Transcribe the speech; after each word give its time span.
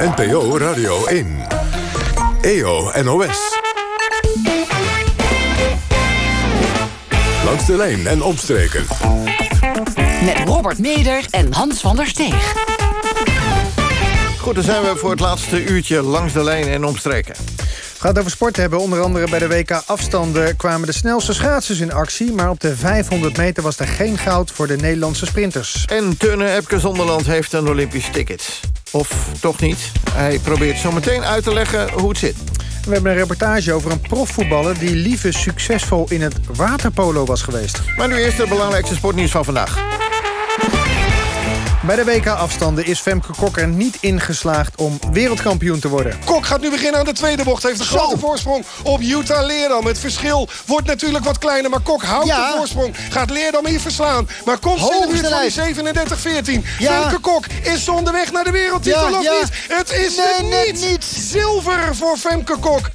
NPO 0.00 0.58
Radio 0.58 1.06
1. 1.06 1.26
EO 2.40 2.90
NOS. 3.02 3.60
Langs 7.44 7.66
de 7.66 7.76
lijn 7.76 8.06
en 8.06 8.22
opstreken. 8.22 8.84
Met 10.24 10.38
Robert 10.44 10.78
Meder 10.78 11.26
en 11.30 11.52
Hans 11.52 11.80
van 11.80 11.96
der 11.96 12.06
Steeg. 12.06 12.54
Goed, 14.38 14.54
dan 14.54 14.64
zijn 14.64 14.82
we 14.82 14.96
voor 14.96 15.10
het 15.10 15.20
laatste 15.20 15.64
uurtje 15.64 16.02
langs 16.02 16.32
de 16.32 16.44
lijn 16.44 16.68
en 16.68 16.84
omstreken. 16.84 17.34
We 17.56 17.98
gaan 17.98 18.10
het 18.10 18.18
over 18.18 18.30
sport 18.30 18.56
hebben. 18.56 18.78
Onder 18.80 19.00
andere 19.00 19.30
bij 19.30 19.38
de 19.38 19.48
WK 19.48 19.70
afstanden 19.86 20.56
kwamen 20.56 20.86
de 20.86 20.94
snelste 20.94 21.34
schaatsers 21.34 21.80
in 21.80 21.92
actie... 21.92 22.32
maar 22.32 22.50
op 22.50 22.60
de 22.60 22.76
500 22.76 23.36
meter 23.36 23.62
was 23.62 23.78
er 23.78 23.86
geen 23.88 24.18
goud 24.18 24.50
voor 24.50 24.66
de 24.66 24.76
Nederlandse 24.76 25.26
sprinters. 25.26 25.84
En 25.84 26.16
Teune 26.16 26.54
Epke 26.54 26.80
Zonderland 26.80 27.26
heeft 27.26 27.52
een 27.52 27.68
Olympisch 27.68 28.08
ticket. 28.12 28.60
Of 28.96 29.28
toch 29.40 29.60
niet. 29.60 29.92
Hij 30.12 30.38
probeert 30.38 30.78
zo 30.78 30.92
meteen 30.92 31.24
uit 31.24 31.44
te 31.44 31.52
leggen 31.52 31.90
hoe 31.92 32.08
het 32.08 32.18
zit. 32.18 32.36
We 32.84 32.92
hebben 32.92 33.10
een 33.10 33.16
reportage 33.16 33.72
over 33.72 33.90
een 33.90 34.00
profvoetballer... 34.00 34.78
die 34.78 34.94
liever 34.94 35.32
succesvol 35.32 36.06
in 36.08 36.22
het 36.22 36.34
waterpolo 36.56 37.24
was 37.24 37.42
geweest. 37.42 37.80
Maar 37.96 38.08
nu 38.08 38.14
eerst 38.14 38.38
het 38.38 38.48
belangrijkste 38.48 38.94
sportnieuws 38.94 39.30
van 39.30 39.44
vandaag. 39.44 40.05
Bij 41.86 41.96
de 41.96 42.04
WK-afstanden 42.04 42.84
is 42.86 43.00
Femke 43.00 43.32
Kok 43.38 43.56
er 43.56 43.66
niet 43.68 43.96
ingeslaagd 44.00 44.76
om 44.76 44.98
wereldkampioen 45.12 45.80
te 45.80 45.88
worden. 45.88 46.18
Kok 46.24 46.46
gaat 46.46 46.60
nu 46.60 46.70
beginnen 46.70 46.98
aan 47.00 47.04
de 47.06 47.12
tweede 47.12 47.44
bocht. 47.44 47.62
Heeft 47.62 47.80
een 47.80 47.86
grote 47.86 48.18
voorsprong 48.18 48.64
op 48.82 49.00
Utah 49.00 49.46
Leerdam. 49.46 49.86
Het 49.86 49.98
verschil 49.98 50.48
wordt 50.66 50.86
natuurlijk 50.86 51.24
wat 51.24 51.38
kleiner. 51.38 51.70
Maar 51.70 51.80
Kok 51.80 52.02
houdt 52.02 52.26
Ja. 52.26 52.50
de 52.50 52.56
voorsprong. 52.56 52.94
Gaat 53.10 53.30
Leerdam 53.30 53.66
hier 53.66 53.80
verslaan. 53.80 54.28
Maar 54.44 54.58
komt 54.58 54.78
in 54.78 54.84
de 54.86 54.90
buurt 54.90 55.02
van 55.04 55.12
die 55.20 55.28
lijst. 55.30 55.56
37-14. 55.56 56.64
Ja. 56.78 57.00
Femke 57.00 57.18
Kok 57.18 57.46
is 57.62 57.88
onderweg 57.88 58.32
naar 58.32 58.44
de 58.44 58.50
wereldtitel 58.50 59.10
Ja, 59.10 59.18
of 59.18 59.40
niet? 59.40 59.50
Het 59.68 59.90
is 59.90 60.16
Nee, 60.16 60.26
het 60.36 60.46
net 60.48 60.72
niet. 60.80 60.90
niet. 60.90 61.04
Zilver 61.04 61.96
voor 61.96 62.16
Femke 62.16 62.56
Kok. 62.56 62.88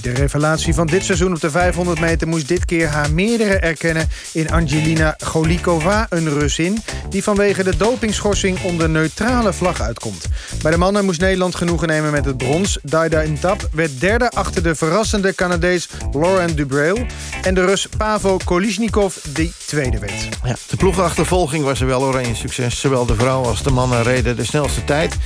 De 0.00 0.10
revelatie 0.10 0.74
van 0.74 0.86
dit 0.86 1.04
seizoen 1.04 1.32
op 1.32 1.40
de 1.40 1.50
500 1.50 2.00
meter... 2.00 2.28
moest 2.28 2.48
dit 2.48 2.64
keer 2.64 2.88
haar 2.88 3.12
meerdere 3.12 3.58
erkennen 3.58 4.08
in 4.32 4.50
Angelina 4.50 5.14
Golikova, 5.24 6.06
een 6.08 6.28
Russin... 6.28 6.82
die 7.10 7.22
vanwege 7.22 7.62
de 7.62 7.76
dopingschorsing 7.76 8.62
onder 8.62 8.90
neutrale 8.90 9.52
vlag 9.52 9.80
uitkomt. 9.80 10.26
Bij 10.62 10.70
de 10.70 10.76
mannen 10.76 11.04
moest 11.04 11.20
Nederland 11.20 11.54
genoegen 11.54 11.88
nemen 11.88 12.10
met 12.10 12.24
het 12.24 12.36
brons. 12.36 12.78
Daida 12.82 13.20
Intap 13.20 13.68
werd 13.72 14.00
derde 14.00 14.30
achter 14.30 14.62
de 14.62 14.74
verrassende 14.74 15.34
Canadees 15.34 15.88
Laurent 16.12 16.56
Dubreuil... 16.56 17.06
en 17.42 17.54
de 17.54 17.64
Rus 17.64 17.88
Pavo 17.96 18.36
Kolishnikov 18.44 19.16
die 19.28 19.52
tweede 19.66 19.98
werd. 19.98 20.28
Ja, 20.44 20.56
de 20.68 20.76
ploegachtervolging 20.76 21.64
was 21.64 21.80
er 21.80 21.86
wel 21.86 22.02
oranje 22.02 22.34
succes. 22.34 22.80
Zowel 22.80 23.06
de 23.06 23.14
vrouwen 23.14 23.48
als 23.48 23.62
de 23.62 23.70
mannen 23.70 24.02
reden 24.02 24.36
de 24.36 24.44
snelste 24.44 24.84
tijd. 24.84 25.16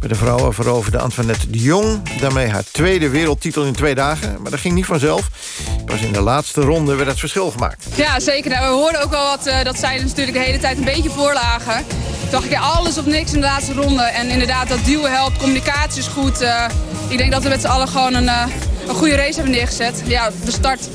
Bij 0.00 0.08
de 0.08 0.14
vrouwen 0.14 0.54
veroverde 0.54 0.98
Antoinette 0.98 1.50
de 1.50 1.58
Jong... 1.58 2.18
daarmee 2.20 2.48
haar 2.48 2.64
tweede 2.70 3.08
wereldtitel 3.08 3.64
in 3.64 3.76
twee 3.78 3.94
dagen. 3.94 4.42
Maar 4.42 4.50
dat 4.50 4.60
ging 4.60 4.74
niet 4.74 4.86
vanzelf. 4.86 5.28
Pas 5.86 6.00
in 6.00 6.12
de 6.12 6.20
laatste 6.20 6.60
ronde 6.60 6.94
werd 6.94 7.08
het 7.08 7.18
verschil 7.18 7.50
gemaakt. 7.50 7.84
Ja, 7.94 8.20
zeker. 8.20 8.50
Nou, 8.50 8.62
we 8.62 8.80
hoorden 8.80 9.02
ook 9.02 9.10
wel 9.10 9.24
wat, 9.24 9.46
eh, 9.46 9.64
dat 9.64 9.78
zij 9.78 9.98
natuurlijk 10.02 10.36
de 10.36 10.42
hele 10.42 10.58
tijd 10.58 10.78
een 10.78 10.84
beetje 10.84 11.10
voorlagen. 11.10 11.86
Toen 12.20 12.30
dacht 12.30 12.44
ik, 12.44 12.50
ja, 12.50 12.60
alles 12.60 12.98
of 12.98 13.06
niks 13.06 13.32
in 13.32 13.40
de 13.40 13.46
laatste 13.46 13.72
ronde. 13.72 14.02
En 14.02 14.28
inderdaad, 14.28 14.68
dat 14.68 14.84
duwen 14.84 15.12
helpt, 15.12 15.38
communicatie 15.38 16.00
is 16.00 16.06
goed. 16.06 16.40
Eh, 16.40 16.64
ik 17.08 17.18
denk 17.18 17.32
dat 17.32 17.42
we 17.42 17.48
met 17.48 17.60
z'n 17.60 17.66
allen 17.66 17.88
gewoon 17.88 18.14
een, 18.14 18.28
eh, 18.28 18.44
een 18.88 18.94
goede 18.94 19.14
race 19.14 19.34
hebben 19.34 19.52
neergezet. 19.52 20.02
Ja, 20.04 20.30
de 20.44 20.50
start 20.50 20.88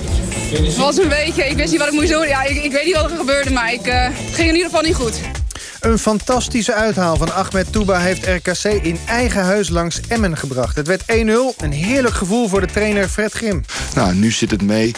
was 0.77 0.97
een 0.97 1.09
beetje, 1.09 1.49
ik 1.49 1.55
wist 1.55 1.71
niet 1.71 1.79
wat 1.79 1.87
ik 1.87 1.93
moest 1.93 2.09
doen. 2.09 2.27
Ja, 2.27 2.43
ik, 2.43 2.63
ik 2.63 2.71
weet 2.71 2.85
niet 2.85 2.95
wat 2.95 3.11
er 3.11 3.17
gebeurde, 3.17 3.51
maar 3.51 3.73
ik, 3.73 3.85
het 3.85 4.35
ging 4.35 4.49
in 4.49 4.55
ieder 4.55 4.69
geval 4.69 4.81
niet 4.81 4.95
goed. 4.95 5.42
Een 5.83 5.99
fantastische 5.99 6.73
uithaal 6.73 7.15
van 7.15 7.33
Ahmed 7.33 7.71
Touba 7.71 7.99
heeft 7.99 8.25
RKC 8.25 8.63
in 8.63 8.97
eigen 9.07 9.43
huis 9.43 9.69
langs 9.69 9.99
Emmen 10.07 10.37
gebracht. 10.37 10.75
Het 10.75 10.87
werd 10.87 11.01
1-0, 11.01 11.05
een 11.57 11.71
heerlijk 11.71 12.15
gevoel 12.15 12.47
voor 12.47 12.61
de 12.61 12.67
trainer 12.67 13.07
Fred 13.07 13.33
Grim. 13.33 13.63
Nou, 13.95 14.13
nu 14.13 14.31
zit 14.31 14.51
het 14.51 14.61
mee 14.61 14.91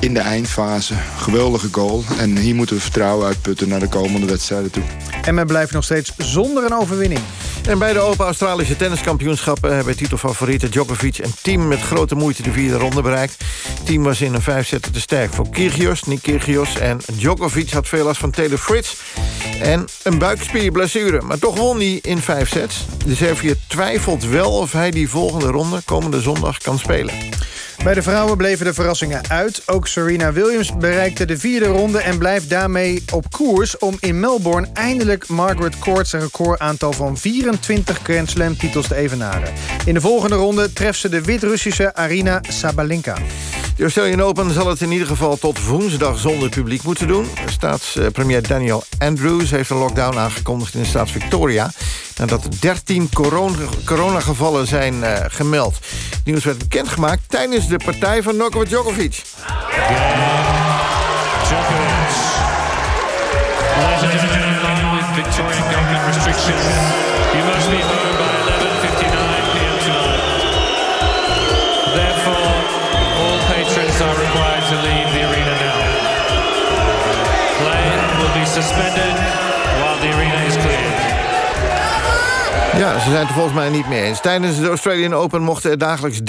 in 0.00 0.14
de 0.14 0.20
eindfase. 0.20 0.94
Geweldige 1.18 1.68
goal. 1.70 2.04
En 2.18 2.36
hier 2.36 2.54
moeten 2.54 2.76
we 2.76 2.82
vertrouwen 2.82 3.26
uitputten 3.26 3.68
naar 3.68 3.80
de 3.80 3.88
komende 3.88 4.26
wedstrijden 4.26 4.70
toe. 4.70 4.82
Emmen 5.22 5.46
blijft 5.46 5.72
nog 5.72 5.84
steeds 5.84 6.12
zonder 6.16 6.64
een 6.64 6.74
overwinning. 6.74 7.20
En 7.68 7.78
bij 7.78 7.92
de 7.92 7.98
Open 7.98 8.24
Australische 8.24 8.76
tenniskampioenschappen... 8.76 9.74
hebben 9.74 9.96
titelfavorieten 9.96 10.70
Djokovic 10.70 11.18
en 11.18 11.30
team 11.42 11.68
met 11.68 11.80
grote 11.80 12.14
moeite 12.14 12.42
de 12.42 12.52
vierde 12.52 12.76
ronde 12.76 13.02
bereikt. 13.02 13.44
Het 13.68 13.86
team 13.86 14.02
was 14.02 14.20
in 14.20 14.34
een 14.34 14.42
vijfzetter 14.42 14.92
te 14.92 15.00
sterk 15.00 15.32
voor 15.32 15.48
Kyrgios, 15.50 16.02
Nick 16.02 16.22
Kyrgios. 16.22 16.78
En 16.78 17.00
Djokovic 17.12 17.70
had 17.70 17.88
veel 17.88 18.04
last 18.04 18.20
van 18.20 18.30
Taylor 18.30 18.58
Fritz. 18.58 18.94
En 19.60 19.84
een 20.02 20.18
buikspierblessure, 20.18 21.20
maar 21.20 21.38
toch 21.38 21.56
won 21.56 21.76
hij 21.76 21.98
in 22.02 22.18
vijf 22.18 22.48
sets. 22.48 22.84
De 23.06 23.14
Serviër 23.14 23.56
twijfelt 23.66 24.24
wel 24.24 24.50
of 24.50 24.72
hij 24.72 24.90
die 24.90 25.08
volgende 25.08 25.46
ronde 25.46 25.80
komende 25.84 26.20
zondag 26.20 26.58
kan 26.58 26.78
spelen. 26.78 27.14
Bij 27.86 27.94
de 27.94 28.02
vrouwen 28.02 28.36
bleven 28.36 28.64
de 28.64 28.74
verrassingen 28.74 29.28
uit. 29.28 29.62
Ook 29.66 29.86
Serena 29.86 30.32
Williams 30.32 30.76
bereikte 30.76 31.24
de 31.24 31.38
vierde 31.38 31.66
ronde... 31.66 31.98
en 31.98 32.18
blijft 32.18 32.50
daarmee 32.50 33.04
op 33.12 33.30
koers 33.30 33.78
om 33.78 33.96
in 34.00 34.20
Melbourne... 34.20 34.68
eindelijk 34.72 35.28
Margaret 35.28 35.78
Court's 35.78 36.12
recordaantal 36.12 36.92
van 36.92 37.16
24 37.16 37.98
Grand 38.02 38.30
Slam 38.30 38.56
titels 38.56 38.88
te 38.88 38.94
evenaren. 38.94 39.52
In 39.84 39.94
de 39.94 40.00
volgende 40.00 40.36
ronde 40.36 40.72
treft 40.72 40.98
ze 40.98 41.08
de 41.08 41.20
Wit-Russische 41.20 41.94
Arina 41.94 42.40
Sabalenka. 42.48 43.16
De 43.76 43.82
Australian 43.82 44.22
Open 44.22 44.50
zal 44.50 44.68
het 44.68 44.80
in 44.80 44.92
ieder 44.92 45.06
geval 45.06 45.36
tot 45.36 45.66
woensdag 45.66 46.18
zonder 46.18 46.48
publiek 46.48 46.82
moeten 46.82 47.08
doen. 47.08 47.26
Staatspremier 47.46 48.48
Daniel 48.48 48.82
Andrews 48.98 49.50
heeft 49.50 49.70
een 49.70 49.76
lockdown 49.76 50.18
aangekondigd 50.18 50.74
in 50.74 50.80
de 50.80 50.86
staat 50.86 51.10
Victoria... 51.10 51.70
nadat 52.16 52.44
er 52.44 52.60
13 52.60 53.08
coron- 53.12 53.68
coronagevallen 53.84 54.66
zijn 54.66 55.04
eh, 55.04 55.24
gemeld. 55.28 55.74
Het 56.10 56.24
nieuws 56.24 56.44
werd 56.44 56.58
bekendgemaakt 56.58 57.22
tijdens 57.26 57.68
de 57.68 57.80
partij 57.84 58.22
van 58.22 58.36
Novak 58.36 58.68
Djokovic. 58.68 59.22
Ladies 67.44 68.05
ze 83.06 83.12
zijn 83.12 83.24
het 83.26 83.30
er 83.30 83.40
volgens 83.40 83.56
mij 83.56 83.70
niet 83.70 83.88
mee 83.88 84.02
eens. 84.02 84.20
Tijdens 84.20 84.60
de 84.60 84.68
Australian 84.68 85.14
Open 85.14 85.42
mochten 85.42 85.70
er 85.70 85.78
dagelijks 85.78 86.20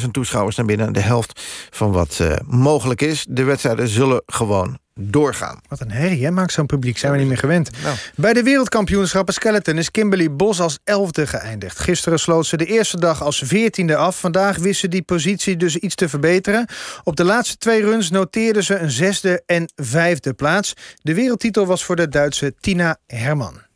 30.000 0.00 0.10
toeschouwers 0.10 0.56
naar 0.56 0.66
binnen. 0.66 0.92
De 0.92 1.00
helft 1.00 1.40
van 1.70 1.92
wat 1.92 2.18
eh, 2.20 2.36
mogelijk 2.46 3.00
is. 3.00 3.26
De 3.28 3.42
wedstrijden 3.42 3.88
zullen 3.88 4.22
gewoon 4.26 4.78
doorgaan. 4.94 5.60
Wat 5.68 5.80
een 5.80 5.90
herrie, 5.90 6.24
hè? 6.24 6.30
Maakt 6.30 6.52
zo'n 6.52 6.66
publiek. 6.66 6.98
Zijn 6.98 7.12
we 7.12 7.18
niet 7.18 7.26
meer 7.26 7.38
gewend. 7.38 7.70
Nou. 7.82 7.96
Bij 8.16 8.32
de 8.32 8.42
wereldkampioenschappen 8.42 9.34
skeleton 9.34 9.78
is 9.78 9.90
Kimberly 9.90 10.30
Bos 10.30 10.60
als 10.60 10.78
elfde 10.84 11.26
geëindigd. 11.26 11.78
Gisteren 11.78 12.18
sloot 12.18 12.46
ze 12.46 12.56
de 12.56 12.66
eerste 12.66 13.00
dag 13.00 13.22
als 13.22 13.42
veertiende 13.44 13.96
af. 13.96 14.20
Vandaag 14.20 14.56
wist 14.56 14.80
ze 14.80 14.88
die 14.88 15.02
positie 15.02 15.56
dus 15.56 15.76
iets 15.76 15.94
te 15.94 16.08
verbeteren. 16.08 16.66
Op 17.04 17.16
de 17.16 17.24
laatste 17.24 17.56
twee 17.56 17.82
runs 17.82 18.10
noteerde 18.10 18.62
ze 18.62 18.78
een 18.78 18.90
zesde 18.90 19.42
en 19.46 19.72
vijfde 19.74 20.34
plaats. 20.34 20.72
De 20.96 21.14
wereldtitel 21.14 21.66
was 21.66 21.84
voor 21.84 21.96
de 21.96 22.08
Duitse 22.08 22.54
Tina 22.60 22.96
Herman. 23.06 23.70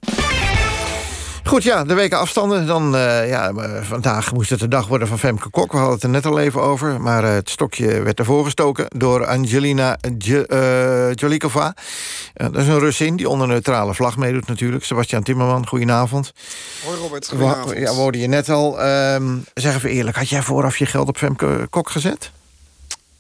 Goed, 1.47 1.63
ja, 1.63 1.85
de 1.85 1.95
weken 1.95 2.19
afstanden. 2.19 2.67
Dan, 2.67 2.97
eh, 2.97 3.29
ja, 3.29 3.51
eh, 3.51 3.83
vandaag 3.83 4.33
moest 4.33 4.51
het 4.51 4.61
de 4.61 4.69
dag 4.69 4.87
worden 4.87 5.09
van 5.09 5.19
Femke 5.19 5.49
Kok. 5.49 5.73
We 5.73 5.77
hadden 5.77 5.95
het 5.95 6.05
er 6.05 6.11
net 6.11 6.27
al 6.27 6.39
even 6.39 6.63
over. 6.63 7.01
Maar 7.01 7.25
eh, 7.25 7.33
het 7.33 7.51
stokje 7.51 8.03
werd 8.03 8.19
ervoor 8.19 8.45
gestoken 8.45 8.87
door 8.89 9.27
Angelina 9.27 9.99
Jolikova. 11.15 11.75
Dat 12.35 12.57
is 12.57 12.67
een 12.67 12.79
Russin 12.79 13.17
die 13.17 13.29
onder 13.29 13.49
neutrale 13.49 13.95
vlag 13.95 14.17
meedoet 14.17 14.47
natuurlijk. 14.47 14.85
Sebastian 14.85 15.23
Timmerman, 15.23 15.67
goedenavond. 15.67 16.33
Hoi 16.85 16.99
Robert, 16.99 17.29
We, 17.29 17.37
goedenavond. 17.37 17.77
ja, 17.77 17.91
we 17.91 18.01
hoorden 18.01 18.21
je 18.21 18.27
net 18.27 18.49
al. 18.49 18.81
Ehm, 18.81 19.37
zeg 19.55 19.75
even 19.75 19.91
eerlijk, 19.91 20.17
had 20.17 20.29
jij 20.29 20.43
vooraf 20.43 20.77
je 20.77 20.87
geld 20.87 21.09
op 21.09 21.17
Femke 21.17 21.67
Kok 21.71 21.91
gezet? 21.91 22.31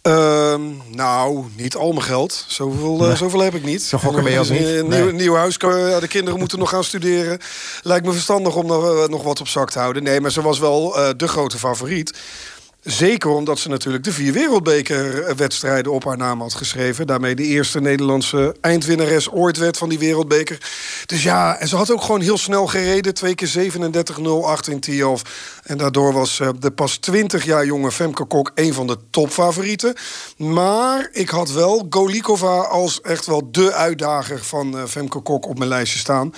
Ehm, 0.07 0.61
nou, 0.91 1.45
niet 1.57 1.77
al 1.77 1.89
mijn 1.93 2.03
geld. 2.03 2.45
Zoveel, 2.47 3.09
eh, 3.09 3.17
zoveel 3.17 3.41
heb 3.41 3.55
ik 3.55 3.65
niet. 3.65 3.83
Zo 3.83 3.99
gokken 3.99 4.23
ben 4.23 4.33
je 4.33 4.39
Dus, 4.39 4.49
niet? 4.49 4.61
Een 4.69 4.89
Nee. 4.89 5.03
nieuw, 5.03 5.11
nieuw 5.13 5.35
huis, 5.35 5.57
eh, 5.57 5.99
de 6.01 6.09
kinderen 6.09 6.39
moeten 6.39 6.59
nog 6.59 6.69
gaan 6.71 6.85
studeren. 6.85 7.39
Lijkt 7.83 8.07
me 8.07 8.13
verstandig 8.13 8.57
om 8.57 8.67
nog, 8.67 8.85
eh, 8.85 9.09
nog 9.09 9.23
wat 9.23 9.41
op 9.41 9.49
zak 9.49 9.71
te 9.71 9.79
houden. 9.79 10.03
Nee, 10.03 10.21
maar 10.21 10.31
ze 10.33 10.43
was 10.43 10.59
wel 10.59 10.91
de 11.17 11.29
grote 11.29 11.59
favoriet. 11.59 12.19
Zeker 12.87 13.31
omdat 13.31 13.59
ze 13.59 13.69
natuurlijk 13.69 14.05
de 14.05 14.13
vier 14.13 14.33
wereldbekerwedstrijden 14.33 15.93
op 15.93 16.05
haar 16.05 16.17
naam 16.17 16.41
had 16.41 16.55
geschreven. 16.55 17.07
Daarmee 17.07 17.35
de 17.35 17.43
eerste 17.43 17.81
Nederlandse 17.81 18.57
eindwinnares 18.61 19.31
ooit 19.31 19.57
werd 19.57 19.77
van 19.77 19.89
die 19.89 19.99
wereldbeker. 19.99 20.59
Dus 21.07 21.23
ja, 21.23 21.59
en 21.59 21.69
ze 21.69 21.77
had 21.77 21.91
ook 21.91 22.03
gewoon 22.03 22.21
heel 22.21 22.39
snel 22.39 22.67
gereden. 22.67 23.15
Twee 23.15 23.35
keer 23.35 23.49
37-08 23.49 24.71
in 24.71 24.81
Tiof. 24.81 25.23
En 25.63 25.79
daardoor 25.79 26.13
was 26.13 26.41
eh, 26.41 26.49
de 26.59 26.71
pas 26.71 26.97
20 26.97 27.45
jaar 27.45 27.67
jonge 27.67 27.93
Femke 27.93 28.25
Kok 28.25 28.51
een 28.55 28.75
van 28.75 28.87
de 28.87 28.99
topfavorieten. 29.11 29.95
Maar 30.37 31.09
ik 31.13 31.29
had 31.29 31.53
wel 31.53 31.87
Golikova 31.91 32.61
als 32.61 33.01
echt 33.01 33.27
wel 33.27 33.49
de 33.51 33.73
uitdager 33.73 34.45
van 34.45 34.79
eh, 34.79 34.85
Femke 34.85 35.21
Kok 35.21 35.47
op 35.47 35.59
mijn 35.59 35.71
lijstje 35.71 35.99
staan. 35.99 36.33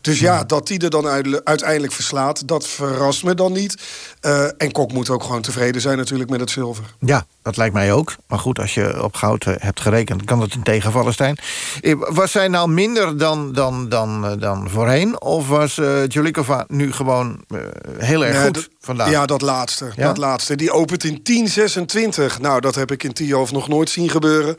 Dus 0.00 0.20
ja, 0.20 0.44
dat 0.44 0.66
die 0.66 0.78
er 0.78 0.90
dan 0.90 1.08
uiteindelijk 1.44 1.92
verslaat, 1.92 2.48
dat 2.48 2.68
verrast 2.68 3.24
me 3.24 3.34
dan 3.34 3.52
niet. 3.52 3.76
Uh, 4.26 4.44
en 4.56 4.72
Kok 4.72 4.92
moet 4.92 5.10
ook 5.10 5.22
gewoon 5.22 5.42
tevreden 5.42 5.80
zijn 5.80 5.96
natuurlijk 5.96 6.30
met 6.30 6.40
het 6.40 6.50
zilver. 6.50 6.84
Ja, 6.98 7.26
dat 7.42 7.56
lijkt 7.56 7.74
mij 7.74 7.92
ook. 7.92 8.14
Maar 8.26 8.38
goed, 8.38 8.58
als 8.58 8.74
je 8.74 9.02
op 9.02 9.14
goud 9.14 9.44
eh, 9.44 9.54
hebt 9.58 9.80
gerekend, 9.80 10.24
kan 10.24 10.40
het 10.40 10.54
een 10.54 10.62
tegenvaller 10.62 11.12
zijn. 11.12 11.38
Eh, 11.80 11.94
was 11.98 12.30
zij 12.30 12.48
nou 12.48 12.68
minder 12.68 13.18
dan, 13.18 13.52
dan, 13.52 13.88
dan, 13.88 14.38
dan 14.38 14.70
voorheen? 14.70 15.20
Of 15.20 15.48
was 15.48 15.76
uh, 15.76 16.06
Jolikova 16.06 16.64
nu 16.68 16.92
gewoon 16.92 17.44
uh, 17.48 17.60
heel 17.98 18.24
erg 18.24 18.44
goed 18.44 18.68
vandaag? 18.80 19.10
Ja, 19.10 19.26
dat 19.26 19.40
laatste, 19.40 19.92
ja? 19.96 20.06
dat 20.06 20.16
laatste. 20.16 20.56
Die 20.56 20.72
opent 20.72 21.04
in 21.04 21.48
10.26. 22.34 22.40
Nou, 22.40 22.60
dat 22.60 22.74
heb 22.74 22.90
ik 22.90 23.02
in 23.02 23.12
Tialf 23.12 23.52
nog 23.52 23.68
nooit 23.68 23.90
zien 23.90 24.10
gebeuren. 24.10 24.56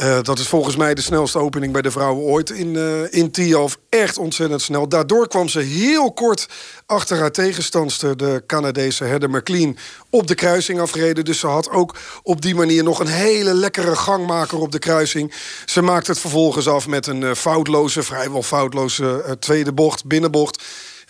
Uh, 0.00 0.18
dat 0.22 0.38
is 0.38 0.48
volgens 0.48 0.76
mij 0.76 0.94
de 0.94 1.02
snelste 1.02 1.38
opening 1.38 1.72
bij 1.72 1.82
de 1.82 1.90
vrouwen 1.90 2.24
ooit 2.24 2.50
in, 2.50 2.74
uh, 2.74 3.12
in 3.12 3.30
Tialf. 3.30 3.78
Echt 3.88 4.18
ontzettend 4.18 4.62
snel. 4.62 4.88
Daardoor 4.88 5.28
kwam 5.28 5.48
ze 5.48 5.60
heel 5.60 6.12
kort 6.12 6.48
achter 6.92 7.18
haar 7.18 7.32
tegenstandster, 7.32 8.16
de 8.16 8.42
Canadese 8.46 9.04
Heather 9.04 9.30
McLean, 9.30 9.76
op 10.10 10.26
de 10.26 10.34
kruising 10.34 10.80
afgereden. 10.80 11.24
Dus 11.24 11.38
ze 11.38 11.46
had 11.46 11.70
ook 11.70 11.96
op 12.22 12.42
die 12.42 12.54
manier 12.54 12.84
nog 12.84 13.00
een 13.00 13.06
hele 13.06 13.54
lekkere 13.54 13.96
gangmaker 13.96 14.58
op 14.58 14.72
de 14.72 14.78
kruising. 14.78 15.34
Ze 15.66 15.82
maakte 15.82 16.10
het 16.10 16.20
vervolgens 16.20 16.68
af 16.68 16.86
met 16.86 17.06
een 17.06 17.22
uh, 17.22 17.34
foutloze, 17.34 18.02
vrijwel 18.02 18.42
foutloze 18.42 19.24
uh, 19.26 19.32
tweede 19.32 19.72
bocht, 19.72 20.04
binnenbocht. 20.04 20.62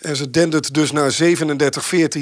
En 0.03 0.15
ze 0.15 0.29
dendert 0.29 0.73
dus 0.73 0.91
naar 0.91 1.11
37-14. 1.11 1.25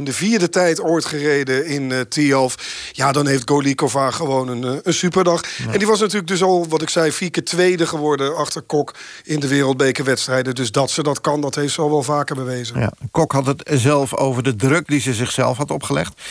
De 0.04 0.14
vierde 0.14 0.50
tijd 0.50 0.82
ooit 0.82 1.06
gereden 1.06 1.66
in 1.66 1.90
uh, 1.90 2.00
Tialf. 2.00 2.56
Ja, 2.92 3.12
dan 3.12 3.28
heeft 3.28 3.50
Golikova 3.50 4.12
gewoon 4.12 4.48
een, 4.48 4.64
uh, 4.64 4.80
een 4.84 4.94
superdag. 4.94 5.42
Ja. 5.58 5.72
En 5.72 5.78
die 5.78 5.88
was 5.88 6.00
natuurlijk 6.00 6.28
dus 6.28 6.44
al, 6.44 6.68
wat 6.70 6.82
ik 6.82 6.90
zei, 6.90 7.12
vier 7.12 7.32
keer 7.32 7.44
tweede 7.44 7.86
geworden... 7.86 8.36
achter 8.36 8.62
Kok 8.62 8.94
in 9.24 9.40
de 9.40 9.48
wereldbekerwedstrijden. 9.48 10.56
Dus 10.56 10.72
dat 10.72 10.92
ze 10.92 11.04
dat 11.04 11.22
kan, 11.22 11.42
dat 11.42 11.56
heeft 11.56 11.74
ze 11.74 11.82
al 11.82 11.90
wel 11.90 12.04
vaker 12.04 12.36
bewezen. 12.36 12.80
Ja, 12.80 12.92
Kok 13.12 13.32
had 13.32 13.46
het 13.46 13.64
zelf 13.66 14.16
over 14.16 14.44
de 14.44 14.56
druk 14.56 14.88
die 14.88 15.00
ze 15.00 15.14
zichzelf 15.14 15.58
had 15.58 15.72
opgelegd. 15.72 16.22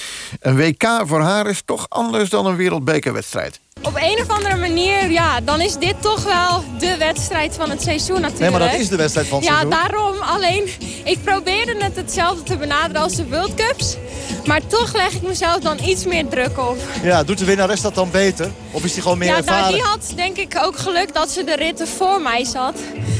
Een 0.40 0.56
WK 0.56 1.02
voor 1.04 1.20
haar 1.20 1.46
is 1.46 1.62
toch 1.64 1.86
anders 1.88 2.30
dan 2.30 2.46
een 2.46 2.56
wereldbekerwedstrijd. 2.56 3.60
Op 3.82 3.96
een 3.96 4.18
of 4.20 4.28
andere 4.28 4.56
manier, 4.56 5.10
ja, 5.10 5.40
dan 5.40 5.60
is 5.60 5.76
dit 5.76 5.94
toch 6.00 6.22
wel 6.24 6.64
de 6.78 6.96
wedstrijd 6.96 7.54
van 7.54 7.70
het 7.70 7.82
seizoen 7.82 8.20
natuurlijk. 8.20 8.50
Nee, 8.50 8.60
maar 8.60 8.70
dat 8.70 8.80
is 8.80 8.88
de 8.88 8.96
wedstrijd 8.96 9.26
van 9.26 9.38
het 9.38 9.46
ja, 9.46 9.52
seizoen. 9.52 9.70
Ja, 9.70 9.88
daarom. 9.88 10.20
Alleen, 10.20 10.68
ik 11.04 11.18
probeerde 11.24 11.74
het 11.78 11.96
hetzelfde 11.96 12.42
te 12.42 12.56
benaderen 12.56 13.02
als 13.02 13.14
de 13.14 13.28
World 13.28 13.54
Cups. 13.54 13.96
Maar 14.50 14.66
toch 14.66 14.94
leg 14.94 15.12
ik 15.12 15.22
mezelf 15.22 15.58
dan 15.58 15.78
iets 15.84 16.04
meer 16.04 16.28
druk 16.28 16.58
op. 16.58 16.76
Ja, 17.02 17.24
doet 17.24 17.38
de 17.38 17.44
winnares 17.44 17.80
dat 17.80 17.94
dan 17.94 18.10
beter? 18.10 18.50
Of 18.70 18.84
is 18.84 18.92
die 18.92 19.02
gewoon 19.02 19.18
meer 19.18 19.28
ja, 19.28 19.36
ervaren? 19.36 19.58
Ja, 19.58 19.68
nou, 19.68 19.74
die 19.74 19.82
had 19.82 20.12
denk 20.16 20.36
ik 20.36 20.58
ook 20.62 20.78
geluk 20.78 21.14
dat 21.14 21.30
ze 21.30 21.44
de 21.44 21.56
ritten 21.56 21.88
voor 21.88 22.20
mij 22.20 22.44
zat. 22.44 22.74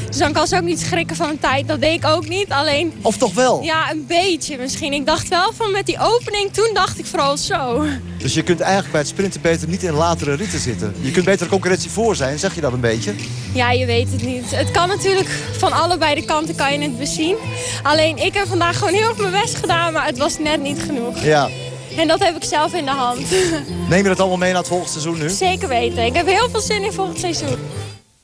Dus 0.07 0.17
dan 0.17 0.33
kan 0.33 0.47
ze 0.47 0.55
ook 0.55 0.61
niet 0.61 0.79
schrikken 0.79 1.15
van 1.15 1.29
een 1.29 1.39
tijd. 1.39 1.67
Dat 1.67 1.81
deed 1.81 1.93
ik 1.93 2.05
ook 2.05 2.27
niet, 2.27 2.49
alleen... 2.49 2.93
Of 3.01 3.17
toch 3.17 3.33
wel? 3.33 3.61
Ja, 3.63 3.91
een 3.91 4.05
beetje 4.07 4.57
misschien. 4.57 4.93
Ik 4.93 5.05
dacht 5.05 5.27
wel 5.27 5.51
van 5.53 5.71
met 5.71 5.85
die 5.85 5.99
opening, 5.99 6.53
toen 6.53 6.69
dacht 6.73 6.99
ik 6.99 7.05
vooral 7.05 7.37
zo. 7.37 7.85
Dus 8.17 8.33
je 8.33 8.43
kunt 8.43 8.59
eigenlijk 8.59 8.91
bij 8.91 9.01
het 9.01 9.09
sprinten 9.09 9.41
beter 9.41 9.67
niet 9.67 9.83
in 9.83 9.93
latere 9.93 10.35
ritten 10.35 10.59
zitten. 10.59 10.95
Je 11.01 11.11
kunt 11.11 11.25
beter 11.25 11.43
de 11.43 11.51
concurrentie 11.51 11.89
voor 11.89 12.15
zijn, 12.15 12.39
zeg 12.39 12.55
je 12.55 12.61
dat 12.61 12.73
een 12.73 12.79
beetje? 12.79 13.13
Ja, 13.53 13.71
je 13.71 13.85
weet 13.85 14.11
het 14.11 14.23
niet. 14.23 14.51
Het 14.51 14.71
kan 14.71 14.87
natuurlijk 14.87 15.29
van 15.57 15.71
allebei 15.71 16.15
de 16.15 16.25
kanten 16.25 16.55
kan 16.55 16.73
je 16.73 16.79
het 16.79 16.97
bezien. 16.97 17.35
Alleen 17.83 18.17
ik 18.17 18.33
heb 18.33 18.47
vandaag 18.47 18.77
gewoon 18.77 18.93
heel 18.93 19.09
erg 19.09 19.17
mijn 19.17 19.31
best 19.31 19.55
gedaan, 19.55 19.93
maar 19.93 20.05
het 20.05 20.17
was 20.17 20.37
net 20.37 20.61
niet 20.61 20.81
genoeg. 20.85 21.20
Ja. 21.21 21.49
En 21.97 22.07
dat 22.07 22.19
heb 22.23 22.35
ik 22.35 22.43
zelf 22.43 22.73
in 22.73 22.85
de 22.85 22.91
hand. 22.91 23.19
Neem 23.89 24.03
je 24.03 24.09
dat 24.09 24.19
allemaal 24.19 24.37
mee 24.37 24.49
naar 24.49 24.59
het 24.59 24.67
volgende 24.67 24.91
seizoen 24.91 25.19
nu? 25.19 25.29
Zeker 25.29 25.67
weten. 25.67 26.05
Ik 26.05 26.13
heb 26.13 26.25
heel 26.25 26.49
veel 26.49 26.61
zin 26.61 26.83
in 26.83 26.91
volgend 26.91 27.19
seizoen. 27.19 27.57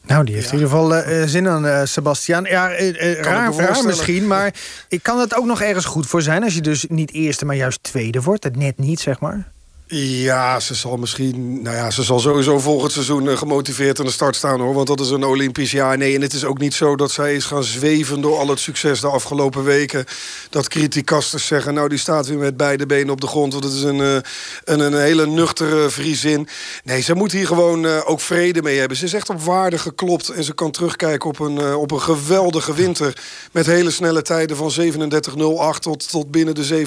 Nou, 0.05 0.23
die 0.23 0.35
heeft 0.35 0.47
ja. 0.47 0.53
in 0.53 0.59
ieder 0.59 0.73
geval 0.75 0.97
uh, 0.97 1.23
zin 1.25 1.47
aan, 1.47 1.65
uh, 1.65 1.81
Sebastian. 1.83 2.43
Ja, 2.43 2.79
uh, 2.79 3.21
raar, 3.21 3.53
raar 3.53 3.83
misschien, 3.83 4.27
maar 4.27 4.53
ik 4.89 5.03
kan 5.03 5.19
het 5.19 5.35
ook 5.35 5.45
nog 5.45 5.61
ergens 5.61 5.85
goed 5.85 6.07
voor 6.07 6.21
zijn... 6.21 6.43
als 6.43 6.53
je 6.53 6.61
dus 6.61 6.85
niet 6.89 7.11
eerste, 7.11 7.45
maar 7.45 7.55
juist 7.55 7.83
tweede 7.83 8.21
wordt. 8.21 8.43
Het 8.43 8.55
net 8.55 8.77
niet, 8.77 8.99
zeg 8.99 9.19
maar. 9.19 9.51
Ja, 9.89 10.59
ze 10.59 10.75
zal 10.75 10.97
misschien. 10.97 11.61
Nou 11.61 11.75
ja, 11.75 11.91
ze 11.91 12.03
zal 12.03 12.19
sowieso 12.19 12.59
volgend 12.59 12.91
seizoen 12.91 13.25
uh, 13.25 13.37
gemotiveerd 13.37 13.99
aan 13.99 14.05
de 14.05 14.11
start 14.11 14.35
staan 14.35 14.59
hoor. 14.59 14.73
Want 14.73 14.87
dat 14.87 14.99
is 14.99 15.09
een 15.09 15.23
Olympisch 15.23 15.71
jaar. 15.71 15.97
Nee, 15.97 16.15
en 16.15 16.21
het 16.21 16.33
is 16.33 16.45
ook 16.45 16.57
niet 16.57 16.73
zo 16.73 16.95
dat 16.95 17.11
zij 17.11 17.35
is 17.35 17.45
gaan 17.45 17.63
zweven 17.63 18.21
door 18.21 18.37
al 18.37 18.47
het 18.47 18.59
succes 18.59 18.99
de 18.99 19.07
afgelopen 19.07 19.63
weken. 19.63 20.05
Dat 20.49 20.67
criticasters 20.67 21.45
zeggen, 21.45 21.73
nou 21.73 21.89
die 21.89 21.97
staat 21.97 22.27
weer 22.27 22.37
met 22.37 22.57
beide 22.57 22.85
benen 22.85 23.09
op 23.09 23.21
de 23.21 23.27
grond. 23.27 23.53
Want 23.53 23.65
het 23.65 23.73
is 23.73 23.83
een, 23.83 23.97
uh, 23.97 24.17
een, 24.63 24.79
een, 24.79 24.99
hele 24.99 25.27
nuchtere 25.27 25.91
Friesin. 25.91 26.47
Nee, 26.83 27.01
ze 27.01 27.15
moet 27.15 27.31
hier 27.31 27.47
gewoon 27.47 27.85
uh, 27.85 28.09
ook 28.09 28.21
vrede 28.21 28.61
mee 28.61 28.77
hebben. 28.77 28.97
Ze 28.97 29.05
is 29.05 29.13
echt 29.13 29.29
op 29.29 29.41
waarde 29.41 29.77
geklopt. 29.77 30.29
En 30.29 30.43
ze 30.43 30.53
kan 30.53 30.71
terugkijken 30.71 31.29
op 31.29 31.39
een, 31.39 31.75
op 31.75 31.91
een 31.91 32.01
geweldige 32.01 32.73
winter. 32.73 33.17
Met 33.51 33.65
hele 33.65 33.91
snelle 33.91 34.21
tijden 34.21 34.57
van 34.57 34.71
37.08 34.81 35.79
tot, 35.79 36.09
tot 36.09 36.31
binnen 36.31 36.55
de 36.55 36.85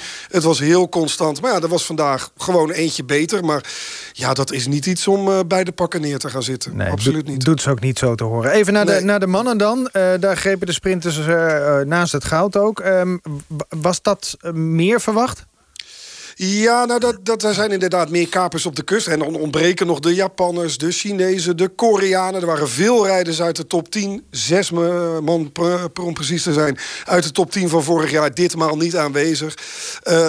37.3. 0.00 0.04
Het 0.28 0.42
was 0.42 0.58
heel 0.58 0.88
constant. 0.88 1.40
Maar 1.40 1.52
ja, 1.52 1.60
er 1.60 1.68
was 1.68 1.84
vandaag 1.84 2.04
gewoon 2.36 2.70
eentje 2.70 3.04
beter. 3.04 3.44
Maar 3.44 3.64
ja, 4.12 4.34
dat 4.34 4.52
is 4.52 4.66
niet 4.66 4.86
iets 4.86 5.08
om 5.08 5.28
uh, 5.28 5.38
bij 5.46 5.64
de 5.64 5.72
pakken 5.72 6.00
neer 6.00 6.18
te 6.18 6.30
gaan 6.30 6.42
zitten. 6.42 6.76
Nee, 6.76 6.90
Absoluut 6.90 7.26
niet. 7.26 7.44
Doet 7.44 7.62
ze 7.62 7.70
ook 7.70 7.80
niet 7.80 7.98
zo 7.98 8.14
te 8.14 8.24
horen. 8.24 8.50
Even 8.50 8.72
naar, 8.72 8.84
nee. 8.84 8.98
de, 8.98 9.04
naar 9.04 9.20
de 9.20 9.26
mannen 9.26 9.58
dan. 9.58 9.78
Uh, 9.92 10.02
daar 10.20 10.36
grepen 10.36 10.66
de 10.66 10.72
sprinters 10.72 11.18
uh, 11.18 11.80
naast 11.80 12.12
het 12.12 12.24
goud 12.24 12.56
ook. 12.56 12.80
Um, 12.80 13.20
was 13.68 14.02
dat 14.02 14.36
meer 14.52 15.00
verwacht? 15.00 15.46
Ja, 16.38 16.84
nou, 16.84 17.00
dat, 17.00 17.18
dat, 17.22 17.42
er 17.42 17.54
zijn 17.54 17.70
inderdaad 17.70 18.10
meer 18.10 18.28
kapers 18.28 18.66
op 18.66 18.76
de 18.76 18.82
kust. 18.82 19.06
En 19.06 19.18
dan 19.18 19.34
ontbreken 19.34 19.86
nog 19.86 20.00
de 20.00 20.14
Japanners, 20.14 20.78
de 20.78 20.90
Chinezen, 20.90 21.56
de 21.56 21.68
Koreanen. 21.68 22.40
Er 22.40 22.46
waren 22.46 22.68
veel 22.68 23.06
rijders 23.06 23.42
uit 23.42 23.56
de 23.56 23.66
top 23.66 23.90
10. 23.90 24.24
Zes 24.30 24.70
man, 24.70 25.52
om 26.02 26.12
precies 26.12 26.42
te 26.42 26.52
zijn, 26.52 26.78
uit 27.04 27.24
de 27.24 27.30
top 27.30 27.50
10 27.50 27.68
van 27.68 27.82
vorig 27.82 28.10
jaar. 28.10 28.34
Ditmaal 28.34 28.76
niet 28.76 28.96
aanwezig. 28.96 29.54
Uh, 30.04 30.28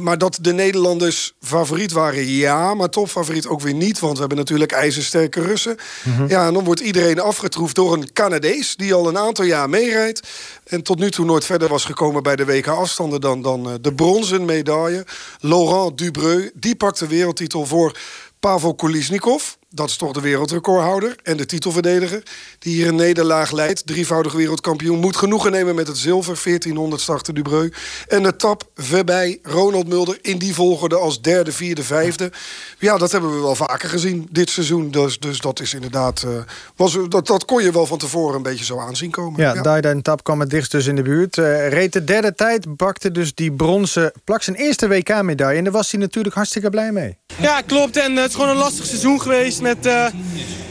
maar 0.00 0.18
dat 0.18 0.38
de 0.40 0.52
Nederlanders 0.52 1.32
favoriet 1.40 1.92
waren, 1.92 2.26
ja. 2.26 2.74
Maar 2.74 2.88
topfavoriet 2.88 3.46
ook 3.46 3.60
weer 3.60 3.74
niet. 3.74 3.98
Want 3.98 4.12
we 4.12 4.20
hebben 4.20 4.38
natuurlijk 4.38 4.72
ijzersterke 4.72 5.42
Russen. 5.42 5.76
Mm 6.02 6.14
-hmm. 6.14 6.28
Ja, 6.28 6.46
en 6.46 6.54
dan 6.54 6.64
wordt 6.64 6.80
iedereen 6.80 7.20
afgetroefd 7.20 7.74
door 7.74 7.92
een 7.92 8.12
Canadees... 8.12 8.76
die 8.76 8.94
al 8.94 9.08
een 9.08 9.18
aantal 9.18 9.44
jaar 9.44 9.68
meerijdt. 9.68 10.28
En 10.64 10.82
tot 10.82 10.98
nu 10.98 11.10
toe 11.10 11.24
nooit 11.24 11.44
verder 11.44 11.68
was 11.68 11.84
gekomen 11.84 12.22
bij 12.22 12.36
de 12.36 12.44
WK-afstanden... 12.44 13.20
dan, 13.20 13.42
dan 13.42 13.68
uh, 13.68 13.74
de 13.80 13.94
bronzen 13.94 14.44
medaille. 14.44 15.06
Laurent 15.40 15.98
Dubreu, 15.98 16.50
die 16.54 16.76
pakt 16.76 16.98
de 16.98 17.06
wereldtitel 17.06 17.66
voor 17.66 17.96
Pavel 18.40 18.74
Kulisnikov. 18.74 19.58
Dat 19.72 19.88
is 19.88 19.96
toch 19.96 20.12
de 20.12 20.20
wereldrecordhouder 20.20 21.16
en 21.22 21.36
de 21.36 21.46
titelverdediger. 21.46 22.22
Die 22.58 22.74
hier 22.74 22.88
een 22.88 22.94
nederlaag 22.94 23.52
leidt. 23.52 23.86
Drievoudig 23.86 24.32
wereldkampioen. 24.32 24.98
Moet 24.98 25.16
genoegen 25.16 25.50
nemen 25.50 25.74
met 25.74 25.86
het 25.86 25.98
zilver. 25.98 26.40
1400 26.44 27.02
startte 27.02 27.32
Dubreu. 27.32 27.72
En 28.08 28.22
de 28.22 28.36
tap 28.36 28.70
voorbij 28.74 29.38
Ronald 29.42 29.88
Mulder. 29.88 30.18
In 30.22 30.38
die 30.38 30.54
volgorde 30.54 30.96
als 30.96 31.22
derde, 31.22 31.52
vierde, 31.52 31.82
vijfde. 31.82 32.32
Ja, 32.78 32.98
dat 32.98 33.12
hebben 33.12 33.34
we 33.34 33.40
wel 33.40 33.54
vaker 33.54 33.88
gezien 33.88 34.28
dit 34.30 34.50
seizoen. 34.50 34.90
Dus, 34.90 35.18
dus 35.18 35.38
dat 35.38 35.60
is 35.60 35.74
inderdaad... 35.74 36.24
Uh, 36.26 36.30
was, 36.76 36.98
dat, 37.08 37.26
dat 37.26 37.44
kon 37.44 37.62
je 37.62 37.72
wel 37.72 37.86
van 37.86 37.98
tevoren 37.98 38.36
een 38.36 38.42
beetje 38.42 38.64
zo 38.64 38.78
aanzien 38.78 39.10
komen. 39.10 39.40
Ja, 39.40 39.54
ja. 39.54 39.62
Daida 39.62 39.90
en 39.90 40.02
Tap 40.02 40.24
kwam 40.24 40.40
het 40.40 40.50
dichtst 40.50 40.70
dus 40.70 40.86
in 40.86 40.96
de 40.96 41.02
buurt. 41.02 41.36
Uh, 41.36 41.68
reed 41.68 41.92
de 41.92 42.04
derde 42.04 42.34
tijd, 42.34 42.76
bakte 42.76 43.10
dus 43.10 43.34
die 43.34 43.52
bronzen 43.52 44.12
plak 44.24 44.42
zijn 44.42 44.56
eerste 44.56 44.88
WK-medaille. 44.88 45.58
En 45.58 45.64
daar 45.64 45.72
was 45.72 45.90
hij 45.90 46.00
natuurlijk 46.00 46.34
hartstikke 46.34 46.70
blij 46.70 46.92
mee. 46.92 47.18
Ja, 47.40 47.60
klopt. 47.60 47.96
En 47.96 48.16
het 48.16 48.28
is 48.28 48.34
gewoon 48.34 48.50
een 48.50 48.56
lastig 48.56 48.86
seizoen 48.86 49.20
geweest 49.60 49.84
met 49.84 49.86
uh, 49.86 50.06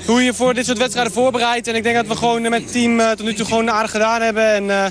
hoe 0.06 0.24
je 0.24 0.34
voor 0.34 0.54
dit 0.54 0.66
soort 0.66 0.78
wedstrijden 0.78 1.14
voorbereidt. 1.14 1.68
En 1.68 1.76
ik 1.76 1.84
denk 1.84 1.96
dat 1.96 2.08
we 2.08 2.16
gewoon 2.16 2.42
met 2.42 2.62
het 2.62 2.72
team 2.72 3.00
uh, 3.00 3.10
tot 3.10 3.26
nu 3.26 3.34
toe 3.34 3.46
gewoon 3.46 3.72
aardig 3.72 3.92
gedaan 3.92 4.22
hebben. 4.22 4.54
En 4.54 4.64
uh, 4.64 4.86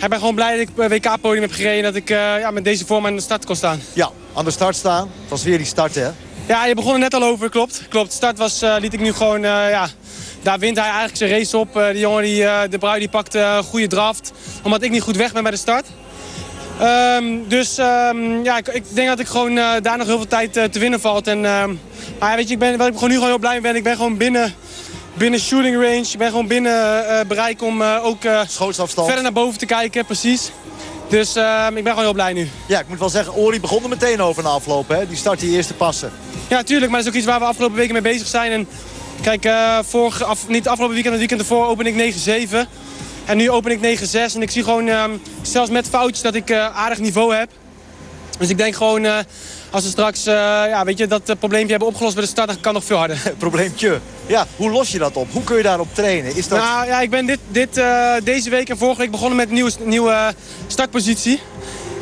ik 0.00 0.08
ben 0.08 0.18
gewoon 0.18 0.34
blij 0.34 0.66
dat 0.76 0.88
ik 0.88 1.02
WK-podium 1.02 1.42
heb 1.42 1.52
gereden. 1.52 1.76
En 1.76 1.82
dat 1.82 1.94
ik 1.94 2.08
ja, 2.08 2.50
met 2.50 2.64
deze 2.64 2.86
vorm 2.86 3.06
aan 3.06 3.16
de 3.16 3.22
start 3.22 3.44
kon 3.44 3.56
staan. 3.56 3.80
Ja, 3.92 4.10
aan 4.34 4.44
de 4.44 4.50
start 4.50 4.76
staan. 4.76 5.10
Het 5.20 5.30
was 5.30 5.42
weer 5.42 5.56
die 5.56 5.66
start, 5.66 5.94
hè? 5.94 6.08
Ja, 6.46 6.66
je 6.66 6.74
begon 6.74 6.92
er 6.92 6.98
net 6.98 7.14
al 7.14 7.22
over, 7.22 7.50
klopt. 7.50 7.82
Klopt, 7.88 8.08
de 8.08 8.14
start 8.14 8.38
was, 8.38 8.62
liet 8.78 8.92
ik 8.92 9.00
nu 9.00 9.12
gewoon, 9.12 9.40
ja... 9.40 9.88
Daar 10.42 10.58
wint 10.58 10.76
hij 10.76 10.86
eigenlijk 10.86 11.16
zijn 11.16 11.30
race 11.30 11.56
op. 11.56 11.68
die 11.92 12.00
jongen, 12.00 12.22
die, 12.22 12.42
de 12.68 12.78
Brui, 12.78 12.98
die 12.98 13.08
pakt 13.08 13.34
een 13.34 13.62
goede 13.62 13.86
draft. 13.86 14.32
Omdat 14.62 14.82
ik 14.82 14.90
niet 14.90 15.02
goed 15.02 15.16
weg 15.16 15.32
ben 15.32 15.42
bij 15.42 15.50
de 15.50 15.58
start. 15.58 15.86
Um, 16.82 17.48
dus 17.48 17.78
um, 17.78 18.44
ja, 18.44 18.56
ik, 18.56 18.68
ik, 18.68 18.84
denk 18.88 19.08
dat 19.08 19.18
ik 19.18 19.26
gewoon 19.26 19.56
uh, 19.56 19.70
daar 19.82 19.98
nog 19.98 20.06
heel 20.06 20.16
veel 20.16 20.26
tijd 20.26 20.56
uh, 20.56 20.64
te 20.64 20.78
winnen 20.78 21.00
valt. 21.00 21.26
En, 21.26 21.38
uh, 21.38 21.64
maar 22.18 22.36
weet 22.36 22.46
je, 22.48 22.52
ik 22.52 22.58
ben, 22.58 22.78
wat 22.78 22.86
ik 22.86 22.94
gewoon 22.94 23.08
nu 23.08 23.14
gewoon 23.14 23.30
heel 23.30 23.38
blij 23.38 23.52
mee 23.52 23.60
ben, 23.60 23.76
ik 23.76 23.82
ben 23.82 23.96
gewoon 23.96 24.16
binnen, 24.16 24.54
binnen 25.14 25.40
shooting 25.40 25.74
range. 25.74 26.06
Ik 26.12 26.18
ben 26.18 26.30
gewoon 26.30 26.46
binnen 26.46 27.04
uh, 27.04 27.20
bereik 27.28 27.62
om 27.62 27.82
ook 27.82 28.20
verder 29.06 29.22
naar 29.22 29.32
boven 29.32 29.58
te 29.58 29.66
kijken, 29.66 30.04
precies. 30.04 30.50
Dus 31.08 31.28
ik 31.28 31.84
ben 31.84 31.86
gewoon 31.86 32.02
heel 32.02 32.12
blij 32.12 32.32
nu. 32.32 32.48
Ja, 32.66 32.80
ik 32.80 32.88
moet 32.88 32.98
wel 32.98 33.08
zeggen, 33.08 33.34
Ori 33.34 33.60
begon 33.60 33.82
er 33.82 33.88
meteen 33.88 34.20
over 34.20 34.42
na 34.42 34.48
afloop, 34.48 34.88
hè? 34.88 35.08
Die 35.08 35.16
start 35.16 35.40
die 35.40 35.50
eerste 35.50 35.74
passen. 35.74 36.12
Ja, 36.48 36.62
tuurlijk, 36.62 36.90
maar 36.90 37.02
dat 37.02 37.08
is 37.08 37.14
ook 37.14 37.22
iets 37.22 37.30
waar 37.30 37.40
we 37.40 37.46
afgelopen 37.46 37.76
weken 37.76 37.92
mee 37.92 38.02
bezig 38.02 38.26
zijn. 38.26 38.52
En 38.52 38.68
kijk, 39.22 39.46
af, 39.46 40.48
niet 40.48 40.68
afgelopen 40.68 40.94
weekend, 40.94 41.14
het 41.14 41.18
weekend 41.18 41.40
ervoor 41.40 41.66
open 41.66 41.86
ik 41.86 42.14
9-7. 42.54 42.68
En 43.28 43.36
nu 43.36 43.50
open 43.50 43.70
ik 43.70 44.00
9-6 44.00 44.34
en 44.34 44.42
ik 44.42 44.50
zie 44.50 44.64
gewoon, 44.64 44.86
uh, 44.86 45.04
zelfs 45.42 45.70
met 45.70 45.88
foutjes, 45.88 46.22
dat 46.22 46.34
ik 46.34 46.50
uh, 46.50 46.76
aardig 46.76 46.98
niveau 46.98 47.34
heb. 47.34 47.50
Dus 48.38 48.48
ik 48.48 48.58
denk 48.58 48.74
gewoon, 48.74 49.04
uh, 49.04 49.16
als 49.70 49.84
we 49.84 49.90
straks 49.90 50.24
ja, 50.24 50.84
weet 50.84 50.98
je, 50.98 51.06
dat 51.06 51.38
probleempje 51.38 51.70
hebben 51.70 51.88
opgelost 51.88 52.14
bij 52.14 52.24
de 52.24 52.30
start, 52.30 52.48
dan 52.48 52.60
kan 52.60 52.74
nog 52.74 52.84
veel 52.84 52.96
harder. 52.96 53.32
Probleempje? 53.38 54.00
Ja, 54.28 54.46
hoe 54.56 54.70
los 54.70 54.90
je 54.90 54.98
dat 54.98 55.16
op? 55.16 55.32
Hoe 55.32 55.44
kun 55.44 55.56
je 55.56 55.62
daarop 55.62 55.94
trainen? 55.94 56.36
Is 56.36 56.48
dat... 56.48 56.58
Nou 56.58 56.86
ja, 56.86 57.00
ik 57.00 57.10
ben 57.10 57.26
dit, 57.26 57.38
dit, 57.48 57.76
eh, 57.76 58.12
deze 58.24 58.50
week 58.50 58.68
en 58.68 58.78
vorige 58.78 59.00
week 59.00 59.10
begonnen 59.10 59.36
met 59.36 59.48
een 59.48 59.54
nieuwe, 59.54 59.72
nieuwe 59.84 60.34
startpositie. 60.66 61.40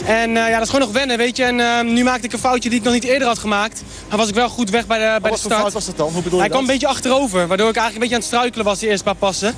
En 0.04 0.36
eh, 0.36 0.48
ja, 0.48 0.52
dat 0.52 0.62
is 0.62 0.70
gewoon 0.70 0.86
nog 0.86 0.94
wennen, 0.94 1.18
weet 1.18 1.36
je. 1.36 1.44
En 1.44 1.60
eh, 1.60 1.80
nu 1.80 2.04
maakte 2.04 2.26
ik 2.26 2.32
een 2.32 2.38
foutje 2.38 2.68
die 2.68 2.78
ik 2.78 2.84
nog 2.84 2.94
niet 2.94 3.04
eerder 3.04 3.28
had 3.28 3.38
gemaakt. 3.38 3.82
Maar 4.08 4.18
was 4.18 4.28
ik 4.28 4.34
wel 4.34 4.48
goed 4.48 4.70
weg 4.70 4.86
bij 4.86 4.98
de, 4.98 5.04
bij 5.04 5.14
de 5.14 5.20
wat 5.20 5.30
voor 5.30 5.38
start. 5.38 5.60
fout 5.60 5.72
was 5.72 5.86
dat 5.86 5.96
dan? 5.96 6.12
Hoe 6.12 6.22
bedoel 6.22 6.34
je 6.34 6.40
Hij 6.40 6.48
kwam 6.48 6.60
een 6.60 6.70
beetje 6.70 6.86
achterover, 6.86 7.46
waardoor 7.46 7.68
ik 7.68 7.76
eigenlijk 7.76 7.94
een 7.94 8.00
beetje 8.00 8.14
aan 8.14 8.20
het 8.20 8.30
struikelen 8.30 8.64
was 8.64 8.78
die 8.78 8.88
eerste 8.88 9.04
paar 9.04 9.14
passen. 9.14 9.54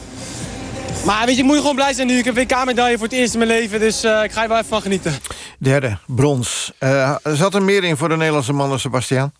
Maar 1.04 1.26
weet 1.26 1.36
je, 1.36 1.44
ik 1.44 1.50
gewoon 1.56 1.74
blij 1.74 1.92
zijn 1.92 2.06
nu. 2.06 2.18
Ik 2.18 2.24
heb 2.24 2.34
WK-medaille 2.34 2.98
voor 2.98 3.06
het 3.06 3.16
eerst 3.16 3.32
in 3.32 3.38
mijn 3.38 3.50
leven, 3.50 3.80
dus 3.80 4.04
eh, 4.04 4.22
ik 4.22 4.32
ga 4.32 4.42
er 4.42 4.48
wel 4.48 4.56
even 4.56 4.68
van 4.68 4.82
genieten. 4.82 5.12
Derde, 5.58 5.98
brons. 6.06 6.72
Eh, 6.78 7.16
zat 7.22 7.54
er 7.54 7.62
meer 7.62 7.84
in 7.84 7.96
voor 7.96 8.08
de 8.08 8.16
Nederlandse 8.16 8.52
mannen, 8.52 8.80
Sebastian? 8.80 9.32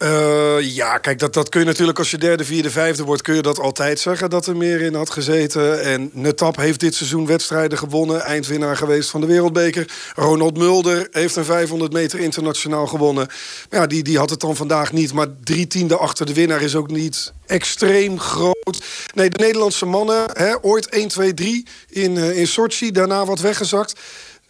Eh, 0.00 0.56
ja, 0.60 0.98
kijk, 0.98 1.18
dat, 1.18 1.34
dat 1.34 1.48
kun 1.48 1.60
je 1.60 1.66
natuurlijk 1.66 1.98
als 1.98 2.10
je 2.10 2.18
derde, 2.18 2.44
vierde, 2.44 2.70
vijfde 2.70 3.04
wordt... 3.04 3.22
kun 3.22 3.34
je 3.34 3.42
dat 3.42 3.58
altijd 3.58 3.98
zeggen, 3.98 4.30
dat 4.30 4.46
er 4.46 4.56
meer 4.56 4.80
in 4.80 4.94
had 4.94 5.10
gezeten. 5.10 5.82
En 5.82 6.10
Netap 6.12 6.56
heeft 6.56 6.80
dit 6.80 6.94
seizoen 6.94 7.26
wedstrijden 7.26 7.78
gewonnen. 7.78 8.20
Eindwinnaar 8.20 8.76
geweest 8.76 9.10
van 9.10 9.20
de 9.20 9.26
Wereldbeker. 9.26 9.92
Ronald 10.14 10.56
Mulder 10.58 11.08
heeft 11.10 11.36
een 11.36 11.44
500 11.44 11.92
meter 11.92 12.18
internationaal 12.18 12.86
gewonnen. 12.86 13.28
Ja, 13.70 13.86
die, 13.86 14.02
die 14.02 14.18
had 14.18 14.30
het 14.30 14.40
dan 14.40 14.56
vandaag 14.56 14.92
niet. 14.92 15.12
Maar 15.12 15.26
drie 15.44 15.66
tiende 15.66 15.96
achter 15.96 16.26
de 16.26 16.34
winnaar 16.34 16.62
is 16.62 16.74
ook 16.74 16.90
niet 16.90 17.32
extreem 17.46 18.20
groot. 18.20 18.84
Nee, 19.14 19.30
de 19.30 19.38
Nederlandse 19.42 19.86
mannen, 19.86 20.30
hè, 20.32 20.64
ooit 20.64 20.88
1, 20.88 21.08
2, 21.08 21.34
3 21.34 21.66
in, 21.88 22.16
eh, 22.16 22.38
in 22.38 22.46
Sochi. 22.46 22.90
Daarna 22.90 23.24
wat 23.24 23.40
weggezakt. 23.40 23.94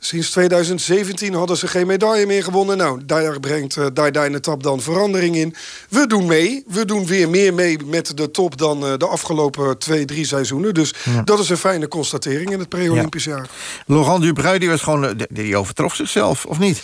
Sinds 0.03 0.31
2017 0.31 1.35
hadden 1.35 1.57
ze 1.57 1.67
geen 1.69 1.87
medaille 1.87 2.27
meer 2.27 2.45
gewonnen. 2.45 2.77
Nou, 2.77 3.01
daar 3.05 3.41
brengt 3.41 3.77
uh, 3.77 3.87
Dai 3.93 4.31
Netap 4.31 4.63
dan 4.63 4.81
verandering 4.81 5.37
in. 5.37 5.55
We 5.89 6.07
doen 6.07 6.27
mee. 6.27 6.65
We 6.67 6.85
doen 6.85 7.07
weer 7.07 7.29
meer 7.31 7.55
mee 7.55 7.79
met 7.85 8.17
de 8.17 8.31
top 8.31 8.57
dan 8.59 8.85
uh, 8.85 8.93
de 8.97 9.07
afgelopen 9.07 9.79
twee, 9.79 10.05
drie 10.05 10.27
seizoenen. 10.27 10.75
Dus 10.75 10.95
Ja. 11.05 11.23
dat 11.23 11.39
is 11.39 11.49
een 11.49 11.57
fijne 11.57 11.89
constatering 11.89 12.51
in 12.53 12.59
het 12.59 12.69
pre-Olympisch 12.69 13.25
jaar. 13.25 13.49
Laurent 13.87 14.23
Dubrui 14.23 14.59
die 14.59 14.69
was 14.69 14.81
gewoon, 14.83 15.05
eh, 15.05 15.11
die- 15.17 15.27
die 15.31 15.57
overtrof 15.57 15.95
zichzelf, 15.95 16.45
of 16.47 16.59
niet? 16.59 16.83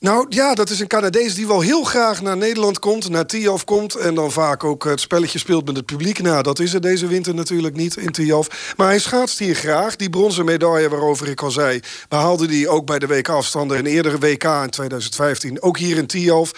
Nou 0.00 0.26
ja, 0.28 0.54
dat 0.54 0.70
is 0.70 0.80
een 0.80 0.86
Canadees 0.86 1.34
die 1.34 1.46
wel 1.46 1.60
heel 1.60 1.84
graag 1.84 2.22
naar 2.22 2.36
Nederland 2.36 2.78
komt, 2.78 3.08
naar 3.08 3.26
Tiaf 3.26 3.64
komt... 3.64 3.94
en 3.94 4.14
dan 4.14 4.32
vaak 4.32 4.64
ook 4.64 4.84
het 4.84 5.00
spelletje 5.00 5.38
speelt 5.38 5.66
met 5.66 5.76
het 5.76 5.86
publiek. 5.86 6.22
Nou, 6.22 6.42
dat 6.42 6.58
is 6.58 6.74
er 6.74 6.80
deze 6.80 7.06
winter 7.06 7.34
natuurlijk 7.34 7.76
niet 7.76 7.96
in 7.96 8.12
Tiaf. 8.12 8.74
Maar 8.76 8.86
hij 8.86 8.98
schaatst 8.98 9.38
hier 9.38 9.54
graag. 9.54 9.96
Die 9.96 10.10
bronzen 10.10 10.44
medaille 10.44 10.88
waarover 10.88 11.28
ik 11.28 11.42
al 11.42 11.50
zei... 11.50 11.80
behaalde 12.08 12.46
hij 12.46 12.68
ook 12.68 12.86
bij 12.86 12.98
de 12.98 13.06
WK-afstanden... 13.06 13.78
een 13.78 13.86
eerdere 13.86 14.18
WK 14.18 14.44
in 14.44 14.70
2015, 14.70 15.62
ook 15.62 15.78
hier 15.78 15.96
in 15.96 16.06
Tiaf... 16.06 16.52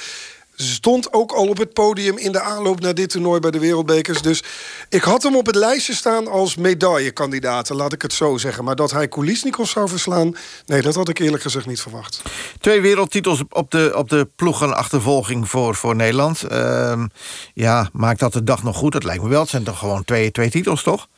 Stond 0.63 1.13
ook 1.13 1.33
al 1.33 1.49
op 1.49 1.59
het 1.59 1.73
podium 1.73 2.19
in 2.19 2.33
de 2.33 2.41
aanloop 2.41 2.81
naar 2.81 2.95
dit 2.95 3.11
toernooi 3.11 3.41
bij 3.41 3.51
de 3.51 3.59
Wereldbekers. 3.59 4.23
Dus 4.23 4.43
ik 4.89 5.03
had 5.03 5.23
hem 5.23 5.37
op 5.37 5.47
het 5.47 5.55
lijstje 5.55 5.95
staan 5.95 6.29
als 6.29 6.57
medaillekandidaat, 6.57 7.69
laat 7.69 7.93
ik 7.93 8.03
het 8.03 8.13
zo 8.13 8.37
zeggen. 8.37 8.65
Maar 8.65 8.77
dat 8.77 8.91
hij 8.91 9.09
Kulisnikov 9.09 9.71
zou 9.71 9.89
verslaan, 9.89 10.37
nee, 10.67 10.83
dat 10.83 10.95
had 10.95 11.09
ik 11.09 11.19
eerlijk 11.19 11.43
gezegd 11.43 11.67
niet 11.67 11.81
verwacht. 11.81 12.23
Twee 12.61 12.81
wereldtitels 12.81 13.43
op 13.49 13.71
de, 13.71 13.93
op 13.97 14.09
de 14.09 14.29
ploegenachtervolging 14.37 15.49
voor, 15.49 15.75
voor 15.75 15.97
Nederland. 15.97 16.43
Ehm, 16.43 17.07
ja, 17.55 17.89
maakt 17.93 18.21
dat 18.21 18.33
de 18.33 18.45
dag 18.45 18.63
nog 18.63 18.77
goed? 18.77 18.93
Dat 18.93 19.05
lijkt 19.05 19.23
me 19.23 19.29
wel. 19.29 19.41
Het 19.41 19.51
zijn 19.51 19.65
toch 19.65 19.79
gewoon 19.79 20.05
twee, 20.05 20.31
twee 20.31 20.51
titels, 20.51 20.83
toch? 20.83 21.09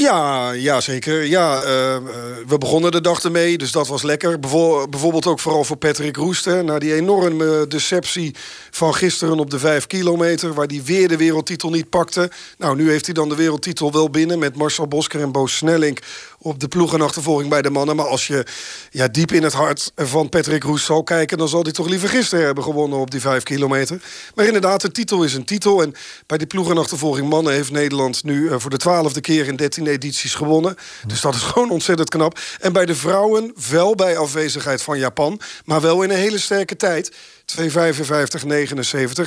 Ja, 0.00 0.50
ja 0.50 0.80
zeker. 0.80 1.24
Ja, 1.24 1.62
eh, 1.62 1.96
eh, 1.96 2.02
we 2.46 2.58
begonnen 2.58 2.90
de 2.90 3.00
dag 3.00 3.22
ermee, 3.22 3.58
dus 3.58 3.72
dat 3.72 3.88
was 3.88 4.02
lekker. 4.02 4.40
Bijvo- 4.40 4.88
bijvoorbeeld 4.88 5.26
ook 5.26 5.40
vooral 5.40 5.64
voor 5.64 5.76
Patrick 5.76 6.16
Roest. 6.16 6.46
Na 6.46 6.78
die 6.78 6.94
enorme 6.94 7.66
deceptie 7.68 8.34
van 8.70 8.94
gisteren 8.94 9.38
op 9.38 9.50
de 9.50 9.58
vijf 9.58 9.86
kilometer... 9.86 10.54
waar 10.54 10.66
hij 10.66 10.82
weer 10.84 11.08
de 11.08 11.16
wereldtitel 11.16 11.70
niet 11.70 11.90
pakte. 11.90 12.30
Nou, 12.58 12.76
nu 12.76 12.90
heeft 12.90 13.04
hij 13.04 13.14
dan 13.14 13.28
de 13.28 13.34
wereldtitel 13.34 13.92
wel 13.92 14.10
binnen... 14.10 14.38
met 14.38 14.56
Marcel 14.56 14.88
Bosker 14.88 15.20
en 15.20 15.32
Bo 15.32 15.46
Snelling 15.46 15.98
op 16.42 16.60
de 16.60 16.68
ploegenachtervolging 16.68 17.50
bij 17.50 17.62
de 17.62 17.70
mannen. 17.70 17.96
Maar 17.96 18.06
als 18.06 18.26
je 18.26 18.46
ja, 18.90 19.08
diep 19.08 19.32
in 19.32 19.42
het 19.42 19.52
hart 19.52 19.92
van 19.96 20.28
Patrick 20.28 20.62
Roest 20.62 20.84
zal 20.84 21.02
kijken... 21.02 21.38
dan 21.38 21.48
zal 21.48 21.62
hij 21.62 21.72
toch 21.72 21.88
liever 21.88 22.08
gisteren 22.08 22.44
hebben 22.44 22.64
gewonnen 22.64 22.98
op 22.98 23.10
die 23.10 23.20
vijf 23.20 23.42
kilometer. 23.42 24.02
Maar 24.34 24.46
inderdaad, 24.46 24.80
de 24.80 24.90
titel 24.90 25.24
is 25.24 25.34
een 25.34 25.44
titel. 25.44 25.82
En 25.82 25.94
bij 26.26 26.38
die 26.38 26.46
ploegenachtervolging 26.46 27.28
mannen 27.28 27.52
heeft 27.52 27.70
Nederland 27.70 28.24
nu... 28.24 28.48
eh, 28.50 28.58
voor 28.58 28.70
de 28.70 28.76
twaalfde 28.76 29.20
keer 29.20 29.46
in 29.46 29.56
13 29.56 29.86
edities 29.86 30.34
gewonnen. 30.34 30.76
Dus 31.06 31.20
dat 31.20 31.34
is 31.34 31.42
gewoon 31.52 31.70
ontzettend 31.70 32.08
knap. 32.08 32.38
En 32.60 32.72
bij 32.72 32.86
de 32.86 32.94
vrouwen 32.94 33.54
wel 33.70 33.94
bij 33.94 34.16
afwezigheid 34.16 34.82
van 34.82 34.98
Japan... 34.98 35.40
maar 35.64 35.80
wel 35.80 36.02
in 36.02 36.10
een 36.10 36.16
hele 36.16 36.38
sterke 36.38 36.76
tijd. 36.76 37.12
2.55-79. 37.60 37.64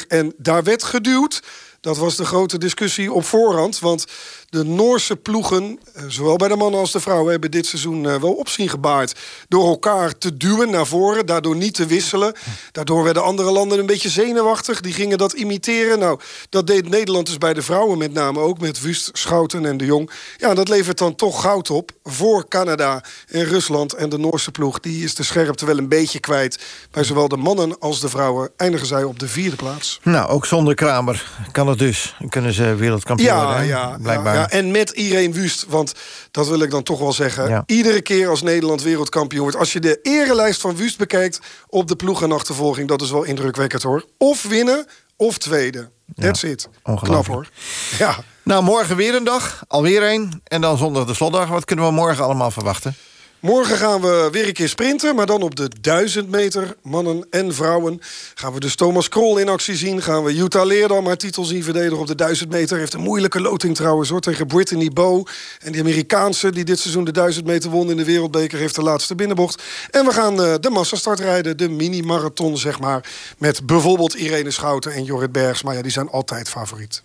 En 0.07 0.33
daar 0.37 0.63
werd 0.63 0.83
geduwd... 0.83 1.41
Dat 1.83 1.97
was 1.97 2.15
de 2.15 2.25
grote 2.25 2.57
discussie 2.57 3.11
op 3.11 3.25
voorhand. 3.25 3.79
Want 3.79 4.05
de 4.53 4.63
Noorse 4.63 5.15
ploegen, 5.15 5.79
eh, 5.93 6.03
zowel 6.07 6.35
bij 6.35 6.47
de 6.47 6.55
mannen 6.55 6.79
als 6.79 6.91
de 6.91 6.99
vrouwen... 6.99 7.31
hebben 7.31 7.51
dit 7.51 7.65
seizoen 7.65 8.09
eh, 8.09 8.15
wel 8.21 8.33
opzien 8.33 8.69
gebaard. 8.69 9.19
Door 9.47 9.67
elkaar 9.67 10.17
te 10.17 10.37
duwen 10.37 10.69
naar 10.69 10.85
voren, 10.87 11.25
daardoor 11.25 11.55
niet 11.55 11.73
te 11.73 11.85
wisselen. 11.85 12.33
Daardoor 12.71 13.03
werden 13.03 13.23
andere 13.23 13.51
landen 13.51 13.79
een 13.79 13.85
beetje 13.85 14.09
zenuwachtig. 14.09 14.81
Die 14.81 14.93
gingen 14.93 15.17
dat 15.17 15.33
imiteren. 15.33 15.99
Nou, 15.99 16.19
dat 16.49 16.67
deed 16.67 16.89
Nederland 16.89 17.25
dus 17.25 17.37
bij 17.37 17.53
de 17.53 17.61
vrouwen 17.61 17.97
met 17.97 18.13
name 18.13 18.39
ook. 18.39 18.59
Met 18.59 18.81
Wust, 18.81 19.09
Schouten 19.13 19.65
en 19.65 19.77
de 19.77 19.85
Jong. 19.85 20.11
Ja, 20.37 20.53
dat 20.53 20.69
levert 20.69 20.97
dan 20.97 21.15
toch 21.15 21.41
goud 21.41 21.69
op 21.69 21.91
voor 22.03 22.47
Canada 22.47 23.03
en 23.27 23.43
Rusland. 23.45 23.93
En 23.93 24.09
de 24.09 24.17
Noorse 24.17 24.51
ploeg, 24.51 24.79
die 24.79 25.03
is 25.03 25.15
de 25.15 25.23
scherpte 25.23 25.65
wel 25.65 25.77
een 25.77 25.87
beetje 25.89 26.19
kwijt. 26.19 26.59
Bij 26.91 27.03
zowel 27.03 27.27
de 27.27 27.37
mannen 27.37 27.79
als 27.79 27.99
de 27.99 28.09
vrouwen 28.09 28.49
eindigen 28.57 28.87
zij 28.87 29.03
op 29.03 29.19
de 29.19 29.27
vierde 29.27 29.55
plaats. 29.55 29.99
Nou, 30.03 30.29
ook 30.29 30.45
zonder 30.45 30.75
Kramer 30.75 31.25
kan 31.51 31.67
het 31.67 31.79
dus. 31.79 32.15
Kunnen 32.29 32.53
ze 32.53 32.75
wereldkampioen 32.75 33.29
Ja, 33.29 33.45
worden, 33.45 33.65
ja, 33.65 33.97
blijkbaar. 34.01 34.35
ja, 34.35 34.42
ja. 34.49 34.57
En 34.57 34.71
met 34.71 34.89
Irene 34.89 35.33
Wust, 35.33 35.65
want 35.67 35.93
dat 36.31 36.47
wil 36.47 36.61
ik 36.61 36.71
dan 36.71 36.83
toch 36.83 36.99
wel 36.99 37.13
zeggen. 37.13 37.49
Ja. 37.49 37.63
Iedere 37.65 38.01
keer 38.01 38.29
als 38.29 38.41
Nederland 38.41 38.81
wereldkampioen 38.81 39.41
wordt... 39.41 39.57
als 39.57 39.73
je 39.73 39.79
de 39.79 39.99
erelijst 40.01 40.61
van 40.61 40.75
Wust 40.75 40.97
bekijkt 40.97 41.39
op 41.67 41.87
de 41.87 41.95
ploeg 41.95 42.21
en 42.21 42.31
achtervolging... 42.31 42.87
dat 42.87 43.01
is 43.01 43.11
wel 43.11 43.23
indrukwekkend 43.23 43.83
hoor. 43.83 44.05
Of 44.17 44.43
winnen, 44.43 44.85
of 45.17 45.37
tweede. 45.37 45.89
That's 46.15 46.43
it. 46.43 46.69
Knap 47.01 47.27
hoor. 47.27 47.49
Ja. 47.97 48.15
Nou, 48.43 48.63
morgen 48.63 48.95
weer 48.95 49.15
een 49.15 49.23
dag. 49.23 49.63
Alweer 49.67 50.03
één. 50.03 50.41
En 50.43 50.61
dan 50.61 50.77
zondag 50.77 51.05
de 51.05 51.13
slotdag. 51.13 51.47
Wat 51.47 51.65
kunnen 51.65 51.85
we 51.85 51.91
morgen 51.91 52.23
allemaal 52.23 52.51
verwachten? 52.51 52.95
Morgen 53.43 53.77
gaan 53.77 54.01
we 54.01 54.27
weer 54.31 54.47
een 54.47 54.53
keer 54.53 54.69
sprinten, 54.69 55.15
maar 55.15 55.25
dan 55.25 55.41
op 55.41 55.55
de 55.55 55.69
1000 55.81 56.29
meter, 56.29 56.75
mannen 56.81 57.25
en 57.29 57.53
vrouwen. 57.53 58.01
Gaan 58.33 58.53
we 58.53 58.59
dus 58.59 58.75
Thomas 58.75 59.09
Krol 59.09 59.37
in 59.37 59.49
actie 59.49 59.75
zien. 59.75 60.01
Gaan 60.01 60.23
we 60.23 60.35
Jutta 60.35 60.63
Leerdam 60.63 61.05
haar 61.05 61.17
titel 61.17 61.43
zien 61.43 61.63
verdedigen 61.63 61.99
op 61.99 62.07
de 62.07 62.15
1000 62.15 62.49
meter. 62.49 62.77
Heeft 62.77 62.93
een 62.93 63.01
moeilijke 63.01 63.41
loting 63.41 63.75
trouwens 63.75 64.09
hoor, 64.09 64.19
tegen 64.19 64.47
Brittany 64.47 64.89
Bow. 64.89 65.27
En 65.59 65.71
die 65.71 65.81
Amerikaanse 65.81 66.51
die 66.51 66.63
dit 66.63 66.79
seizoen 66.79 67.03
de 67.03 67.11
1000 67.11 67.45
meter 67.45 67.69
won 67.69 67.89
in 67.89 67.97
de 67.97 68.05
wereldbeker... 68.05 68.59
heeft 68.59 68.75
de 68.75 68.83
laatste 68.83 69.15
binnenbocht. 69.15 69.63
En 69.91 70.05
we 70.05 70.11
gaan 70.11 70.43
eh, 70.43 70.53
de 70.59 70.69
massastart 70.69 71.19
rijden, 71.19 71.57
de 71.57 71.69
mini-marathon 71.69 72.57
zeg 72.57 72.79
maar. 72.79 73.05
Met 73.37 73.65
bijvoorbeeld 73.65 74.13
Irene 74.13 74.51
Schouten 74.51 74.93
en 74.93 75.03
Jorrit 75.03 75.31
Bergs. 75.31 75.63
Maar 75.63 75.75
ja, 75.75 75.81
die 75.81 75.91
zijn 75.91 76.09
altijd 76.09 76.49
favoriet. 76.49 77.01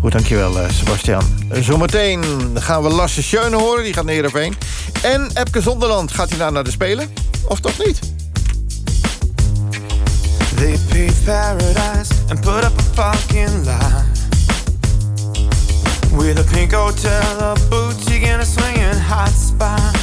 Goed, 0.00 0.12
dankjewel 0.12 0.58
eh, 0.58 0.70
Sebastian. 0.70 1.24
Zometeen 1.60 2.24
gaan 2.54 2.82
we 2.82 2.88
Lasse 2.88 3.22
Schöne 3.22 3.56
horen, 3.56 3.84
die 3.84 3.92
gaat 3.92 4.04
naar 4.04 4.14
Heerenveen. 4.14 4.56
En 5.02 5.30
Epke 5.34 5.62
Zonderland, 5.80 6.12
gaat 6.12 6.28
hij 6.28 6.38
nou 6.38 6.52
naar 6.52 6.64
de 6.64 6.70
Spelen? 6.70 7.08
Of 7.44 7.60
toch 7.60 7.78
niet? 7.84 7.98
They 10.56 10.78
paved 10.88 11.24
paradise 11.24 12.12
and 12.28 12.40
put 12.40 12.64
up 12.64 12.72
a 12.78 13.12
fucking 13.12 13.64
lie. 13.64 14.04
With 16.10 16.38
a 16.38 16.52
pink 16.52 16.72
hotel, 16.72 17.40
a 17.40 17.54
boutique, 17.68 18.32
and 18.32 18.42
a 18.42 18.44
swinging 18.44 19.00
hot 19.08 19.32
spot. 19.48 19.96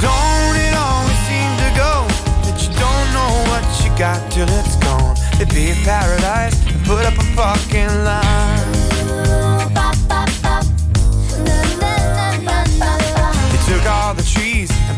Don't 0.00 0.56
it 0.56 0.74
always 0.74 1.18
seem 1.28 1.56
to 1.56 1.70
go 1.80 2.06
that 2.42 2.60
you 2.62 2.70
don't 2.78 3.12
know 3.12 3.32
what 3.50 3.84
you 3.84 3.90
got 3.98 4.30
till 4.30 4.48
it's 4.48 4.76
gone? 4.76 5.14
They 5.38 5.46
paved 5.46 5.84
paradise 5.84 6.56
and 6.66 6.84
put 6.84 7.04
up 7.06 7.18
a 7.18 7.24
fucking 7.36 8.04
lie. 8.04 8.65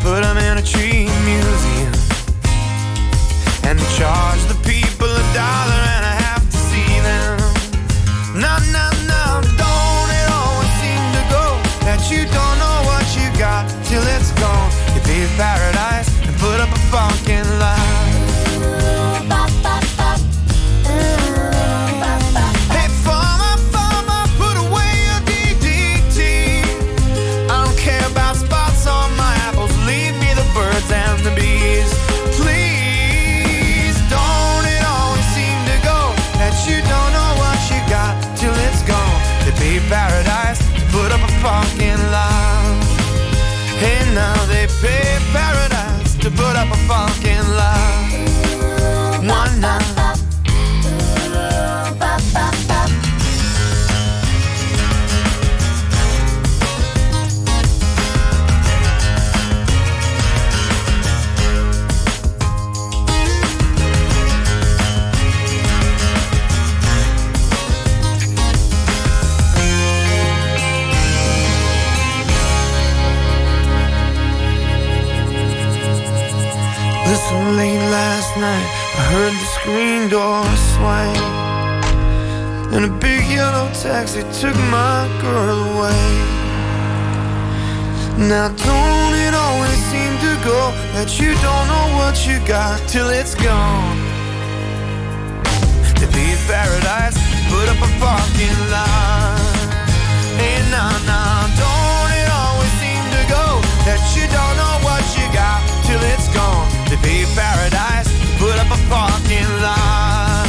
Put 0.09 0.23
them 0.23 0.39
in 0.39 0.57
a 0.57 0.63
tree 0.63 1.05
museum. 1.29 1.93
And 3.69 3.79
charge 3.99 4.43
the 4.49 4.59
people 4.65 5.07
a 5.07 5.35
dollar 5.35 5.78
pay 44.67 45.19
paradise 45.33 46.17
to 46.17 46.31
put 46.31 46.57
up 46.57 46.69
a 46.73 46.77
fucking 46.89 47.49
lie. 47.57 47.78
Taxi 83.99 84.23
took 84.41 84.55
my 84.71 85.11
girl 85.21 85.59
away. 85.75 86.07
Now, 88.31 88.47
don't 88.67 89.15
it 89.27 89.35
always 89.35 89.81
seem 89.91 90.13
to 90.27 90.33
go 90.47 90.61
that 90.95 91.11
you 91.19 91.35
don't 91.47 91.67
know 91.73 91.87
what 91.99 92.15
you 92.27 92.39
got 92.47 92.79
till 92.87 93.11
it's 93.11 93.35
gone? 93.35 93.99
To 95.99 96.07
be 96.15 96.25
in 96.31 96.41
paradise, 96.47 97.19
put 97.51 97.67
up 97.73 97.81
a 97.83 97.91
parking 97.99 98.59
lot. 98.71 99.67
Hey, 100.39 100.63
nah, 100.71 100.95
nah, 101.11 101.51
don't 101.59 102.13
it 102.23 102.31
always 102.43 102.75
seem 102.79 103.03
to 103.17 103.23
go 103.27 103.47
that 103.83 104.03
you 104.15 104.25
don't 104.31 104.57
know 104.63 104.77
what 104.87 105.03
you 105.19 105.27
got 105.35 105.59
till 105.87 106.03
it's 106.15 106.31
gone? 106.39 106.71
To 106.91 106.95
be 107.03 107.27
in 107.27 107.31
paradise, 107.35 108.07
put 108.39 108.55
up 108.63 108.71
a 108.71 108.81
parking 108.87 109.51
lot. 109.59 110.47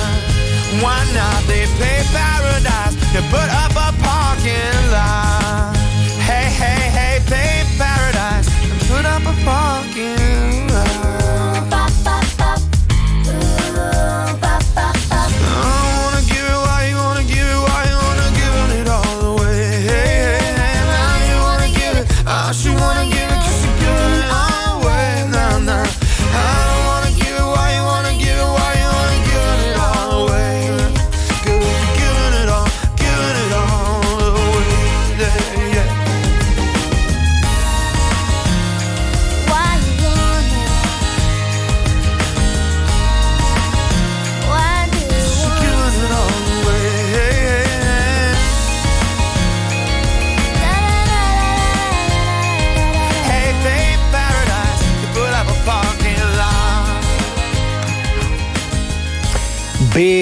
Why 0.85 1.01
not? 1.17 1.39
They 1.49 1.65
pay 1.81 2.05
paradise 2.13 2.98
to 3.13 3.21
put 3.23 3.49
up 3.49 3.71
a 3.71 3.91
parking 4.03 4.78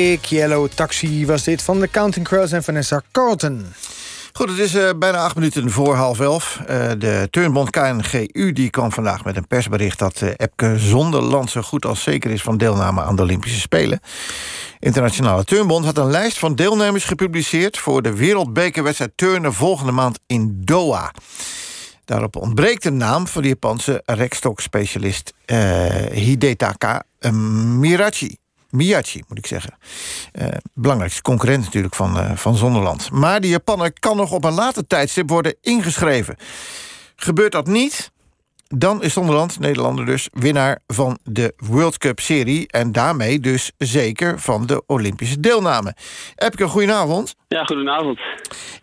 Big 0.07 0.25
Yellow 0.25 0.67
Taxi 0.67 1.25
was 1.25 1.43
dit 1.43 1.61
van 1.61 1.79
de 1.79 1.89
Counting 1.89 2.25
Crows 2.25 2.51
en 2.51 2.63
Vanessa 2.63 3.01
Carlton. 3.11 3.65
Goed, 4.33 4.49
het 4.49 4.57
is 4.57 4.75
eh, 4.75 4.89
bijna 4.99 5.17
acht 5.17 5.35
minuten 5.35 5.71
voor 5.71 5.95
half 5.95 6.19
elf. 6.19 6.59
Eh, 6.67 6.91
de 6.97 7.27
Turnbond 7.31 7.69
KNGU 7.69 8.51
die 8.51 8.69
kwam 8.69 8.91
vandaag 8.91 9.23
met 9.23 9.37
een 9.37 9.47
persbericht... 9.47 9.99
dat 9.99 10.21
uh, 10.21 10.29
Epke 10.35 10.79
Zonderland 10.79 11.49
zo 11.49 11.61
goed 11.61 11.85
als 11.85 12.03
zeker 12.03 12.31
is 12.31 12.41
van 12.41 12.57
deelname 12.57 13.01
aan 13.01 13.15
de 13.15 13.21
Olympische 13.21 13.59
Spelen. 13.59 13.99
Internationale 14.79 15.43
Turnbond 15.43 15.85
had 15.85 15.97
een 15.97 16.11
lijst 16.11 16.39
van 16.39 16.55
deelnemers 16.55 17.03
gepubliceerd... 17.03 17.77
voor 17.77 18.01
de 18.01 18.15
wereldbekerwedstrijd 18.15 19.11
turnen 19.15 19.53
volgende 19.53 19.91
maand 19.91 20.19
in 20.27 20.61
Doha. 20.63 21.11
Daarop 22.05 22.35
ontbreekt 22.35 22.83
de 22.83 22.91
naam 22.91 23.27
van 23.27 23.41
de 23.41 23.47
Japanse 23.47 24.01
rekstokspecialist 24.05 25.33
Hidetaka 26.11 27.03
Mirachi. 27.79 28.37
Miyachi, 28.69 29.23
moet 29.27 29.37
ik 29.37 29.45
zeggen. 29.45 29.77
Eh, 30.31 30.47
belangrijkste 30.73 31.21
concurrent 31.21 31.63
natuurlijk 31.63 31.95
van, 31.95 32.17
eh, 32.17 32.31
van 32.31 32.55
Zonderland. 32.55 33.11
Maar 33.11 33.41
die 33.41 33.49
Japanner 33.49 33.93
kan 33.99 34.17
nog 34.17 34.31
op 34.31 34.43
een 34.43 34.53
later 34.53 34.87
tijdstip 34.87 35.29
worden 35.29 35.55
ingeschreven. 35.61 36.35
Gebeurt 37.15 37.51
dat 37.51 37.67
niet, 37.67 38.11
dan 38.67 39.03
is 39.03 39.13
Zonderland, 39.13 39.59
Nederlander 39.59 40.05
dus, 40.05 40.29
winnaar 40.31 40.79
van 40.87 41.17
de 41.23 41.53
World 41.57 41.97
Cup 41.97 42.19
serie... 42.19 42.67
en 42.67 42.91
daarmee 42.91 43.39
dus 43.39 43.71
zeker 43.77 44.39
van 44.39 44.65
de 44.65 44.83
Olympische 44.87 45.39
deelname. 45.39 45.95
Epke, 46.35 46.67
goedenavond. 46.67 47.35
Ja, 47.47 47.63
goedenavond. 47.63 48.19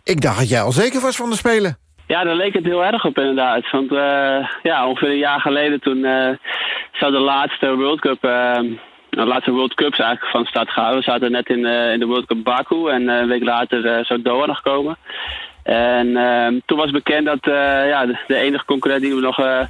Ik 0.03 0.21
dacht 0.21 0.37
dat 0.39 0.49
jij 0.49 0.61
al 0.61 0.71
zeker 0.71 1.01
was 1.01 1.15
van 1.15 1.29
de 1.29 1.35
Spelen. 1.35 1.77
Ja, 2.07 2.23
daar 2.23 2.35
leek 2.35 2.53
het 2.53 2.63
heel 2.63 2.83
erg 2.83 3.05
op 3.05 3.17
inderdaad. 3.17 3.71
Want 3.71 3.91
eh, 3.91 4.47
ja, 4.63 4.87
ongeveer 4.87 5.09
een 5.09 5.17
jaar 5.17 5.41
geleden 5.41 5.81
toen 5.81 6.01
zou 6.91 7.11
de 7.11 7.19
laatste 7.19 7.75
World 7.75 7.99
Cup... 7.99 8.23
eh, 9.15 9.23
de 9.23 9.29
laatste 9.29 9.51
World 9.51 9.73
Cups 9.73 9.99
eigenlijk 9.99 10.31
van 10.31 10.45
start 10.45 10.69
gaan. 10.69 10.95
We 10.95 11.01
zaten 11.01 11.31
net 11.31 11.49
in, 11.49 11.65
eh, 11.65 11.91
in 11.91 11.99
de 11.99 12.05
World 12.05 12.25
Cup 12.25 12.43
Baku 12.43 12.89
en 12.89 13.09
eh, 13.09 13.17
een 13.17 13.27
week 13.27 13.43
later 13.43 13.85
eh, 13.85 14.05
zou 14.05 14.21
Doha 14.21 14.45
nog 14.45 14.61
komen. 14.61 14.97
En 15.63 16.17
ehm, 16.17 16.59
toen 16.65 16.77
was 16.77 16.91
bekend 16.91 17.25
dat 17.25 17.47
eh, 17.47 17.87
ja, 17.87 18.05
de, 18.05 18.35
enige 18.35 18.65
concurrent 18.65 19.01
die 19.01 19.15
we 19.15 19.21
nog 19.21 19.39
eh, 19.39 19.61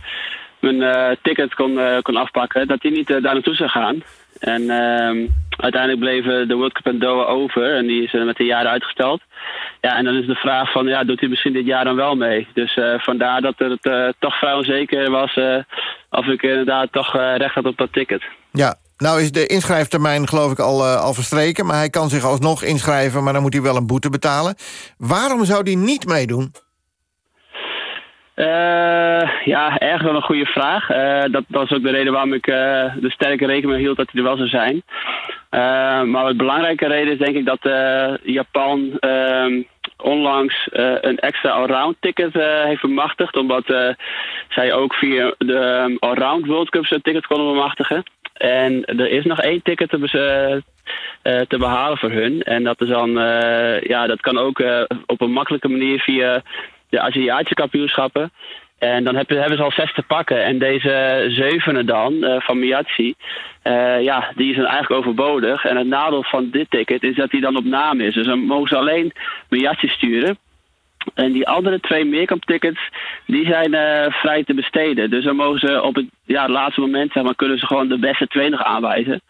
mijn 0.60 0.82
eh, 0.82 1.16
ticket 1.22 1.54
kon, 1.54 1.80
eh, 1.80 2.02
kon 2.02 2.16
afpakken, 2.16 2.68
dat 2.68 2.82
die 2.82 2.92
niet 2.92 3.10
eh, 3.10 3.22
daar 3.22 3.34
naartoe 3.34 3.56
zou 3.56 3.70
gaan. 3.70 4.04
En 4.40 4.70
ehm, 4.70 5.28
uiteindelijk 5.58 6.00
bleven 6.00 6.48
de 6.48 6.56
World 6.56 6.74
Cup 6.74 6.86
en 6.86 7.00
Doha 7.00 7.24
over 7.24 7.76
en 7.76 7.88
die 7.88 8.04
is 8.04 8.12
met 8.12 8.40
een 8.40 8.46
jaar 8.46 8.66
uitgesteld. 8.66 9.22
Ja, 9.82 9.96
en 9.98 10.04
dan 10.06 10.16
is 10.16 10.26
de 10.26 10.36
vraag 10.36 10.72
van, 10.72 10.88
ja, 10.88 11.04
doet 11.04 11.20
hij 11.20 11.30
misschien 11.30 11.54
dit 11.54 11.66
jaar 11.66 11.84
dan 11.84 11.96
wel 11.96 12.16
mee? 12.16 12.48
Dus 12.54 12.76
eh, 12.78 13.00
vandaar 13.00 13.42
dat 13.42 13.54
het 13.58 13.86
eh, 13.86 14.08
toch 14.20 14.38
vrij 14.38 14.54
onzeker 14.54 15.12
was 15.12 15.36
eh, 15.36 15.58
of 16.10 16.26
ik 16.26 16.42
inderdaad 16.42 16.92
toch 16.92 17.16
eh, 17.16 17.36
recht 17.36 17.56
had 17.56 17.66
op 17.66 17.78
dat 17.78 17.94
ticket. 17.94 18.24
Ja, 18.52 18.76
nou 18.98 19.22
is 19.22 19.32
de 19.32 19.46
inschrijftermijn 19.46 20.28
geloof 20.28 20.52
ik 20.52 20.60
al, 20.60 20.84
eh, 20.84 21.02
al 21.02 21.14
verstreken... 21.14 21.66
maar 21.66 21.76
hij 21.76 21.90
kan 21.90 22.10
zich 22.10 22.24
alsnog 22.24 22.64
inschrijven, 22.64 23.24
maar 23.24 23.34
dan 23.34 23.42
moet 23.42 23.54
hij 23.54 23.62
wel 23.62 23.76
een 23.76 23.88
boete 23.88 24.10
betalen. 24.10 24.56
Waarom 24.98 25.46
zou 25.46 25.62
hij 25.64 25.76
niet 25.76 26.06
meedoen? 26.06 26.52
Eh, 28.34 29.46
ja, 29.46 29.78
erg 29.78 30.02
wel 30.02 30.16
een 30.16 30.22
goede 30.22 30.46
vraag. 30.46 30.90
Eh, 30.90 31.24
dat, 31.32 31.44
dat 31.48 31.74
ook 31.74 31.84
de 31.84 31.92
reden 31.92 32.14
waarom 32.14 32.34
ik 32.34 32.46
de 32.46 33.10
sterke 33.10 33.46
rekening 33.46 33.80
hield 33.80 33.98
dat 33.98 34.10
hij 34.12 34.22
er 34.22 34.28
wel 34.28 34.38
zou 34.38 34.50
zijn. 34.50 34.84
Maar 36.12 36.24
wat 36.24 36.38
belangrijke 36.38 36.88
reden 36.88 37.14
is 37.14 37.20
denk 37.20 37.36
ik 37.36 37.46
dat 37.46 37.60
Japan 38.24 38.98
ehm, 39.00 39.62
onlangs 39.98 40.68
een 41.02 41.20
extra 41.20 41.50
allround 41.50 41.96
ticket 42.00 42.34
heeft 42.34 42.82
bemachtigd. 42.82 43.38
Omdat 43.38 43.96
zij 44.50 44.74
ook 44.74 44.94
via 44.94 45.34
de 45.38 45.58
ehm, 45.58 45.96
allround 46.00 46.46
World 46.46 46.70
Cups 46.70 46.92
een 46.92 47.02
ticket 47.02 47.28
konden 47.28 47.54
bemachtigen. 47.54 48.04
En 48.36 48.86
er 48.86 49.10
is 49.10 49.26
nog 49.26 49.42
één 49.42 49.62
ticket 49.62 49.90
te, 49.90 49.98
eh, 50.12 50.56
eh, 51.34 51.46
te 51.48 51.58
behalen 51.58 51.98
voor 51.98 52.12
hun. 52.12 52.42
En 52.44 52.64
dat 52.64 52.82
is 52.82 52.88
dan, 52.88 53.20
eh, 53.20 53.82
ja, 53.82 54.08
dat 54.08 54.22
kan 54.22 54.38
ook 54.38 54.64
op 55.06 55.22
een 55.22 55.32
makkelijke 55.32 55.70
manier 55.70 56.00
via 56.00 56.42
de 56.90 57.00
Aziatische 57.00 57.54
kampioenschappen. 57.54 58.32
En 58.80 59.04
dan 59.04 59.16
hebben, 59.16 59.40
hebben 59.40 59.58
ze 59.58 59.64
al 59.64 59.72
zes 59.72 59.94
te 59.94 60.04
pakken. 60.04 60.44
En 60.44 60.60
deze 60.60 61.26
zevende 61.30 61.84
dan, 61.84 62.42
van 62.42 62.60
Miyachi, 62.60 63.14
ja, 64.00 64.32
die 64.36 64.50
is 64.50 64.56
dan 64.56 64.66
eigenlijk 64.66 65.02
overbodig. 65.02 65.66
En 65.66 65.78
het 65.78 65.88
nadeel 65.88 66.24
van 66.24 66.50
dit 66.50 66.70
ticket 66.70 67.04
is 67.04 67.16
dat 67.16 67.32
hij 67.32 67.40
dan 67.40 67.58
op 67.58 67.64
naam 67.64 68.02
is. 68.02 68.14
Dus 68.14 68.26
dan 68.26 68.40
mogen 68.40 68.68
ze 68.68 68.76
alleen 68.76 69.12
Miyachi 69.50 69.88
sturen. 69.88 70.38
En 71.14 71.32
die 71.32 71.48
andere 71.48 71.80
twee 71.80 72.06
meerkamptickets, 72.06 72.90
die 73.26 73.46
zijn 73.46 73.74
eh, 73.74 74.12
vrij 74.12 74.44
te 74.44 74.54
besteden. 74.54 75.10
Dus 75.10 75.24
dan 75.24 75.36
mogen 75.36 75.60
ze 75.60 75.82
op 75.82 75.96
het 75.96 76.06
ja, 76.26 76.50
laatste 76.50 76.82
moment, 76.82 77.12
zeg 77.12 77.24
maar, 77.24 77.36
kunnen 77.36 77.60
ze 77.60 77.66
gewoon 77.66 77.88
de 77.88 78.00
beste 78.00 78.28
twee 78.28 78.50
nog 78.50 78.64
aanwijzen. 78.64 79.22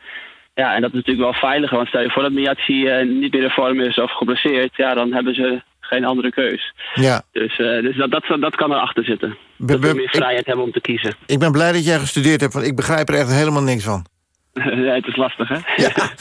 Ja, 0.53 0.75
en 0.75 0.81
dat 0.81 0.89
is 0.89 0.95
natuurlijk 0.95 1.31
wel 1.31 1.49
veiliger. 1.49 1.75
Want 1.75 1.87
stel 1.87 2.01
je 2.01 2.09
voor 2.09 2.21
dat 2.21 2.31
Miyachi 2.31 2.87
eh, 2.87 3.07
niet 3.07 3.33
meer 3.33 3.43
in 3.43 3.49
vorm 3.49 3.79
is 3.79 3.97
of 3.97 4.11
geblesseerd, 4.11 4.75
ja, 4.75 4.93
dan 4.93 5.13
hebben 5.13 5.35
ze 5.35 5.61
geen 5.79 6.05
andere 6.05 6.31
keus. 6.31 6.73
Ja. 6.93 7.21
Dus, 7.31 7.59
eh, 7.59 7.81
dus 7.81 7.95
dat, 7.95 8.11
dat, 8.11 8.41
dat 8.41 8.55
kan 8.55 8.71
erachter 8.71 9.03
zitten. 9.03 9.37
Dat 9.57 9.79
we 9.79 9.93
meer 9.93 10.09
vrijheid 10.09 10.45
hebben 10.45 10.65
om 10.65 10.71
te 10.71 10.81
kiezen. 10.81 11.15
Ik 11.25 11.39
ben 11.39 11.51
blij 11.51 11.71
dat 11.71 11.85
jij 11.85 11.99
gestudeerd 11.99 12.41
hebt, 12.41 12.53
want 12.53 12.65
ik 12.65 12.75
begrijp 12.75 13.09
er 13.09 13.15
echt 13.15 13.31
helemaal 13.31 13.63
niks 13.63 13.83
van. 13.83 14.05
Ja, 14.85 14.93
het 14.93 15.05
is 15.07 15.15
lastig, 15.15 15.49
hè? 15.49 15.57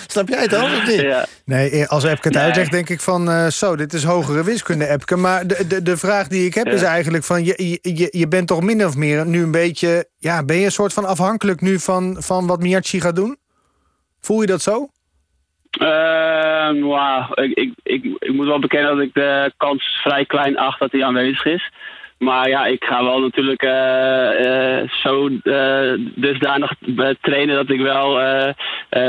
Snap 0.06 0.28
jij 0.28 0.40
het 0.42 0.54
ook? 0.56 0.62
of 0.62 0.86
niet? 0.86 1.00
Ja. 1.00 1.26
Nee, 1.44 1.70
eh, 1.70 1.86
als 1.88 2.04
Epke 2.04 2.28
het 2.28 2.36
Nee. 2.36 2.44
uitlegt, 2.44 2.70
denk 2.70 2.88
ik 2.88 3.00
van... 3.00 3.30
eh, 3.30 3.46
zo, 3.46 3.76
dit 3.76 3.92
is 3.92 4.04
hogere 4.04 4.44
wiskunde, 4.44 4.88
Epke. 4.88 5.16
Maar 5.16 5.46
de, 5.46 5.66
de, 5.66 5.82
de 5.82 5.96
vraag 5.96 6.28
die 6.28 6.46
ik 6.46 6.54
heb 6.54 6.66
Ja. 6.66 6.72
is 6.72 6.82
eigenlijk 6.82 7.24
van... 7.24 7.44
Je, 7.44 7.78
je, 7.82 8.08
je 8.10 8.28
bent 8.28 8.46
toch 8.48 8.62
min 8.62 8.84
of 8.86 8.96
meer 8.96 9.26
nu 9.26 9.42
een 9.42 9.50
beetje... 9.50 10.08
Ja, 10.18 10.44
ben 10.44 10.56
je 10.56 10.64
een 10.64 10.70
soort 10.72 10.92
van 10.92 11.04
afhankelijk 11.04 11.60
nu 11.60 11.78
van, 11.78 12.16
van 12.18 12.46
wat 12.46 12.60
Miyachi 12.60 13.00
gaat 13.00 13.16
doen? 13.16 13.36
Voel 14.20 14.40
je 14.40 14.46
dat 14.46 14.62
zo? 14.62 14.88
Ehm, 15.70 16.80
wauw, 16.80 17.26
ik, 17.34 17.52
ik, 17.58 17.72
ik, 17.82 18.04
ik 18.18 18.32
moet 18.32 18.46
wel 18.46 18.58
bekennen 18.60 18.96
dat 18.96 19.04
ik 19.06 19.14
de 19.14 19.52
kans 19.56 20.00
vrij 20.02 20.24
klein 20.24 20.58
acht 20.58 20.78
dat 20.80 20.92
hij 20.92 21.04
aanwezig 21.04 21.44
is. 21.44 21.72
Maar 22.24 22.48
ja, 22.48 22.66
ik 22.66 22.84
ga 22.84 23.04
wel 23.04 23.20
natuurlijk 23.20 23.62
eh, 23.62 24.78
eh, 24.80 24.88
zo 24.88 25.28
eh, 25.42 25.92
dusdanig 26.14 26.72
trainen 27.20 27.54
dat 27.54 27.70
ik 27.70 27.80
wel 27.80 28.20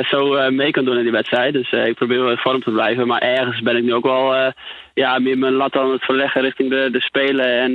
zo 0.09 0.51
mee 0.51 0.71
kan 0.71 0.85
doen 0.85 0.97
in 0.97 1.03
die 1.03 1.11
wedstrijd. 1.11 1.53
Dus 1.53 1.71
ik 1.71 1.95
probeer 1.95 2.19
wel 2.19 2.31
in 2.31 2.37
vorm 2.37 2.63
te 2.63 2.71
blijven. 2.71 3.07
Maar 3.07 3.21
ergens 3.21 3.61
ben 3.61 3.77
ik 3.77 3.83
nu 3.83 3.93
ook 3.93 4.05
wel 4.05 4.53
ja, 4.93 5.19
meer 5.19 5.37
mijn 5.37 5.53
lat 5.53 5.75
aan 5.75 5.91
het 5.91 6.03
verleggen 6.03 6.41
richting 6.41 6.69
de, 6.69 6.89
de 6.91 7.01
Spelen. 7.01 7.59
En 7.59 7.71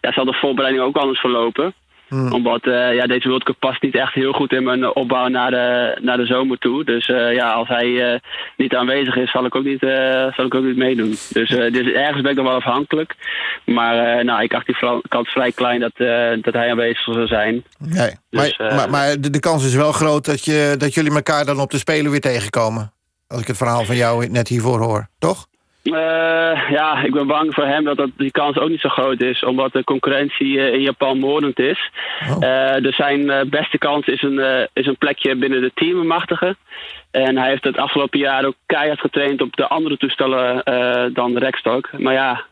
ja, 0.00 0.12
zal 0.12 0.24
de 0.24 0.38
voorbereiding 0.40 0.84
ook 0.84 0.96
anders 0.96 1.20
verlopen. 1.20 1.74
Omdat 2.10 2.66
eh, 2.66 2.94
ja, 2.94 3.06
deze 3.06 3.28
World 3.28 3.44
Cup 3.44 3.56
past 3.58 3.82
niet 3.82 3.94
echt 3.94 4.14
heel 4.14 4.32
goed 4.32 4.52
in 4.52 4.64
mijn 4.64 4.94
opbouw 4.94 5.28
naar 5.28 5.50
de, 5.50 5.98
naar 6.00 6.16
de 6.16 6.26
zomer 6.26 6.58
toe. 6.58 6.84
Dus 6.84 7.08
eh, 7.08 7.34
ja, 7.34 7.52
als 7.52 7.68
hij 7.68 8.12
eh, 8.12 8.20
niet 8.56 8.74
aanwezig 8.74 9.16
is, 9.16 9.30
zal 9.30 9.44
ik 9.44 9.54
ook 9.54 9.64
niet, 9.64 9.80
zal 10.36 10.44
ik 10.44 10.54
ook 10.54 10.64
niet 10.64 10.76
meedoen. 10.76 11.10
Dus, 11.28 11.48
dus 11.48 11.92
ergens 11.92 12.22
ben 12.22 12.30
ik 12.30 12.36
nog 12.36 12.46
wel 12.46 12.56
afhankelijk. 12.56 13.14
Maar 13.64 14.24
nou, 14.24 14.42
ik 14.42 14.54
acht 14.54 14.66
die 14.66 14.76
kans 15.08 15.28
vrij 15.28 15.52
klein 15.52 15.80
dat, 15.80 15.96
dat 16.42 16.54
hij 16.54 16.70
aanwezig 16.70 17.02
zal 17.02 17.26
zijn. 17.26 17.64
Nee, 17.78 18.10
Dus, 18.30 18.58
maar, 18.58 18.74
maar, 18.74 18.90
maar 18.90 19.20
de, 19.20 19.30
de 19.30 19.40
kans 19.40 19.66
is 19.66 19.74
wel 19.74 19.92
groot 19.92 20.24
dat, 20.24 20.44
je, 20.44 20.74
dat 20.78 20.94
jullie 20.94 21.14
elkaar 21.14 21.44
dan 21.44 21.60
op 21.60 21.70
de 21.70 21.78
Spelen 21.78 22.10
weer 22.10 22.20
tegenkomen. 22.20 22.92
Als 23.26 23.40
ik 23.40 23.46
het 23.46 23.56
verhaal 23.56 23.84
van 23.84 23.96
jou 23.96 24.28
net 24.28 24.48
hiervoor 24.48 24.80
hoor, 24.80 25.08
toch? 25.18 25.47
Eh, 25.82 26.70
ja, 26.70 27.02
ik 27.02 27.12
ben 27.12 27.26
bang 27.26 27.54
voor 27.54 27.64
hem 27.64 27.84
dat, 27.84 27.96
dat 27.96 28.10
die 28.16 28.30
kans 28.30 28.58
ook 28.58 28.68
niet 28.68 28.80
zo 28.80 28.88
groot 28.88 29.20
is, 29.20 29.44
omdat 29.44 29.72
de 29.72 29.84
concurrentie 29.84 30.60
eh, 30.60 30.72
in 30.72 30.80
Japan 30.80 31.18
moordend 31.18 31.58
is. 31.58 31.90
Eh, 32.40 32.76
dus 32.76 32.96
zijn 32.96 33.48
beste 33.50 33.78
kans 33.78 34.06
is 34.06 34.22
een, 34.22 34.68
is 34.72 34.86
een 34.86 34.98
plekje 34.98 35.36
binnen 35.36 35.60
de 35.60 35.70
teammachtige. 35.74 36.56
En 37.10 37.36
hij 37.36 37.48
heeft 37.48 37.64
het 37.64 37.76
afgelopen 37.76 38.18
jaar 38.18 38.44
ook 38.44 38.54
keihard 38.66 39.00
getraind 39.00 39.40
op 39.40 39.56
de 39.56 39.68
andere 39.68 39.96
toestellen 39.96 40.62
dan 41.14 41.38
Rekstok. 41.38 41.90
Maar 41.98 42.12
ja, 42.12 42.44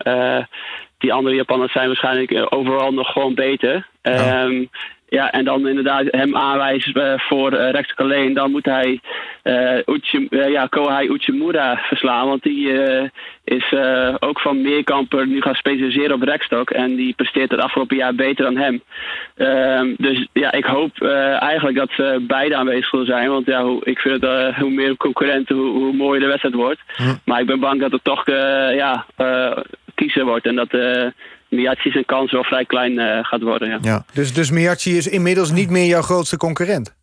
die 0.98 1.12
andere 1.12 1.34
Japanners 1.34 1.72
zijn 1.72 1.86
waarschijnlijk 1.86 2.46
overal 2.54 2.92
nog 2.92 3.12
gewoon 3.12 3.34
beter. 3.34 3.86
Ehm, 4.02 4.64
ja, 5.08 5.32
en 5.32 5.44
dan 5.44 5.68
inderdaad 5.68 6.04
hem 6.10 6.36
aanwijzen 6.36 6.94
eh, 6.94 7.18
voor 7.18 7.52
uh, 7.52 7.70
Rekstok 7.70 8.00
alleen. 8.00 8.34
Dan 8.34 8.50
moet 8.50 8.64
hij 8.64 9.00
eh 9.46 9.78
Uchi, 9.86 10.26
eh, 10.30 10.48
ja, 10.50 10.66
Kohai 10.66 11.08
Uchimura 11.08 11.76
verslaan. 11.76 12.28
Want 12.28 12.42
die 12.42 12.82
eh, 12.82 13.08
is 13.44 13.72
eh, 13.72 14.14
ook 14.18 14.40
van 14.40 14.62
meerkamper 14.62 15.26
nu 15.26 15.40
gaan 15.40 15.54
specialiseren 15.54 16.14
op 16.14 16.22
Rekstok. 16.22 16.70
En 16.70 16.96
die 16.96 17.14
presteert 17.14 17.50
het 17.50 17.60
afgelopen 17.60 17.96
jaar 17.96 18.14
beter 18.14 18.44
dan 18.44 18.56
hem. 18.56 18.82
Ehm, 19.36 19.94
dus 19.96 20.26
ja, 20.32 20.52
ik 20.52 20.64
hoop 20.64 21.02
eh, 21.02 21.42
eigenlijk 21.42 21.76
dat 21.76 21.90
ze 21.90 22.24
beide 22.26 22.56
aanwezig 22.56 22.88
zullen 22.88 23.06
zijn. 23.06 23.28
Want 23.28 23.46
ja, 23.46 23.62
hoe, 23.62 23.84
ik 23.84 23.98
vind 23.98 24.20
het 24.20 24.30
eh, 24.30 24.58
hoe 24.58 24.70
meer 24.70 24.96
concurrenten, 24.96 25.56
hoe, 25.56 25.70
hoe 25.70 25.92
mooier 25.92 26.20
de 26.20 26.26
wedstrijd 26.26 26.54
wordt. 26.54 26.80
Maar 27.24 27.40
ik 27.40 27.46
ben 27.46 27.60
bang 27.60 27.80
dat 27.80 27.92
het 27.92 28.04
toch 28.04 28.26
eh, 28.26 28.74
ja, 28.74 29.06
eh, 29.16 29.56
kiezen 29.94 30.24
wordt. 30.24 30.46
En 30.46 30.54
dat 30.54 30.72
eh 30.74 31.06
Miyachi 31.48 31.90
zijn 31.90 32.04
kans 32.04 32.32
wel 32.32 32.44
vrij 32.44 32.64
klein 32.64 32.98
eh, 32.98 33.24
gaat 33.24 33.42
worden. 33.42 33.68
Ja. 33.68 33.78
Ja. 33.82 34.04
Dus, 34.12 34.34
dus 34.34 34.50
Miyachi 34.50 34.96
is 34.96 35.06
inmiddels 35.08 35.50
niet 35.52 35.70
meer 35.70 35.86
jouw 35.86 36.02
grootste 36.02 36.36
concurrent? 36.36 36.94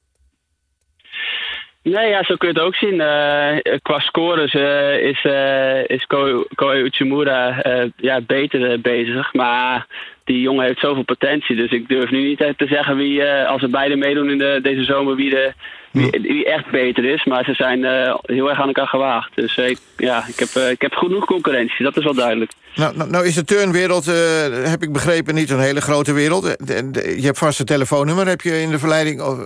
Nee, 1.83 2.09
ja, 2.09 2.23
zo 2.23 2.35
kun 2.35 2.47
je 2.47 2.53
het 2.53 2.63
ook 2.63 2.75
zien. 2.75 3.01
Eh, 3.01 3.79
qua 3.81 3.99
scores 3.99 4.53
eh, 4.53 4.97
is, 4.99 5.23
eh 5.23 5.89
is 5.89 6.05
Ko- 6.05 6.45
Koei 6.55 6.83
Uchimura 6.83 7.61
eh, 7.61 7.89
ja, 7.97 8.21
beter 8.21 8.81
bezig. 8.81 9.33
Maar 9.33 9.87
die 10.23 10.41
jongen 10.41 10.65
heeft 10.65 10.79
zoveel 10.79 11.03
potentie. 11.03 11.55
Dus 11.55 11.71
ik 11.71 11.87
durf 11.87 12.11
nu 12.11 12.23
niet 12.23 12.37
te 12.37 12.67
zeggen 12.67 12.95
wie, 12.95 13.25
als 13.25 13.61
we 13.61 13.67
beide 13.69 13.95
meedoen 13.95 14.29
in 14.29 14.37
de, 14.37 14.59
deze 14.61 14.83
zomer, 14.83 15.15
wie, 15.15 15.29
de, 15.29 15.53
wie, 15.93 16.09
wie 16.21 16.45
echt 16.45 16.71
beter 16.71 17.05
is. 17.05 17.23
Maar 17.23 17.43
ze 17.43 17.53
zijn 17.53 17.85
eh, 17.85 18.15
heel 18.21 18.49
erg 18.49 18.59
aan 18.59 18.67
elkaar 18.67 18.87
gewaagd. 18.87 19.35
Dus 19.35 19.57
eh, 19.57 19.69
ik, 19.69 19.77
ja, 19.97 20.23
ik, 20.27 20.39
heb, 20.39 20.49
eh, 20.63 20.69
ik 20.69 20.81
heb 20.81 20.93
genoeg 20.93 21.25
concurrentie, 21.25 21.83
dat 21.83 21.97
is 21.97 22.03
wel 22.03 22.13
duidelijk. 22.13 22.51
Nou, 22.75 22.97
nou, 22.97 23.09
nou 23.09 23.25
is 23.25 23.35
de 23.35 23.43
turnwereld, 23.43 24.07
eh, 24.07 24.69
heb 24.71 24.81
ik 24.83 24.93
begrepen, 24.93 25.35
niet 25.35 25.49
een 25.49 25.59
hele 25.59 25.81
grote 25.81 26.13
wereld. 26.13 26.43
De- 26.43 26.91
de- 26.91 27.15
je 27.19 27.25
hebt 27.25 27.37
vast 27.37 27.59
een 27.59 27.65
telefoonnummer. 27.65 28.27
Heb 28.27 28.41
je 28.41 28.61
in 28.61 28.69
de 28.69 28.79
verleiding, 28.79 29.21
oh, 29.21 29.39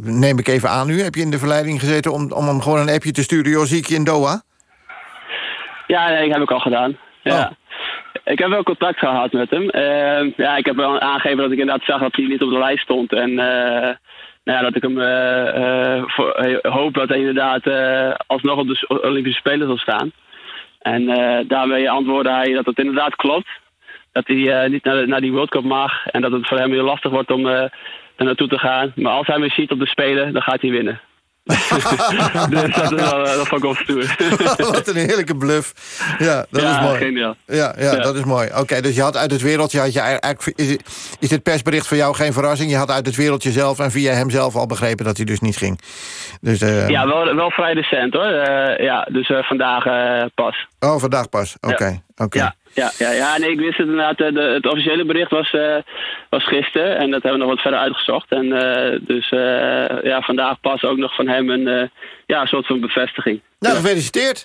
neem 0.00 0.38
ik 0.38 0.48
even 0.48 0.68
aan 0.68 0.86
nu... 0.86 1.00
heb 1.02 1.14
je 1.14 1.20
in 1.20 1.30
de 1.30 1.38
verleiding 1.38 1.80
gezeten 1.80 2.12
om, 2.12 2.32
om 2.32 2.46
hem 2.46 2.60
gewoon 2.60 2.78
een 2.80 2.94
appje 2.94 3.12
te 3.12 3.22
sturen... 3.22 3.50
joh, 3.50 3.64
zie 3.64 3.78
ik 3.78 3.86
je 3.86 3.94
in 3.94 4.04
Doha? 4.04 4.42
Ja, 5.86 6.08
nee, 6.08 6.24
dat 6.24 6.32
heb 6.32 6.42
ik 6.42 6.50
al 6.50 6.58
gedaan. 6.60 6.96
Ja. 7.22 7.56
Ik 8.24 8.38
heb 8.38 8.48
wel 8.48 8.62
contact 8.62 8.98
gehad 8.98 9.32
met 9.32 9.50
hem. 9.50 9.70
Ja, 10.36 10.56
ik 10.56 10.64
heb 10.64 10.76
wel 10.76 11.00
aangegeven 11.00 11.36
dat 11.42 11.52
ik 11.52 11.58
inderdaad 11.58 11.84
zag 11.86 12.00
dat 12.00 12.16
hij 12.16 12.24
niet 12.24 12.42
op 12.42 12.50
de 12.50 12.58
lijst 12.58 12.82
stond. 12.82 13.12
En 13.12 13.38
eh, 13.38 13.94
nou 14.44 14.62
dat 14.62 14.76
ik 14.76 14.82
hem 14.82 15.00
eh, 15.00 15.96
eh, 15.96 16.02
eh, 16.36 16.58
hoop 16.62 16.94
dat 16.94 17.08
hij 17.08 17.18
inderdaad 17.18 17.66
alsnog 18.26 18.58
op 18.58 18.68
de 18.68 19.00
Olympische 19.02 19.38
Spelen 19.38 19.66
zal 19.66 19.78
staan. 19.78 20.12
En 20.78 21.04
daarmee 21.48 21.90
antwoordde 21.90 22.32
hij 22.32 22.52
dat 22.52 22.66
het 22.66 22.78
inderdaad 22.78 23.16
klopt. 23.16 23.48
Dat 24.12 24.26
hij 24.26 24.68
niet 24.68 24.84
naar, 24.84 24.96
de- 24.96 25.06
naar 25.06 25.20
die 25.20 25.32
World 25.32 25.50
Cup 25.50 25.62
mag. 25.64 26.06
En 26.06 26.20
dat 26.20 26.32
het 26.32 26.46
voor 26.48 26.58
hem 26.58 26.70
heel 26.72 26.84
lastig 26.84 27.10
wordt 27.10 27.30
om 27.30 27.46
er 27.46 27.70
naartoe 28.16 28.48
te 28.48 28.58
gaan. 28.58 28.92
Maar 28.94 29.12
als 29.12 29.26
hij 29.26 29.38
me 29.38 29.48
ziet 29.48 29.70
op 29.70 29.78
de 29.78 29.86
Spelen, 29.86 30.32
dan 30.32 30.42
gaat 30.42 30.60
hij 30.60 30.70
winnen. 30.70 31.00
dus 32.50 32.74
dat, 32.74 32.90
wel, 32.90 33.26
eh, 33.26 33.36
dat 33.36 33.48
vond 33.48 33.52
ik 33.52 33.62
wel 33.62 33.74
stoer. 33.74 34.16
Wat 34.72 34.88
een 34.88 34.96
heerlijke 34.96 35.36
bluff. 35.36 35.72
Ja, 36.18 36.46
dat 36.50 36.62
Ja, 36.62 36.78
is 36.80 36.86
mooi. 36.86 36.98
geniaal. 36.98 37.36
Ja, 37.46 37.74
ja, 37.78 37.92
Ja. 37.92 38.02
dat 38.02 38.16
is 38.16 38.24
mooi. 38.24 38.48
Oké, 38.58 38.80
dus 38.80 38.94
je 38.94 39.02
had 39.02 39.16
uit 39.16 39.30
het 39.30 39.40
wereldje... 39.42 39.80
Had 39.80 39.92
je 39.92 40.00
eigenlijk, 40.00 40.58
is, 40.58 40.76
is 41.18 41.28
dit 41.28 41.42
persbericht 41.42 41.86
voor 41.86 41.96
jou 41.96 42.14
geen 42.14 42.32
verrassing? 42.32 42.70
Je 42.70 42.76
had 42.76 42.90
uit 42.90 43.06
het 43.06 43.16
wereldje 43.16 43.50
zelf 43.50 43.78
en 43.78 43.90
via 43.90 44.12
hem 44.12 44.30
zelf 44.30 44.54
al 44.56 44.66
begrepen... 44.66 45.04
dat 45.04 45.16
hij 45.16 45.24
dus 45.26 45.40
niet 45.40 45.56
ging. 45.56 45.80
Dus, 46.40 46.60
eh, 46.60 46.88
Ja, 46.88 47.06
wel, 47.06 47.34
wel 47.34 47.50
vrij 47.50 47.72
recent 47.72 48.12
hoor. 48.14 48.24
Eh, 48.24 48.84
ja, 48.84 49.08
dus 49.12 49.32
vandaag 49.46 49.84
pas. 50.34 50.66
Oh, 50.80 50.98
vandaag 51.00 51.28
pas. 51.28 51.56
Oké, 51.60 52.02
oké. 52.16 52.38
Ja, 52.38 52.54
ja, 52.74 52.92
ja, 52.98 53.10
ja, 53.10 53.38
nee, 53.38 53.50
ik 53.50 53.58
wist 53.58 53.76
het 53.76 53.86
inderdaad. 53.86 54.20
eh, 54.20 54.34
De, 54.34 54.40
het 54.40 54.66
officiële 54.66 55.04
bericht 55.04 55.30
was, 55.30 55.50
eh, 55.52 55.76
was 56.30 56.44
gisteren 56.46 56.96
en 56.96 57.10
dat 57.10 57.22
hebben 57.22 57.40
we 57.40 57.46
nog 57.46 57.54
wat 57.54 57.60
verder 57.62 57.80
uitgezocht. 57.80 58.30
En 58.30 58.52
eh, 58.52 58.98
dus 59.00 59.28
ja, 60.02 60.20
vandaag 60.20 60.60
pas 60.60 60.82
ook 60.82 60.96
nog 60.96 61.14
van 61.14 61.28
hem 61.28 61.50
een, 61.50 61.90
ja, 62.26 62.46
soort 62.46 62.66
van 62.66 62.80
bevestiging. 62.80 63.40
Nou, 63.58 63.76
gefeliciteerd. 63.76 64.44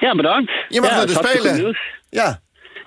Ja, 0.00 0.14
bedankt. 0.14 0.52
Je 0.68 0.80
mag 0.80 0.90
ja, 0.90 0.96
naar 0.96 1.06
de 1.06 1.12
Spelen. 1.12 1.76
Ja. 2.10 2.40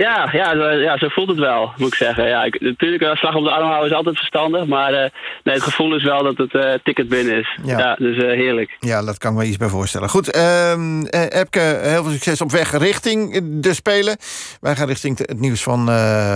Ja, 0.07 0.29
ja, 0.31 0.55
zo, 0.55 0.69
ja, 0.69 0.97
zo 0.97 1.07
voelt 1.07 1.27
het 1.27 1.37
wel, 1.37 1.71
moet 1.77 1.87
ik 1.87 1.95
zeggen. 1.95 2.27
Ja, 2.27 2.43
ik, 2.43 2.61
natuurlijk, 2.61 3.03
een 3.03 3.15
slag 3.15 3.35
op 3.35 3.43
de 3.43 3.51
arm 3.51 3.67
houden 3.67 3.89
is 3.89 3.95
altijd 3.95 4.17
verstandig. 4.17 4.65
Maar 4.65 4.93
eh, 4.93 5.09
nee, 5.43 5.55
het 5.55 5.63
gevoel 5.63 5.95
is 5.95 6.03
wel 6.03 6.23
dat 6.23 6.37
het 6.37 6.55
eh, 6.55 6.73
ticket 6.83 7.09
binnen 7.09 7.37
is. 7.37 7.59
Ja. 7.63 7.77
Ja, 7.77 7.95
dus 7.95 8.17
eh, 8.17 8.23
heerlijk. 8.23 8.75
Ja, 8.79 9.01
dat 9.01 9.17
kan 9.17 9.31
ik 9.31 9.37
me 9.37 9.45
iets 9.45 9.57
bij 9.57 9.67
voorstellen. 9.67 10.09
Goed, 10.09 10.31
ehm 10.31 11.05
eh, 11.05 11.39
Epke, 11.39 11.79
heel 11.81 12.03
veel 12.03 12.11
succes 12.11 12.41
op 12.41 12.51
weg 12.51 12.77
richting 12.77 13.41
de 13.61 13.73
Spelen. 13.73 14.17
Wij 14.61 14.75
gaan 14.75 14.87
richting 14.87 15.17
het 15.17 15.39
nieuws 15.39 15.63
van, 15.63 15.89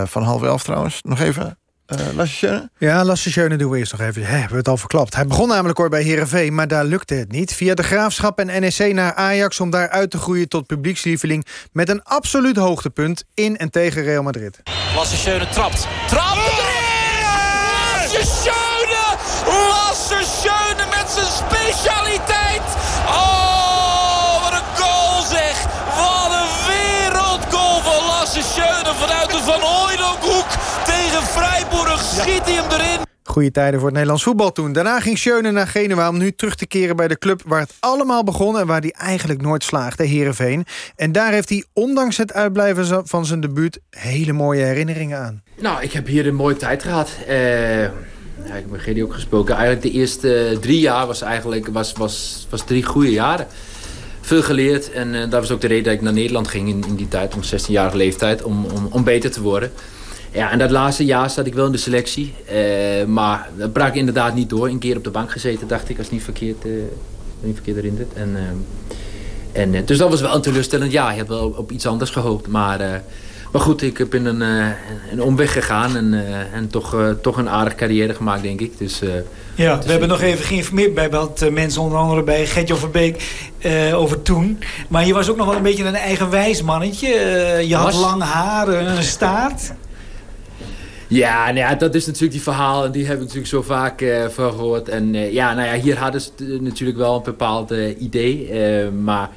van 0.08 0.24
half 0.24 0.44
elf 0.44 0.64
trouwens. 0.64 1.02
Nog 1.02 1.20
even, 1.20 1.58
Lasse 1.86 2.34
Schöne? 2.36 2.70
Ja, 2.78 3.04
Lasse 3.04 3.32
Schöne 3.32 3.58
doen 3.58 3.72
we 3.72 3.78
eerst 3.78 3.92
nog 3.92 4.02
even. 4.02 4.26
Hebben 4.26 4.50
we 4.50 4.58
het 4.58 4.68
al 4.68 4.78
verklapt. 4.78 5.16
Hij 5.16 5.28
begon 5.28 5.48
namelijk 5.48 5.78
hoor 5.78 5.90
bij 5.90 6.04
Herenveen, 6.04 6.56
maar 6.56 6.68
daar 6.68 6.86
lukte 6.86 7.14
het 7.14 7.32
niet. 7.32 7.54
Via 7.54 7.74
de 7.74 7.84
Graafschap 7.84 8.40
en 8.40 8.62
NEC 8.62 8.94
naar 8.94 9.14
Ajax 9.14 9.60
om 9.60 9.70
daar 9.70 9.90
uit 9.90 10.12
te 10.12 10.18
groeien 10.18 10.50
tot 10.50 10.68
publiekslieveling... 10.68 11.46
met 11.72 11.90
een 11.90 12.04
absoluut 12.04 12.56
hoogtepunt 12.58 13.24
in 13.34 13.58
en 13.58 13.70
tegen 13.70 14.04
Real 14.04 14.24
Madrid. 14.24 14.60
Lasse 14.96 15.18
Schöne 15.18 15.50
trapt. 15.50 15.88
Trapt 16.08 16.38
erin! 16.38 17.24
Lasse 18.02 18.32
Schöne! 18.42 19.04
Lasse 19.70 20.24
Schöne 20.42 20.86
met 20.90 21.10
zijn 21.12 21.32
specialiteit! 21.48 22.62
Oh, 23.08 24.44
wat 24.44 24.52
een 24.52 24.84
goal 24.84 25.22
zeg! 25.22 25.66
Wat 25.98 26.32
een 26.32 26.50
wereldgoal 26.68 27.82
van 27.82 28.06
Lasse 28.06 28.42
Schöne 28.42 28.94
vanuit 29.00 29.23
hem 32.70 32.80
erin! 32.80 33.00
Goede 33.24 33.52
tijden 33.52 33.74
voor 33.74 33.84
het 33.84 33.94
Nederlands 33.94 34.24
voetbal 34.24 34.52
toen. 34.52 34.74
Daarna 34.74 35.00
ging 35.00 35.18
Schöne 35.18 35.52
naar 35.52 35.68
Genua 35.68 36.10
om 36.10 36.18
nu 36.18 36.32
terug 36.32 36.56
te 36.56 36.68
keren 36.68 36.96
bij 36.96 37.08
de 37.08 37.18
club... 37.18 37.42
waar 37.46 37.60
het 37.60 37.74
allemaal 37.80 38.24
begon 38.24 38.60
en 38.60 38.68
waar 38.68 38.82
hij 38.82 38.92
eigenlijk 38.98 39.42
nooit 39.42 39.64
slaagde, 39.64 40.04
Heerenveen. 40.04 40.66
En 40.96 41.12
daar 41.12 41.32
heeft 41.32 41.50
hij, 41.50 41.66
ondanks 41.74 42.18
het 42.18 42.34
uitblijven 42.34 43.08
van 43.08 43.26
zijn 43.26 43.40
debuut... 43.40 43.80
hele 43.90 44.34
mooie 44.34 44.64
herinneringen 44.64 45.20
aan. 45.20 45.44
Nou, 45.60 45.82
ik 45.82 45.92
heb 45.92 46.08
hier 46.08 46.28
een 46.28 46.36
mooie 46.36 46.56
tijd 46.56 46.84
gehad. 46.84 47.10
Eh, 47.28 47.82
ja, 47.82 47.90
ik 48.44 48.62
heb 48.62 48.70
met 48.70 48.82
Gedi 48.82 49.04
ook 49.04 49.14
gesproken. 49.14 49.56
Eigenlijk 49.56 49.86
de 49.86 50.00
eerste 50.00 50.58
drie 50.62 50.80
jaar 50.80 51.08
was 51.08 51.22
eigenlijk 51.22 51.68
was, 51.68 51.94
was, 51.94 52.48
was 52.50 52.66
drie 52.66 52.84
goede 52.84 53.12
jaren. 53.12 53.48
Veel 54.22 54.44
geleerd 54.44 54.92
en 54.92 55.16
eh, 55.16 55.22
dat 55.22 55.40
was 55.40 55.52
ook 55.52 55.62
de 55.62 55.68
reden 55.68 55.84
dat 55.84 55.94
ik 55.94 56.02
naar 56.02 56.14
Nederland 56.14 56.48
ging 56.48 56.70
in, 56.70 56.84
in 56.88 56.96
die 56.96 57.08
tijd, 57.08 57.36
om 57.36 57.42
16-jarige 57.42 57.98
leeftijd, 57.98 58.44
om, 58.44 58.66
om, 58.66 58.88
om 58.90 59.04
beter 59.04 59.32
te 59.32 59.42
worden. 59.42 59.72
Ja, 60.34 60.52
en 60.52 60.60
dat 60.60 60.72
laatste 60.72 61.06
jaar 61.06 61.30
zat 61.30 61.46
ik 61.46 61.54
wel 61.54 61.66
in 61.66 61.72
de 61.72 61.78
selectie. 61.78 62.34
Eh, 62.46 63.06
maar 63.06 63.50
dat 63.58 63.74
brak 63.74 63.96
inderdaad 63.96 64.36
niet 64.36 64.50
door. 64.50 64.68
Een 64.68 64.80
keer 64.80 64.98
op 64.98 65.04
de 65.04 65.10
bank 65.10 65.32
gezeten, 65.32 65.68
dacht 65.68 65.90
ik, 65.90 65.98
als 65.98 66.10
niet 66.10 66.24
verkeerd, 66.24 66.66
eh, 66.66 66.72
niet 67.40 67.56
verkeerd 67.56 67.78
erin 67.78 67.96
zit. 67.98 68.14
En, 68.14 68.36
eh, 68.36 69.62
en, 69.62 69.86
dus 69.86 69.98
dat 69.98 70.10
was 70.10 70.22
wel 70.22 70.36
een 70.36 70.42
teleurstellend 70.42 70.92
jaar. 70.92 71.14
Je 71.14 71.20
had 71.20 71.28
wel 71.28 71.46
op, 71.46 71.58
op 71.58 71.72
iets 71.72 71.86
anders 71.86 72.12
gehoopt. 72.12 72.48
Maar, 72.48 73.04
maar 73.52 73.62
goed, 73.62 73.82
ik 73.82 73.98
heb 73.98 74.14
in 74.14 74.26
een, 74.26 74.42
een 75.12 75.22
omweg 75.22 75.54
gegaan. 75.54 75.98
En, 75.98 76.26
en 76.54 76.68
toch, 76.68 76.96
toch 77.22 77.38
een 77.38 77.50
aardige 77.50 77.76
carrière 77.76 78.14
gemaakt, 78.14 78.44
denk 78.44 78.60
ik. 78.60 78.78
Dus, 78.78 79.02
Ja, 79.56 79.80
we 79.80 79.92
hebben 79.92 80.10
nog 80.10 80.22
even 80.22 80.46
geïnformeerd 80.46 80.94
bij 80.94 81.10
wat 81.10 81.50
mensen, 81.52 81.82
onder 81.82 81.98
andere 81.98 82.24
bij 82.24 82.46
Gertjan 82.46 82.78
Verbeek, 82.78 83.24
eh 83.58 84.00
over 84.00 84.22
toen. 84.22 84.60
Maar 84.88 85.06
je 85.06 85.14
was 85.14 85.30
ook 85.30 85.38
nog 85.38 85.46
wel 85.46 85.56
een 85.56 85.64
beetje 85.64 85.86
een 85.86 85.96
eigenwijs 85.96 86.62
mannetje. 86.62 87.08
Je 87.68 87.76
had 87.76 87.94
lang 87.94 88.24
haar, 88.24 88.68
een 88.68 89.04
staart. 89.04 89.74
Ja, 91.14 91.46
nou 91.46 91.58
ja, 91.58 91.76
dat 91.76 91.96
is 91.96 92.06
natuurlijk 92.06 92.32
die 92.32 92.42
verhaal. 92.42 92.86
En 92.86 92.92
die 92.92 93.06
heb 93.06 93.14
ik 93.16 93.20
natuurlijk 93.20 93.48
zo 93.48 93.62
vaak 93.62 94.02
eh, 94.02 94.28
van 94.28 94.52
gehoord. 94.52 94.90
En 94.90 95.16
eh, 95.16 95.34
ja, 95.34 95.54
nou 95.54 95.68
ja, 95.68 95.82
hier 95.82 95.98
hadden 95.98 96.22
ze 96.22 96.32
natuurlijk 96.62 96.98
wel 96.98 97.16
een 97.16 97.24
bepaald 97.24 97.72
eh, 97.72 98.02
idee. 98.02 98.52
maar 98.92 99.30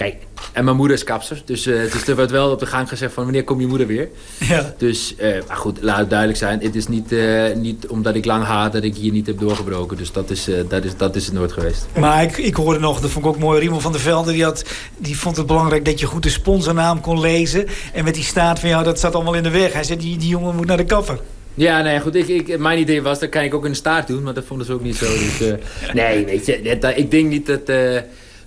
kijk, 0.00 0.16
en 0.52 0.64
mijn 0.64 0.76
moeder 0.76 0.96
is 0.96 1.04
kapster. 1.04 1.42
Dus, 1.44 1.62
dus 1.62 2.06
er 2.06 2.16
werd 2.16 2.30
wel 2.30 2.50
op 2.50 2.58
de 2.58 2.66
gang 2.66 2.88
gezegd 2.88 3.12
van 3.12 3.24
wanneer 3.24 3.44
komt 3.44 3.60
je 3.60 3.66
moeder 3.66 3.86
weer? 3.86 4.08
Ja. 4.38 4.74
Dus, 4.78 5.14
eh, 5.16 5.30
maar 5.48 5.56
goed, 5.56 5.78
laat 5.82 5.98
het 5.98 6.08
duidelijk 6.08 6.38
zijn. 6.38 6.60
Het 6.60 6.74
is 6.74 6.88
niet, 6.88 7.12
eh, 7.12 7.54
niet 7.54 7.86
omdat 7.86 8.14
ik 8.14 8.24
lang 8.24 8.44
haar 8.44 8.70
dat 8.70 8.82
ik 8.82 8.96
hier 8.96 9.12
niet 9.12 9.26
heb 9.26 9.38
doorgebroken. 9.38 9.96
Dus 9.96 10.12
dat 10.12 10.30
is, 10.30 10.48
dat 10.68 10.84
is, 10.84 10.96
dat 10.96 11.16
is 11.16 11.24
het 11.24 11.34
nooit 11.34 11.52
geweest. 11.52 11.86
Maar 11.98 12.22
ik, 12.22 12.36
ik 12.36 12.54
hoorde 12.54 12.80
nog, 12.80 13.00
dat 13.00 13.10
vond 13.10 13.24
ik 13.24 13.30
ook 13.30 13.38
mooi, 13.38 13.60
Riemen 13.60 13.80
van 13.80 13.92
der 13.92 14.00
Velde... 14.00 14.32
Die, 14.32 14.44
had, 14.44 14.64
die 14.98 15.18
vond 15.18 15.36
het 15.36 15.46
belangrijk 15.46 15.84
dat 15.84 16.00
je 16.00 16.06
goed 16.06 16.22
de 16.22 16.28
sponsornaam 16.28 17.00
kon 17.00 17.20
lezen. 17.20 17.66
En 17.92 18.04
met 18.04 18.14
die 18.14 18.24
staat 18.24 18.60
van 18.60 18.68
jou, 18.68 18.84
dat 18.84 19.00
zat 19.00 19.14
allemaal 19.14 19.34
in 19.34 19.42
de 19.42 19.50
weg. 19.50 19.72
Hij 19.72 19.84
zei, 19.84 19.98
die, 19.98 20.16
die 20.16 20.28
jongen 20.28 20.56
moet 20.56 20.66
naar 20.66 20.76
de 20.76 20.84
kapper. 20.84 21.18
Ja, 21.54 21.82
nee, 21.82 22.00
goed. 22.00 22.14
Ik, 22.14 22.28
ik, 22.28 22.58
mijn 22.58 22.78
idee 22.78 23.02
was, 23.02 23.18
dat 23.18 23.28
kan 23.28 23.42
ik 23.42 23.54
ook 23.54 23.64
in 23.64 23.70
de 23.70 23.76
staart 23.76 24.06
doen. 24.06 24.22
Maar 24.22 24.34
dat 24.34 24.44
vonden 24.44 24.66
ze 24.66 24.72
ook 24.72 24.82
niet 24.82 24.96
zo. 24.96 25.06
Dus, 25.06 25.58
nee, 25.92 26.24
weet 26.24 26.46
je. 26.46 26.78
ik 26.94 27.10
denk 27.10 27.28
niet 27.28 27.46
dat... 27.46 27.68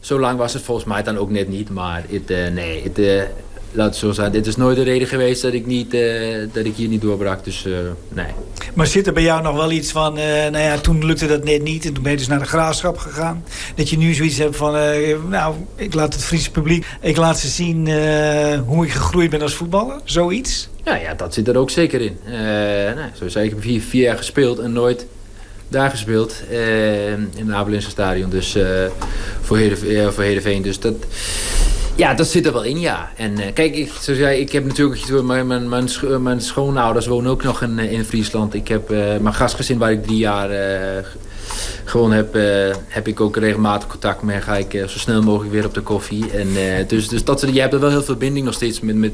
zo 0.03 0.19
lang 0.19 0.37
was 0.37 0.53
het 0.53 0.61
volgens 0.61 0.87
mij 0.87 1.03
dan 1.03 1.17
ook 1.17 1.29
net 1.29 1.47
niet. 1.47 1.69
Maar 1.69 2.03
het, 2.09 2.29
eh, 2.29 2.47
nee, 2.47 2.83
het, 2.83 2.99
eh, 2.99 3.21
laat 3.71 3.85
het 3.85 3.95
zo 3.95 4.11
zijn. 4.11 4.31
Dit 4.31 4.47
is 4.47 4.55
nooit 4.55 4.75
de 4.75 4.83
reden 4.83 5.07
geweest 5.07 5.41
dat 5.41 5.53
ik, 5.53 5.65
niet, 5.65 5.93
eh, 5.93 6.37
dat 6.53 6.65
ik 6.65 6.75
hier 6.75 6.87
niet 6.87 7.01
doorbrak. 7.01 7.43
Dus 7.43 7.67
nee. 8.09 8.25
Maar 8.73 8.87
zit 8.87 9.07
er 9.07 9.13
bij 9.13 9.23
jou 9.23 9.41
nog 9.41 9.55
wel 9.55 9.71
iets 9.71 9.91
van... 9.91 10.13
nou 10.13 10.57
ja, 10.57 10.77
toen 10.77 11.05
lukte 11.05 11.27
dat 11.27 11.43
net 11.43 11.63
niet 11.63 11.85
en 11.85 11.93
toen 11.93 12.03
ben 12.03 12.11
je 12.11 12.17
dus 12.17 12.27
naar 12.27 12.39
de 12.39 12.45
graafschap 12.45 12.97
gegaan. 12.97 13.45
Dat 13.75 13.89
je 13.89 13.97
nu 13.97 14.13
zoiets 14.13 14.37
hebt 14.37 14.55
van... 14.55 14.73
nou, 15.29 15.55
ik 15.75 15.93
laat 15.93 16.13
het 16.13 16.23
Friese 16.23 16.51
publiek... 16.51 16.85
Ik 17.01 17.17
laat 17.17 17.39
ze 17.39 17.47
zien 17.47 17.87
hoe 18.65 18.85
ik 18.85 18.91
gegroeid 18.91 19.29
ben 19.29 19.41
als 19.41 19.55
voetballer. 19.55 19.99
Zoiets. 20.03 20.69
Ja, 20.83 20.95
ja, 20.95 21.13
dat 21.13 21.33
zit 21.33 21.47
er 21.47 21.57
ook 21.57 21.69
zeker 21.69 22.01
in. 22.01 22.17
Zoals 23.13 23.33
zei, 23.33 23.49
ik 23.49 23.55
vier 23.59 24.03
jaar 24.03 24.17
gespeeld 24.17 24.59
en 24.59 24.73
nooit 24.73 25.05
daar 25.73 25.89
gespeeld. 25.89 26.36
eh, 26.49 27.12
in 27.12 27.29
het 27.36 27.51
Abelinse 27.51 27.89
stadion. 27.89 28.29
Dus 28.29 28.55
eh, 28.55 28.65
voor, 29.41 29.57
Heerenveen. 29.57 30.62
Dus 30.62 30.79
dat... 30.79 30.93
Ja, 31.95 32.13
dat 32.13 32.27
zit 32.27 32.45
er 32.45 32.53
wel 32.53 32.63
in, 32.63 32.79
ja. 32.79 33.12
En 33.17 33.38
eh, 33.38 33.53
kijk, 33.53 33.75
ik, 33.75 33.91
zoals 33.99 34.19
zei, 34.19 34.39
ik 34.39 34.51
heb 34.51 34.65
natuurlijk... 34.65 35.23
Mijn, 35.23 35.47
mijn, 35.47 35.69
mijn, 35.69 35.89
mijn 36.21 36.41
schoonouders 36.41 37.07
wonen 37.07 37.31
ook 37.31 37.43
nog 37.43 37.62
in, 37.62 37.79
in 37.79 38.05
Friesland. 38.05 38.53
Ik 38.53 38.67
heb 38.67 38.89
mijn 38.89 39.33
gastgezin 39.33 39.77
waar 39.77 39.91
ik 39.91 40.03
drie 40.03 40.17
jaar 40.17 40.49
g- 41.03 41.15
gewoond 41.86 42.13
heb... 42.13 42.33
heb 42.88 43.07
ik 43.07 43.19
ook 43.21 43.38
regelmatig 43.38 43.88
contact 43.88 44.21
mee. 44.21 44.41
Ga 44.41 44.57
ik 44.57 44.71
zo 44.71 44.97
snel 44.99 45.21
mogelijk 45.21 45.53
weer 45.53 45.65
op 45.65 45.73
de 45.73 45.81
koffie. 45.81 46.31
En, 46.31 46.47
dus 46.88 47.07
dus 47.07 47.23
dat, 47.23 47.45
je 47.51 47.59
hebt 47.62 47.73
er 47.73 47.79
wel 47.79 47.89
heel 47.89 48.03
veel 48.03 48.15
binding 48.15 48.45
nog 48.45 48.53
steeds 48.53 48.79
met... 48.79 48.95
met 48.95 49.13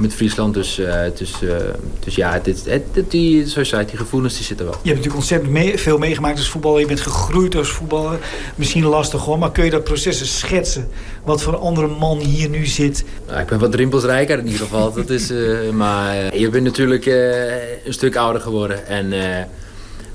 met 0.00 0.14
Friesland. 0.14 0.54
Dus, 0.54 0.78
eh, 0.78 1.00
dus, 1.18 1.32
eh, 1.42 1.56
dus 2.04 2.14
ja, 2.14 2.38
dit, 2.42 2.64
het- 2.66 3.10
die, 3.10 3.46
zoals 3.48 3.68
je 3.68 3.74
zei, 3.76 3.86
die 3.88 3.96
gevoelens 3.96 4.36
die 4.36 4.44
zitten 4.44 4.66
wel. 4.66 4.74
Je 4.74 4.78
hebt 4.88 4.88
natuurlijk 4.96 5.16
ontzettend 5.22 5.52
mee- 5.52 5.78
veel 5.78 5.98
meegemaakt 5.98 6.38
als 6.38 6.48
voetballer. 6.48 6.80
Je 6.80 6.86
bent 6.86 7.00
gegroeid 7.00 7.54
als 7.56 7.68
voetballer. 7.68 8.18
Misschien 8.54 8.84
lastig 8.84 9.20
hoor, 9.24 9.38
maar 9.38 9.52
kun 9.52 9.64
je 9.64 9.70
dat 9.70 9.84
proces 9.84 10.20
eens 10.20 10.38
schetsen? 10.38 10.88
Wat 11.24 11.42
voor 11.42 11.56
andere 11.56 11.86
man 11.86 12.18
hier 12.18 12.48
nu 12.48 12.66
zit? 12.66 13.04
Nou, 13.28 13.40
ik 13.40 13.46
ben 13.46 13.58
wat 13.58 13.74
rimpelsrijker 13.74 14.38
in 14.38 14.44
ieder 14.46 14.60
geval. 14.60 14.92
Dat 14.92 15.10
is, 15.10 15.30
eh, 15.30 15.70
maar 15.72 16.36
je 16.38 16.48
bent 16.48 16.64
natuurlijk 16.64 17.06
een 17.06 17.92
stuk 17.92 18.16
ouder 18.16 18.42
geworden. 18.42 18.86
En, 18.86 19.12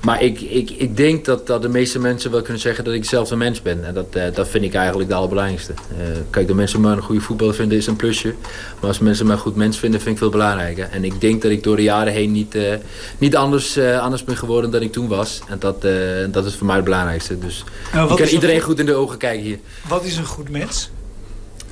maar 0.06 0.22
ik, 0.22 0.40
ik, 0.40 0.70
ik 0.70 0.96
denk 0.96 1.24
dat, 1.24 1.46
dat 1.46 1.62
de 1.62 1.68
meeste 1.68 1.98
mensen 1.98 2.30
wel 2.30 2.42
kunnen 2.42 2.62
zeggen 2.62 2.84
dat 2.84 2.94
ik 2.94 3.04
zelf 3.04 3.30
een 3.30 3.38
mens 3.38 3.62
ben. 3.62 3.84
En 3.84 3.94
dat, 3.94 4.06
eh, 4.10 4.22
dat 4.34 4.48
vind 4.48 4.64
ik 4.64 4.74
eigenlijk 4.74 5.08
het 5.08 5.18
allerbelangrijkste. 5.18 5.72
Eh, 5.72 6.06
kijk, 6.30 6.46
dat 6.46 6.56
mensen 6.56 6.80
me 6.80 6.90
een 6.90 7.02
goede 7.02 7.20
voetballer 7.20 7.54
vinden 7.54 7.78
is 7.78 7.86
een 7.86 7.96
plusje. 7.96 8.34
Maar 8.80 8.88
als 8.88 8.98
mensen 8.98 9.26
me 9.26 9.32
een 9.32 9.38
goed 9.38 9.56
mens 9.56 9.78
vinden, 9.78 10.00
vind 10.00 10.12
ik 10.12 10.18
veel 10.18 10.30
belangrijker. 10.30 10.88
En 10.90 11.04
ik 11.04 11.20
denk 11.20 11.42
dat 11.42 11.50
ik 11.50 11.62
door 11.62 11.76
de 11.76 11.82
jaren 11.82 12.12
heen 12.12 12.32
niet, 12.32 12.54
eh, 12.54 12.74
niet 13.18 13.36
anders, 13.36 13.78
anders 13.78 14.24
ben 14.24 14.36
geworden 14.36 14.70
dan 14.70 14.82
ik 14.82 14.92
toen 14.92 15.08
was. 15.08 15.40
En 15.48 15.58
dat, 15.58 15.82
dat 16.32 16.46
is 16.46 16.54
voor 16.54 16.66
mij 16.66 16.76
het 16.76 16.84
belangrijkste. 16.84 17.38
Dus 17.38 17.64
ik 17.92 18.16
kan 18.16 18.26
iedereen 18.26 18.60
goed 18.60 18.78
in 18.78 18.86
de 18.86 18.94
ogen 18.94 19.18
kijken 19.18 19.44
hier. 19.44 19.58
Wat 19.88 20.04
is 20.04 20.16
een 20.16 20.26
goed 20.26 20.48
mens? 20.48 20.90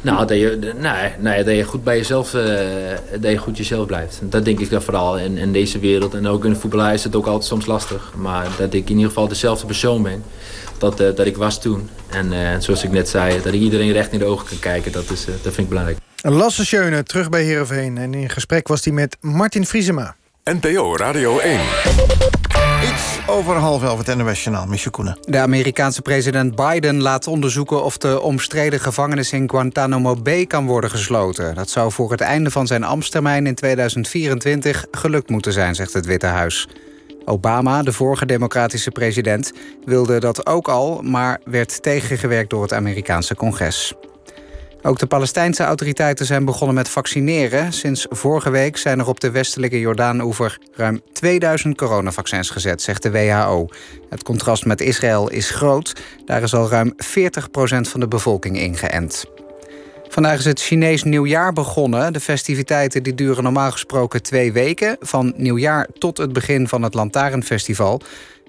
Nou, 0.05 0.27
dat 0.27 0.38
je, 0.38 0.73
nee, 0.77 1.12
nee, 1.19 1.45
dat 1.45 1.57
je 1.57 1.64
goed 1.64 1.85
bij 1.85 1.97
jezelf, 1.97 2.35
eh, 2.35 2.43
dat 3.21 3.31
je 3.31 3.37
goed 3.37 3.57
jezelf 3.57 3.87
blijft. 3.87 4.21
Dat 4.23 4.45
denk 4.45 4.61
ik 4.61 4.71
dan 4.71 4.83
vooral 4.83 5.19
in, 5.19 5.37
in 5.37 5.53
deze 5.53 5.79
wereld. 5.79 6.14
En 6.14 6.27
ook 6.27 6.45
in 6.45 6.53
de 6.53 6.59
voetballerij 6.59 6.95
is 6.95 7.05
het 7.05 7.17
ook 7.17 7.27
altijd 7.27 7.45
soms 7.45 7.67
lastig. 7.67 8.12
Maar 8.17 8.49
dat 8.59 8.75
ik 8.75 8.88
in 8.88 8.95
ieder 8.95 9.09
geval 9.09 9.29
dezelfde 9.29 9.67
persoon 9.67 10.03
ben. 10.03 10.23
Dat, 10.79 11.01
eh, 11.01 11.17
dat 11.17 11.27
ik 11.27 11.37
was 11.37 11.61
toen. 11.61 11.88
En 12.11 12.33
eh, 12.33 12.61
zoals 12.61 12.85
ik 12.85 12.90
net 12.90 13.09
zei, 13.09 13.43
dat 13.43 13.53
ik 13.53 13.61
iedereen 13.61 13.93
recht 13.93 14.12
in 14.12 14.19
de 14.19 14.25
ogen 14.25 14.47
kan 14.47 14.59
kijken. 14.59 14.93
Dat, 14.93 15.11
is, 15.11 15.27
eh, 15.27 15.33
dat 15.43 15.43
vind 15.43 15.59
ik 15.59 15.69
belangrijk. 15.69 15.99
Lasse 16.23 16.64
Schöne 16.64 17.03
terug 17.03 17.29
bij 17.29 17.43
Heerenveen. 17.43 17.99
En 17.99 18.14
in 18.14 18.31
gesprek 18.31 18.69
was 18.69 18.85
hij 18.85 18.93
met 18.93 19.17
Martin 19.21 19.67
Vriesema. 19.67 20.17
NPO 20.45 20.97
Radio 20.97 21.38
1. 21.38 21.61
Iets 22.85 23.18
over 23.27 23.57
half 23.57 23.83
elf 23.83 24.07
het 24.07 24.38
Journaal. 24.38 24.66
Michel 24.66 24.90
Koenen. 24.90 25.18
De 25.20 25.38
Amerikaanse 25.38 26.03
president 26.03 26.55
Biden 26.55 27.01
laat 27.01 27.27
onderzoeken 27.27 27.85
of 27.85 27.99
de 27.99 28.20
omstreden 28.20 28.81
gevangenis 28.81 29.33
in 29.33 29.51
Guantanamo 29.51 30.16
Bay 30.16 30.47
kan 30.47 30.66
worden 30.66 30.90
gesloten. 30.90 31.55
Dat 31.55 31.70
zou 31.70 31.92
voor 31.92 32.11
het 32.11 32.20
einde 32.20 32.51
van 32.51 32.66
zijn 32.66 32.85
ambtstermijn 32.85 33.47
in 33.47 33.55
2024 33.55 34.87
gelukt 34.90 35.31
moeten 35.31 35.53
zijn, 35.53 35.75
zegt 35.75 35.92
het 35.92 36.07
Witte 36.07 36.27
Huis. 36.27 36.68
Obama, 37.25 37.83
de 37.83 37.92
vorige 37.92 38.27
democratische 38.27 38.90
president, 38.90 39.53
wilde 39.85 40.20
dat 40.20 40.47
ook 40.47 40.68
al, 40.68 41.03
maar 41.03 41.40
werd 41.44 41.83
tegengewerkt 41.83 42.51
door 42.51 42.62
het 42.62 42.73
Amerikaanse 42.73 43.35
congres. 43.35 43.94
Ook 44.87 44.99
de 44.99 45.07
Palestijnse 45.07 45.62
autoriteiten 45.62 46.27
zijn 46.27 46.44
begonnen 46.44 46.75
met 46.75 46.88
vaccineren. 46.88 47.73
Sinds 47.73 48.07
vorige 48.11 48.51
week 48.51 48.77
zijn 48.77 48.99
er 48.99 49.09
op 49.09 49.20
de 49.20 49.31
westelijke 49.31 49.81
Jordaan-oever 49.81 50.59
ruim 50.73 51.01
2000 51.12 51.77
coronavaccins 51.77 52.51
gezet, 52.51 52.83
zegt 52.83 53.03
de 53.03 53.11
WHO. 53.11 53.68
Het 54.09 54.23
contrast 54.23 54.64
met 54.64 54.81
Israël 54.81 55.31
is 55.31 55.51
groot. 55.51 56.03
Daar 56.25 56.42
is 56.42 56.55
al 56.55 56.68
ruim 56.68 56.94
40% 56.97 56.97
van 57.81 58.01
de 58.01 58.09
bevolking 58.09 58.59
ingeënt. 58.59 59.25
Vandaag 60.09 60.38
is 60.38 60.44
het 60.44 60.61
Chinees 60.61 61.03
nieuwjaar 61.03 61.53
begonnen. 61.53 62.12
De 62.12 62.20
festiviteiten 62.20 63.03
die 63.03 63.14
duren 63.14 63.42
normaal 63.42 63.70
gesproken 63.70 64.23
twee 64.23 64.53
weken. 64.53 64.97
Van 65.01 65.33
nieuwjaar 65.37 65.88
tot 65.99 66.18
het 66.18 66.33
begin 66.33 66.68
van 66.68 66.83
het 66.83 66.94
Lantaarnfestival. 66.94 68.01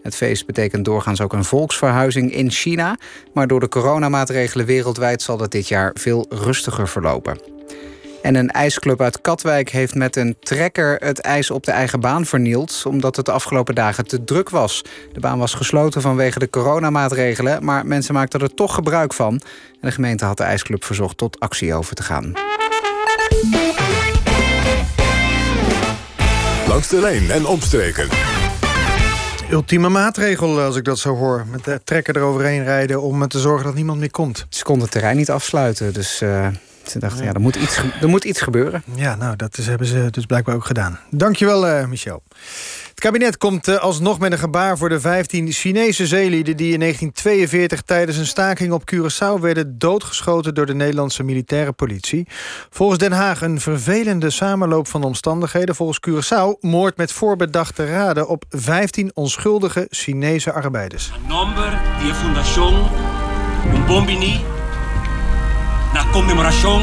Het 0.06 0.16
feest 0.16 0.46
betekent 0.46 0.86
doorgaans 0.86 1.22
ook 1.22 1.34
een 1.34 1.44
volksverhuizing 1.44 2.34
in 2.34 2.52
China. 2.52 2.98
Maar 3.34 3.48
door 3.48 3.60
de 3.60 3.68
coronamaatregelen 3.68 4.66
wereldwijd 4.66 5.22
zal 5.22 5.40
het 5.40 5.52
dit 5.52 5.68
jaar 5.68 5.92
veel 5.94 6.26
rustiger 6.30 6.88
verlopen. 6.88 7.40
En 8.22 8.36
een 8.36 8.52
ijsclub 8.52 9.02
uit 9.02 9.22
Katwijk 9.22 9.70
heeft 9.70 9.96
met 9.96 10.16
een 10.16 10.36
trekker 10.40 10.96
het 10.96 11.20
ijs 11.20 11.52
op 11.52 11.64
de 11.64 11.72
eigen 11.72 12.00
baan 12.00 12.26
vernield... 12.26 12.84
omdat 12.88 13.16
het 13.16 13.26
de 13.26 13.32
afgelopen 13.32 13.76
dagen 13.76 14.08
te 14.08 14.24
druk 14.24 14.50
was. 14.50 14.84
De 15.14 15.20
baan 15.20 15.40
was 15.40 15.54
gesloten 15.54 16.02
vanwege 16.02 16.40
de 16.40 16.50
coronamaatregelen... 16.50 17.64
maar 17.64 17.86
mensen 17.86 18.14
maakten 18.14 18.40
er 18.40 18.54
toch 18.54 18.74
gebruik 18.74 19.14
van. 19.14 19.34
En 19.34 19.42
de 19.82 19.92
gemeente 19.92 20.26
had 20.26 20.38
de 20.38 20.44
ijsclub 20.44 20.84
verzocht 20.84 21.18
tot 21.18 21.40
actie 21.40 21.74
over 21.74 21.96
te 21.96 22.04
gaan. 22.04 22.34
Langs 26.68 26.88
de 26.88 27.00
lijn 27.00 27.32
en 27.32 27.46
omstreken. 27.46 28.35
Ultieme 29.56 29.90
maatregel, 29.90 30.60
als 30.62 30.76
ik 30.76 30.84
dat 30.84 31.00
zo 31.00 31.16
hoor. 31.16 31.46
Met 31.52 31.64
de 31.64 31.82
trekker 31.84 32.18
eroverheen 32.18 32.64
rijden 32.64 33.02
om 33.02 33.28
te 33.28 33.40
zorgen 33.40 33.66
dat 33.66 33.76
niemand 33.76 34.00
meer 34.00 34.12
komt. 34.12 34.46
Ze 34.50 34.64
konden 34.64 34.84
het 34.84 34.92
terrein 34.92 35.18
niet 35.18 35.30
afsluiten, 35.30 35.94
dus 35.94 36.22
eh, 36.22 36.48
ze 36.90 37.00
dachten... 37.00 37.26
Ja, 37.26 37.34
er, 37.34 37.42
moet 37.42 37.56
iets, 37.56 37.80
er 38.02 38.10
moet 38.10 38.24
iets 38.24 38.42
gebeuren. 38.42 38.84
Ja, 38.96 39.16
nou, 39.16 39.36
dat 39.36 39.58
is, 39.58 39.68
hebben 39.68 39.88
ze 39.88 40.08
dus 40.12 40.26
blijkbaar 40.26 40.56
ook 40.56 40.66
gedaan. 40.66 41.00
Dankjewel, 41.10 41.68
eh 41.68 41.86
Michel. 41.86 42.24
Het 42.90 43.00
kabinet 43.00 43.38
komt 43.38 43.68
eh, 43.68 43.78
alsnog 43.78 44.20
met 44.20 44.32
een 44.32 44.38
gebaar 44.38 44.78
voor 44.78 44.90
de 44.90 45.00
15 45.00 45.52
Chinese 45.52 46.08
zeelieden... 46.08 46.58
die 46.58 46.74
in 46.74 46.80
1942 46.80 47.82
tijdens 47.82 48.18
een 48.18 48.28
staking 48.28 48.72
op 48.72 48.92
Curaçao 48.94 49.42
werden 49.42 49.78
doodgeschoten... 49.78 50.54
door 50.54 50.66
de 50.66 50.74
Nederlandse 50.74 51.24
militaire 51.24 51.72
politie. 51.72 52.28
Volgens 52.70 53.00
Den 53.00 53.12
Haag 53.12 53.42
een 53.42 53.62
vervelende 53.62 54.30
samenloop 54.30 54.88
van 54.88 55.04
omstandigheden. 55.04 55.76
Volgens 55.76 56.00
Curaçao 56.10 56.60
moord 56.60 56.98
met 56.98 57.12
voorbedachte 57.12 57.86
raden... 57.86 58.28
op 58.28 58.44
15 58.50 59.12
onschuldige 59.14 59.88
Chinese 59.90 60.52
arbeiders. 60.52 61.12
nombre 61.28 61.70
de 61.70 62.14
Fundación 62.14 62.88
Umbombini 63.74 64.55
na 66.16 66.22
comemoración 66.22 66.82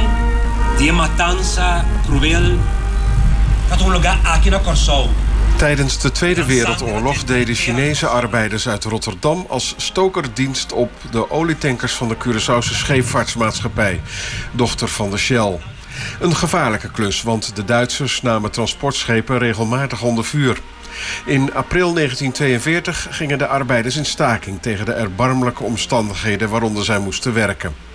de 0.79 0.93
matanza 0.93 1.85
cruel 2.07 2.59
lugar 3.93 4.19
na 4.51 4.61
Corsol. 4.61 5.09
Tijdens 5.57 5.99
de 5.99 6.11
Tweede 6.11 6.45
Wereldoorlog 6.45 7.25
deden 7.25 7.55
Chinese 7.55 8.07
arbeiders 8.07 8.69
uit 8.69 8.85
Rotterdam 8.85 9.47
als 9.49 9.75
stokerdienst 9.77 10.73
op 10.73 10.91
de 11.11 11.31
olietankers 11.31 11.93
van 11.93 12.09
de 12.09 12.17
Curaçaose 12.17 12.75
Scheepvaartmaatschappij, 12.75 14.01
dochter 14.53 14.89
van 14.89 15.11
de 15.11 15.19
Shell. 15.19 15.59
Een 16.21 16.37
gevaarlijke 16.37 16.91
klus, 16.91 17.23
want 17.23 17.57
de 17.57 17.65
Duitsers 17.65 18.23
namen 18.23 18.51
transportschepen 18.51 19.39
regelmatig 19.39 20.03
onder 20.03 20.25
vuur. 20.25 20.59
In 21.25 21.55
april 21.55 21.95
1942 21.95 23.07
gingen 23.11 23.39
de 23.39 23.47
arbeiders 23.47 23.97
in 23.97 24.07
staking 24.07 24.63
tegen 24.63 24.85
de 24.85 24.93
erbarmelijke 24.93 25.63
omstandigheden 25.63 26.49
waaronder 26.49 26.85
zij 26.85 26.99
moesten 26.99 27.35
werken. 27.35 27.92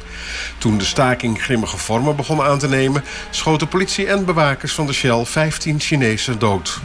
Toen 0.58 0.78
de 0.78 0.86
staking 0.86 1.42
grimmige 1.42 1.78
vormen 1.78 2.16
begon 2.16 2.42
aan 2.42 2.60
te 2.60 2.68
nemen, 2.68 3.04
schoten 3.30 3.68
politie 3.68 4.08
en 4.08 4.26
bewakers 4.26 4.74
van 4.74 4.86
de 4.86 4.94
Shell 4.94 5.26
15 5.26 5.80
Chinezen 5.80 6.40
dood. 6.40 6.80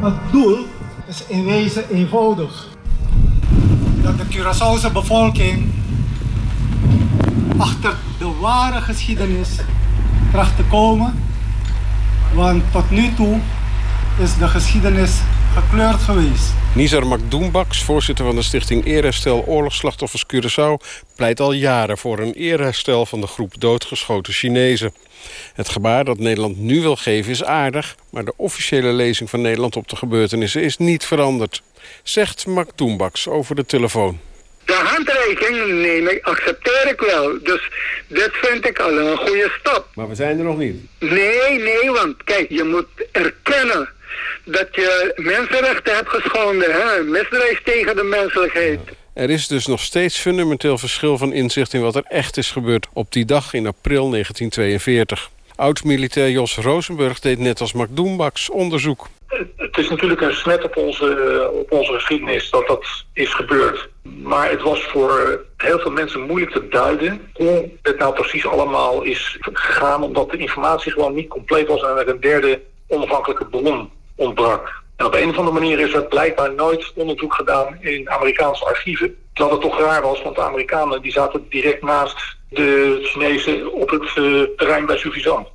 Het 0.00 0.14
doel 0.32 0.66
is 1.08 1.24
in 1.26 1.44
wezen 1.44 1.84
eenvoudig. 1.90 2.66
Dat 4.02 4.18
de 4.18 4.24
Curaçaose 4.24 4.92
bevolking 4.92 5.72
achter 7.56 7.94
de 8.18 8.30
ware 8.40 8.80
geschiedenis 8.80 9.48
tracht 10.32 10.56
te 10.56 10.62
komen. 10.62 11.24
Want 12.34 12.62
tot 12.72 12.90
nu 12.90 13.14
toe 13.14 13.40
is 14.18 14.36
de 14.36 14.48
geschiedenis 14.48 15.20
gekleurd 15.56 16.00
geweest. 16.00 16.52
Nizar 16.74 17.06
Makdoembaks, 17.06 17.82
voorzitter 17.82 18.24
van 18.24 18.36
de 18.36 18.42
stichting 18.42 18.84
Eerherstel 18.84 19.44
Oorlogsslachtoffers 19.46 20.24
Curaçao... 20.34 20.86
pleit 21.16 21.40
al 21.40 21.52
jaren 21.52 21.98
voor 21.98 22.18
een 22.18 22.32
eerherstel 22.32 23.06
van 23.06 23.20
de 23.20 23.26
groep 23.26 23.60
doodgeschoten 23.60 24.32
Chinezen. 24.32 24.94
Het 25.54 25.68
gebaar 25.68 26.04
dat 26.04 26.18
Nederland 26.18 26.58
nu 26.58 26.80
wil 26.80 26.96
geven 26.96 27.30
is 27.30 27.44
aardig... 27.44 27.94
maar 28.10 28.24
de 28.24 28.32
officiële 28.36 28.92
lezing 28.92 29.30
van 29.30 29.40
Nederland 29.40 29.76
op 29.76 29.88
de 29.88 29.96
gebeurtenissen 29.96 30.62
is 30.62 30.76
niet 30.76 31.04
veranderd. 31.04 31.62
Zegt 32.02 32.46
Makdoembaks 32.46 33.28
over 33.28 33.54
de 33.54 33.66
telefoon. 33.66 34.20
De 34.64 34.82
handreiking 34.84 35.80
neem 35.82 36.08
ik, 36.08 36.24
accepteer 36.24 36.88
ik 36.88 37.00
wel. 37.00 37.38
Dus 37.42 37.70
dit 38.08 38.30
vind 38.32 38.66
ik 38.66 38.78
al 38.78 38.98
een 38.98 39.16
goede 39.16 39.50
stap. 39.60 39.86
Maar 39.94 40.08
we 40.08 40.14
zijn 40.14 40.38
er 40.38 40.44
nog 40.44 40.58
niet. 40.58 40.76
Nee, 40.98 41.58
nee, 41.58 41.90
want 41.90 42.24
kijk, 42.24 42.50
je 42.50 42.64
moet 42.64 43.08
erkennen 43.12 43.94
dat 44.44 44.68
je 44.70 45.12
mensenrechten 45.16 45.94
hebt 45.94 46.08
geschonden. 46.08 46.72
Hè? 46.72 47.02
Misdrijf 47.02 47.62
tegen 47.62 47.96
de 47.96 48.02
menselijkheid. 48.02 48.80
Er 49.12 49.30
is 49.30 49.46
dus 49.46 49.66
nog 49.66 49.80
steeds 49.80 50.18
fundamenteel 50.18 50.78
verschil 50.78 51.18
van 51.18 51.32
inzicht 51.32 51.72
in 51.72 51.80
wat 51.80 51.96
er 51.96 52.04
echt 52.08 52.36
is 52.36 52.50
gebeurd 52.50 52.86
op 52.92 53.12
die 53.12 53.24
dag 53.24 53.54
in 53.54 53.66
april 53.66 54.10
1942. 54.10 55.30
Oud-militair 55.56 56.30
Jos 56.30 56.56
Rosenburg 56.56 57.20
deed 57.20 57.38
net 57.38 57.60
als 57.60 57.72
Mark 57.72 57.96
Doembaks 57.96 58.50
onderzoek. 58.50 59.08
Het 59.56 59.78
is 59.78 59.88
natuurlijk 59.88 60.20
een 60.20 60.34
smet 60.34 60.64
op 60.64 60.76
onze, 60.76 61.50
op 61.52 61.72
onze 61.72 61.92
geschiedenis 61.92 62.50
dat 62.50 62.66
dat 62.66 63.04
is 63.12 63.34
gebeurd. 63.34 63.88
Maar 64.02 64.50
het 64.50 64.62
was 64.62 64.82
voor 64.82 65.44
heel 65.56 65.78
veel 65.78 65.90
mensen 65.90 66.20
moeilijk 66.20 66.52
te 66.52 66.68
duiden 66.68 67.30
hoe 67.32 67.70
het 67.82 67.98
nou 67.98 68.14
precies 68.14 68.46
allemaal 68.46 69.02
is 69.02 69.36
gegaan. 69.40 70.02
Omdat 70.02 70.30
de 70.30 70.36
informatie 70.36 70.92
gewoon 70.92 71.14
niet 71.14 71.28
compleet 71.28 71.68
was 71.68 71.82
en 71.82 71.96
er 71.96 72.08
een 72.08 72.20
derde 72.20 72.60
onafhankelijke 72.86 73.46
bron 73.46 73.90
ontbrak. 74.16 74.84
En 74.96 75.06
op 75.06 75.14
een 75.14 75.28
of 75.28 75.38
andere 75.38 75.58
manier 75.58 75.78
is 75.78 75.92
er 75.92 76.06
blijkbaar 76.06 76.54
nooit 76.54 76.92
onderzoek 76.94 77.34
gedaan 77.34 77.76
in 77.80 78.10
Amerikaanse 78.10 78.64
archieven. 78.64 79.16
Terwijl 79.32 79.60
het 79.60 79.70
toch 79.70 79.80
raar 79.80 80.02
was, 80.02 80.22
want 80.22 80.36
de 80.36 80.42
Amerikanen 80.42 81.02
die 81.02 81.12
zaten 81.12 81.46
direct 81.48 81.82
naast 81.82 82.36
de 82.48 82.98
Chinezen 83.02 83.72
op 83.72 83.90
het 83.90 84.16
uh, 84.16 84.42
terrein 84.56 84.86
bij 84.86 84.96
Suffisant. 84.96 85.48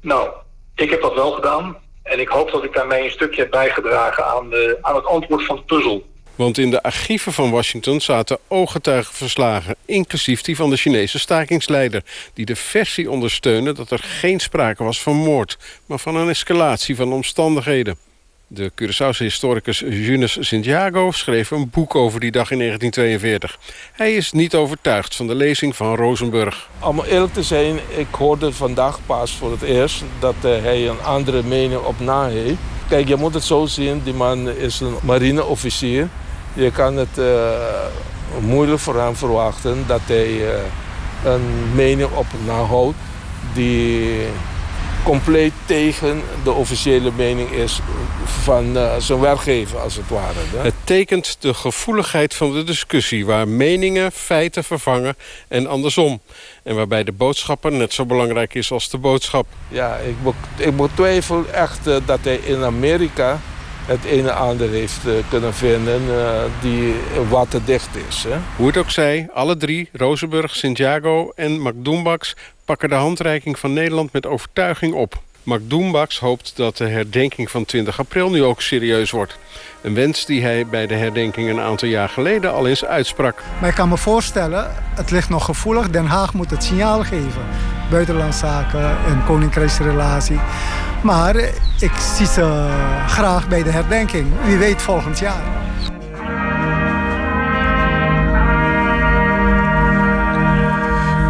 Nou, 0.00 0.30
ik 0.74 0.90
heb 0.90 1.02
dat 1.02 1.14
wel 1.14 1.30
gedaan. 1.30 1.76
En 2.02 2.20
ik 2.20 2.28
hoop 2.28 2.50
dat 2.50 2.64
ik 2.64 2.72
daarmee 2.72 3.04
een 3.04 3.10
stukje 3.10 3.40
heb 3.40 3.50
bijgedragen 3.50 4.26
aan, 4.26 4.50
de, 4.50 4.78
aan 4.80 4.94
het 4.94 5.06
antwoord 5.06 5.44
van 5.44 5.56
de 5.56 5.62
puzzel. 5.62 6.06
Want 6.36 6.58
in 6.58 6.70
de 6.70 6.82
archieven 6.82 7.32
van 7.32 7.50
Washington 7.50 8.00
zaten 8.00 8.38
ooggetuigenverslagen... 8.48 9.76
inclusief 9.84 10.42
die 10.42 10.56
van 10.56 10.70
de 10.70 10.76
Chinese 10.76 11.18
stakingsleider... 11.18 12.04
die 12.34 12.44
de 12.44 12.56
versie 12.56 13.10
ondersteunde 13.10 13.72
dat 13.72 13.90
er 13.90 13.98
geen 13.98 14.40
sprake 14.40 14.84
was 14.84 15.02
van 15.02 15.16
moord... 15.16 15.58
maar 15.86 15.98
van 15.98 16.16
een 16.16 16.28
escalatie 16.28 16.96
van 16.96 17.12
omstandigheden. 17.12 17.96
De 18.54 18.70
Curaçaose 18.74 19.24
historicus 19.24 19.78
Junes 19.78 20.36
Santiago 20.40 21.10
schreef 21.10 21.50
een 21.50 21.70
boek 21.70 21.94
over 21.94 22.20
die 22.20 22.30
dag 22.30 22.50
in 22.50 22.58
1942. 22.58 23.58
Hij 23.92 24.14
is 24.14 24.32
niet 24.32 24.54
overtuigd 24.54 25.16
van 25.16 25.26
de 25.26 25.34
lezing 25.34 25.76
van 25.76 25.96
Rosenburg. 25.96 26.68
Om 26.78 27.02
eerlijk 27.02 27.32
te 27.32 27.42
zijn, 27.42 27.78
ik 27.96 28.06
hoorde 28.10 28.52
vandaag 28.52 28.98
pas 29.06 29.32
voor 29.32 29.50
het 29.50 29.62
eerst... 29.62 30.04
dat 30.18 30.34
uh, 30.44 30.62
hij 30.62 30.88
een 30.88 31.02
andere 31.02 31.42
mening 31.42 31.80
op 31.80 32.00
na 32.00 32.28
heeft. 32.28 32.56
Kijk, 32.88 33.08
je 33.08 33.16
moet 33.16 33.34
het 33.34 33.44
zo 33.44 33.66
zien, 33.66 34.00
die 34.04 34.14
man 34.14 34.50
is 34.50 34.80
een 34.80 34.94
marineofficier. 35.02 36.08
Je 36.54 36.70
kan 36.70 36.96
het 36.96 37.18
uh, 37.18 37.50
moeilijk 38.40 38.80
voor 38.80 39.00
hem 39.00 39.16
verwachten 39.16 39.84
dat 39.86 40.00
hij 40.06 40.30
uh, 40.30 40.48
een 41.24 41.74
mening 41.74 42.10
op 42.10 42.26
nahoudt... 42.46 42.96
die 43.54 44.26
compleet 45.02 45.52
tegen 45.66 46.22
de 46.44 46.52
officiële 46.52 47.10
mening 47.16 47.50
is 47.50 47.80
van 48.24 48.76
uh, 48.76 48.96
zijn 48.98 49.20
werkgever, 49.20 49.78
als 49.78 49.96
het 49.96 50.08
ware. 50.08 50.38
Hè? 50.56 50.62
Het 50.62 50.74
tekent 50.84 51.36
de 51.40 51.54
gevoeligheid 51.54 52.34
van 52.34 52.52
de 52.52 52.64
discussie... 52.64 53.26
waar 53.26 53.48
meningen 53.48 54.12
feiten 54.12 54.64
vervangen 54.64 55.16
en 55.48 55.66
andersom. 55.66 56.20
En 56.62 56.74
waarbij 56.74 57.04
de 57.04 57.12
boodschapper 57.12 57.72
net 57.72 57.92
zo 57.92 58.06
belangrijk 58.06 58.54
is 58.54 58.70
als 58.70 58.90
de 58.90 58.98
boodschap. 58.98 59.46
Ja, 59.68 59.96
ik, 59.96 60.22
be 60.22 60.32
ik 60.56 60.76
betwijfel 60.76 61.44
echt 61.52 61.86
uh, 61.86 61.96
dat 62.06 62.18
hij 62.22 62.36
in 62.36 62.64
Amerika 62.64 63.40
het 63.86 64.04
een 64.04 64.28
en 64.28 64.36
ander 64.36 64.70
heeft 64.70 65.06
uh, 65.06 65.12
kunnen 65.28 65.54
vinden 65.54 66.02
uh, 66.08 66.42
die 66.60 66.94
waterdicht 67.28 67.88
is. 68.08 68.24
Hè? 68.28 68.36
Hoe 68.56 68.66
het 68.66 68.76
ook 68.76 68.90
zij, 68.90 69.28
alle 69.34 69.56
drie, 69.56 69.88
Rosenburg, 69.92 70.56
Santiago 70.56 71.32
en 71.34 71.62
McDoembaks... 71.62 72.36
pakken 72.64 72.88
de 72.88 72.94
handreiking 72.94 73.58
van 73.58 73.72
Nederland 73.72 74.12
met 74.12 74.26
overtuiging 74.26 74.94
op. 74.94 75.20
McDoembaks 75.42 76.18
hoopt 76.18 76.52
dat 76.56 76.76
de 76.76 76.88
herdenking 76.88 77.50
van 77.50 77.64
20 77.64 77.98
april 77.98 78.30
nu 78.30 78.42
ook 78.42 78.60
serieus 78.60 79.10
wordt. 79.10 79.38
Een 79.82 79.94
wens 79.94 80.26
die 80.26 80.42
hij 80.42 80.66
bij 80.66 80.86
de 80.86 80.94
herdenking 80.94 81.50
een 81.50 81.60
aantal 81.60 81.88
jaar 81.88 82.08
geleden 82.08 82.52
al 82.52 82.66
eens 82.66 82.84
uitsprak. 82.84 83.42
Maar 83.60 83.68
ik 83.68 83.74
kan 83.74 83.88
me 83.88 83.96
voorstellen, 83.96 84.70
het 84.94 85.10
ligt 85.10 85.28
nog 85.28 85.44
gevoelig. 85.44 85.90
Den 85.90 86.06
Haag 86.06 86.34
moet 86.34 86.50
het 86.50 86.64
signaal 86.64 87.02
geven. 87.02 87.42
Buitenlandzaken 87.90 88.96
en 89.06 89.24
koninkrijksrelatie. 89.26 90.38
Maar 91.02 91.36
ik 91.78 91.92
zie 92.16 92.26
ze 92.26 92.70
graag 93.06 93.48
bij 93.48 93.62
de 93.62 93.70
herdenking. 93.70 94.26
Wie 94.44 94.56
weet 94.56 94.82
volgend 94.82 95.18
jaar. 95.18 95.60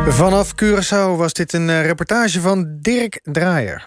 Vanaf 0.09 0.53
Curaçao 0.55 1.17
was 1.17 1.33
dit 1.33 1.53
een 1.53 1.83
reportage 1.83 2.41
van 2.41 2.77
Dirk 2.81 3.21
Draaier. 3.23 3.87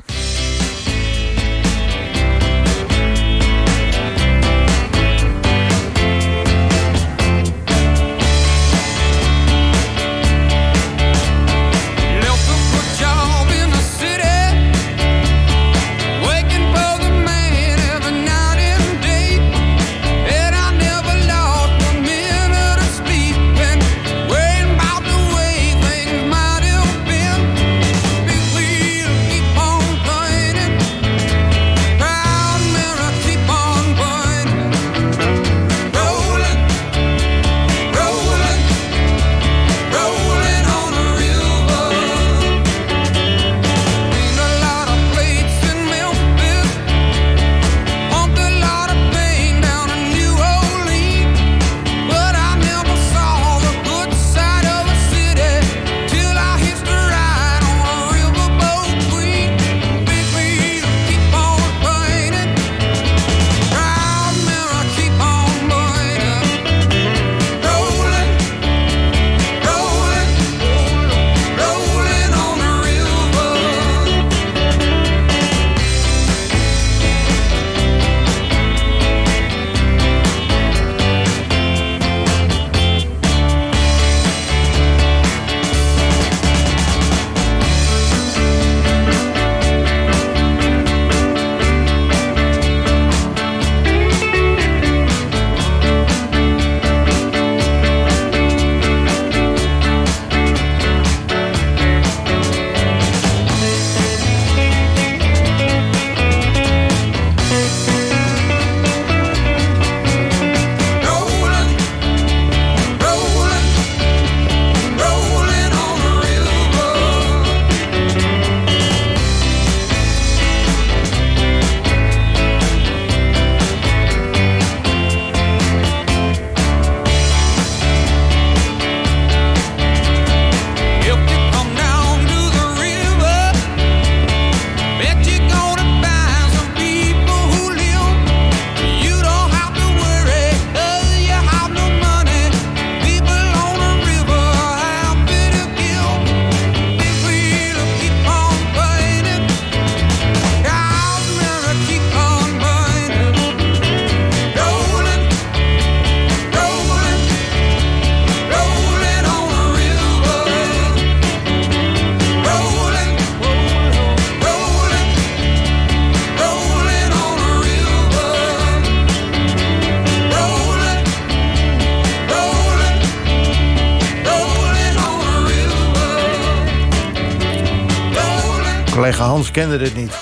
Kende 179.56 179.78
dit 179.78 179.96
niet. 179.96 180.18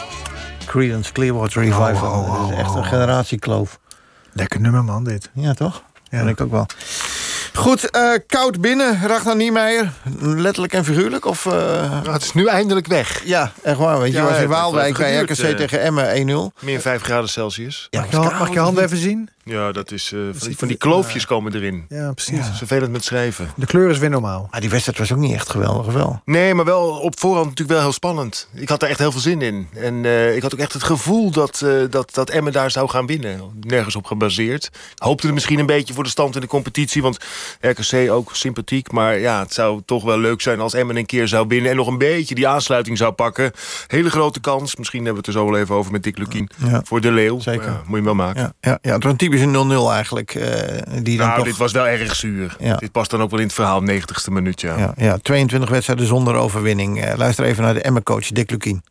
Creedence 0.65 1.11
Clearwater 1.11 1.61
Revival. 1.61 2.11
Oh, 2.11 2.17
oh, 2.17 2.33
oh, 2.33 2.41
dat 2.41 2.51
is 2.51 2.57
echt 2.57 2.75
een 2.75 2.85
generatiekloof. 2.85 3.79
Lekker 4.33 4.61
nummer, 4.61 4.83
man, 4.83 5.03
dit. 5.03 5.29
Ja, 5.33 5.53
toch? 5.53 5.83
Ja. 6.09 6.17
Vind 6.17 6.29
ik 6.29 6.41
ook 6.41 6.51
wel. 6.51 6.65
Goed, 7.53 7.89
eh, 7.89 8.11
koud 8.27 8.61
binnen, 8.61 9.07
Ragnar 9.07 9.35
Niemeyer. 9.35 9.91
Letterlijk 10.19 10.73
en 10.73 10.85
figuurlijk? 10.85 11.25
Of, 11.25 11.45
eh? 11.45 12.03
het 12.11 12.23
is 12.23 12.33
nu 12.33 12.47
eindelijk 12.47 12.87
weg. 12.87 13.21
Ja, 13.25 13.51
echt 13.63 13.77
waar. 13.77 13.97
Want 13.97 14.11
je 14.11 14.17
Ja, 14.17 14.23
was 14.23 14.37
in 14.37 14.47
Waalwijk 14.47 14.97
bij 14.97 15.17
RKC 15.17 15.37
eh, 15.37 15.55
tegen 15.55 15.81
Emmen 15.81 16.51
1-0. 16.55 16.63
Meer 16.63 16.81
5 16.81 17.01
graden 17.01 17.29
Celsius. 17.29 17.87
Ja, 17.89 17.99
Mag 17.99 18.11
je, 18.11 18.17
mag 18.17 18.53
je 18.53 18.59
handen 18.59 18.83
even 18.83 18.97
zien? 18.97 19.29
Ja, 19.43 19.71
dat 19.71 19.91
is, 19.91 20.11
eh, 20.11 20.19
van, 20.31 20.47
die, 20.47 20.57
van 20.57 20.67
die 20.67 20.77
kloofjes 20.77 21.25
komen 21.25 21.55
erin. 21.55 21.85
Ja, 21.89 22.13
precies. 22.13 22.47
Vervelend 22.53 22.91
met 22.91 23.03
schrijven. 23.03 23.51
De 23.55 23.65
kleur 23.65 23.89
is 23.89 23.97
weer 23.97 24.09
normaal. 24.09 24.47
Ah, 24.51 24.61
die 24.61 24.69
wedstrijd 24.69 24.97
was 24.97 25.11
ook 25.11 25.17
niet 25.17 25.33
echt 25.33 25.49
geweldig, 25.49 25.85
of 25.87 25.93
wel? 25.93 26.21
Nee, 26.25 26.53
maar 26.53 26.65
wel 26.65 26.89
op 26.89 27.19
voorhand 27.19 27.45
natuurlijk 27.45 27.71
wel 27.71 27.81
heel 27.81 27.91
spannend. 27.91 28.47
Ik 28.53 28.69
had 28.69 28.81
er 28.81 28.89
echt 28.89 28.99
heel 28.99 29.11
veel 29.11 29.21
zin 29.21 29.41
in. 29.41 29.67
En 29.73 30.05
eh, 30.05 30.35
ik 30.35 30.41
had 30.41 30.53
ook 30.53 30.59
echt 30.59 30.73
het 30.73 30.83
gevoel 30.83 31.31
dat, 31.31 31.61
eh 31.61 31.71
dat, 31.89 32.13
dat 32.13 32.29
Emmen 32.29 32.53
daar 32.53 32.71
zou 32.71 32.89
gaan 32.89 33.05
winnen. 33.05 33.41
Nergens 33.59 33.95
op 33.95 34.05
gebaseerd. 34.05 34.65
Ik 34.65 35.03
hoopte 35.03 35.27
er 35.27 35.33
misschien 35.33 35.59
een 35.59 35.65
beetje 35.65 35.93
voor 35.93 36.03
de 36.03 36.09
stand 36.09 36.35
in 36.35 36.41
de 36.41 36.47
competitie. 36.47 37.01
Want 37.01 37.17
RKC 37.61 38.11
ook 38.11 38.35
sympathiek. 38.35 38.91
Maar 38.91 39.19
ja, 39.19 39.39
het 39.39 39.53
zou 39.53 39.81
toch 39.85 40.03
wel 40.03 40.17
leuk 40.17 40.41
zijn 40.41 40.59
als 40.59 40.73
Emmen 40.73 40.97
een 40.97 41.05
keer 41.05 41.27
zou 41.27 41.47
winnen. 41.47 41.71
En 41.71 41.77
nog 41.77 41.87
een 41.87 41.97
beetje 41.97 42.35
die 42.35 42.47
aansluiting 42.47 42.97
zou 42.97 43.11
pakken. 43.11 43.51
Hele 43.87 44.09
grote 44.09 44.39
kans. 44.39 44.75
Misschien 44.75 45.05
hebben 45.05 45.23
we 45.23 45.29
het 45.29 45.37
er 45.37 45.41
zo 45.41 45.51
wel 45.51 45.61
even 45.61 45.75
over 45.75 45.91
met 45.91 46.03
Dick 46.03 46.17
Lukien. 46.17 46.49
Ja. 46.57 46.81
Voor 46.85 47.01
de 47.01 47.11
Leeuw. 47.11 47.39
Zeker. 47.39 47.67
Maar 47.67 47.75
moet 47.75 47.87
je 47.87 47.95
hem 47.95 48.03
wel 48.03 48.15
maken. 48.15 48.41
Ja, 48.41 48.53
ja, 48.61 48.79
ja, 48.81 48.93
het 48.93 49.03
was 49.03 49.11
een 49.11 49.17
typische 49.39 49.87
0-0 49.89 49.91
eigenlijk. 49.91 50.35
eh, 50.35 51.01
die 51.01 51.17
dan 51.17 51.25
nou, 51.25 51.37
toch... 51.37 51.47
dit 51.47 51.57
was 51.57 51.71
wel 51.71 51.87
erg 51.87 52.15
zuur. 52.15 52.55
Ja. 52.59 52.75
Dit 52.75 52.91
past 52.91 53.09
dan 53.09 53.21
ook 53.21 53.29
wel 53.29 53.39
in 53.39 53.45
het 53.45 53.55
verhaal, 53.55 53.81
90ste 53.81 54.31
minuut. 54.31 54.61
Ja. 54.61 54.77
ja, 54.77 54.93
ja, 54.97 55.17
22 55.21 55.69
wedstrijden 55.69 56.07
zonder 56.07 56.35
overwinning. 56.35 57.03
Eh, 57.03 57.17
luister 57.17 57.45
even 57.45 57.63
naar 57.63 57.73
de 57.73 57.81
Emmen-coach 57.81 58.27
Dick 58.27 58.51
Lukien. 58.51 58.83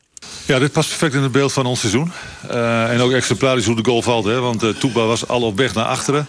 Ja, 0.45 0.59
dit 0.59 0.73
past 0.73 0.89
perfect 0.89 1.15
in 1.15 1.23
het 1.23 1.33
beeld 1.33 1.53
van 1.53 1.67
ons 1.67 1.81
seizoen. 1.81 2.13
Eh, 2.49 2.93
en 2.93 3.01
ook 3.01 3.13
exemplarisch 3.13 3.67
hoe 3.67 3.77
de 3.77 3.85
goal 3.85 4.03
valt. 4.03 4.25
Hè? 4.25 4.41
Want 4.41 4.63
uh, 4.63 4.71
Toeba 4.71 5.05
was 5.05 5.29
al 5.29 5.43
op 5.43 5.57
weg 5.57 5.75
naar 5.75 5.85
achteren. 5.85 6.27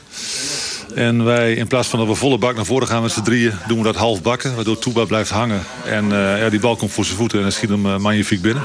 En 0.95 1.23
wij, 1.23 1.53
in 1.53 1.67
plaats 1.67 1.87
van 1.87 1.99
dat 1.99 2.07
we 2.07 2.15
volle 2.15 2.37
bak 2.37 2.55
naar 2.55 2.65
voren 2.65 2.87
gaan 2.87 3.01
met 3.01 3.11
z'n 3.11 3.21
drieën... 3.21 3.53
doen 3.67 3.77
we 3.77 3.83
dat 3.83 3.95
half 3.95 4.21
bakken, 4.21 4.55
waardoor 4.55 4.79
Toeba 4.79 5.05
blijft 5.05 5.29
hangen. 5.29 5.61
En 5.85 6.05
uh, 6.05 6.39
ja, 6.39 6.49
die 6.49 6.59
bal 6.59 6.75
komt 6.75 6.91
voor 6.91 7.05
zijn 7.05 7.17
voeten 7.17 7.37
en 7.37 7.43
dan 7.43 7.53
schiet 7.53 7.69
hem 7.69 7.85
uh, 7.85 7.97
magnifiek 7.97 8.41
binnen. 8.41 8.63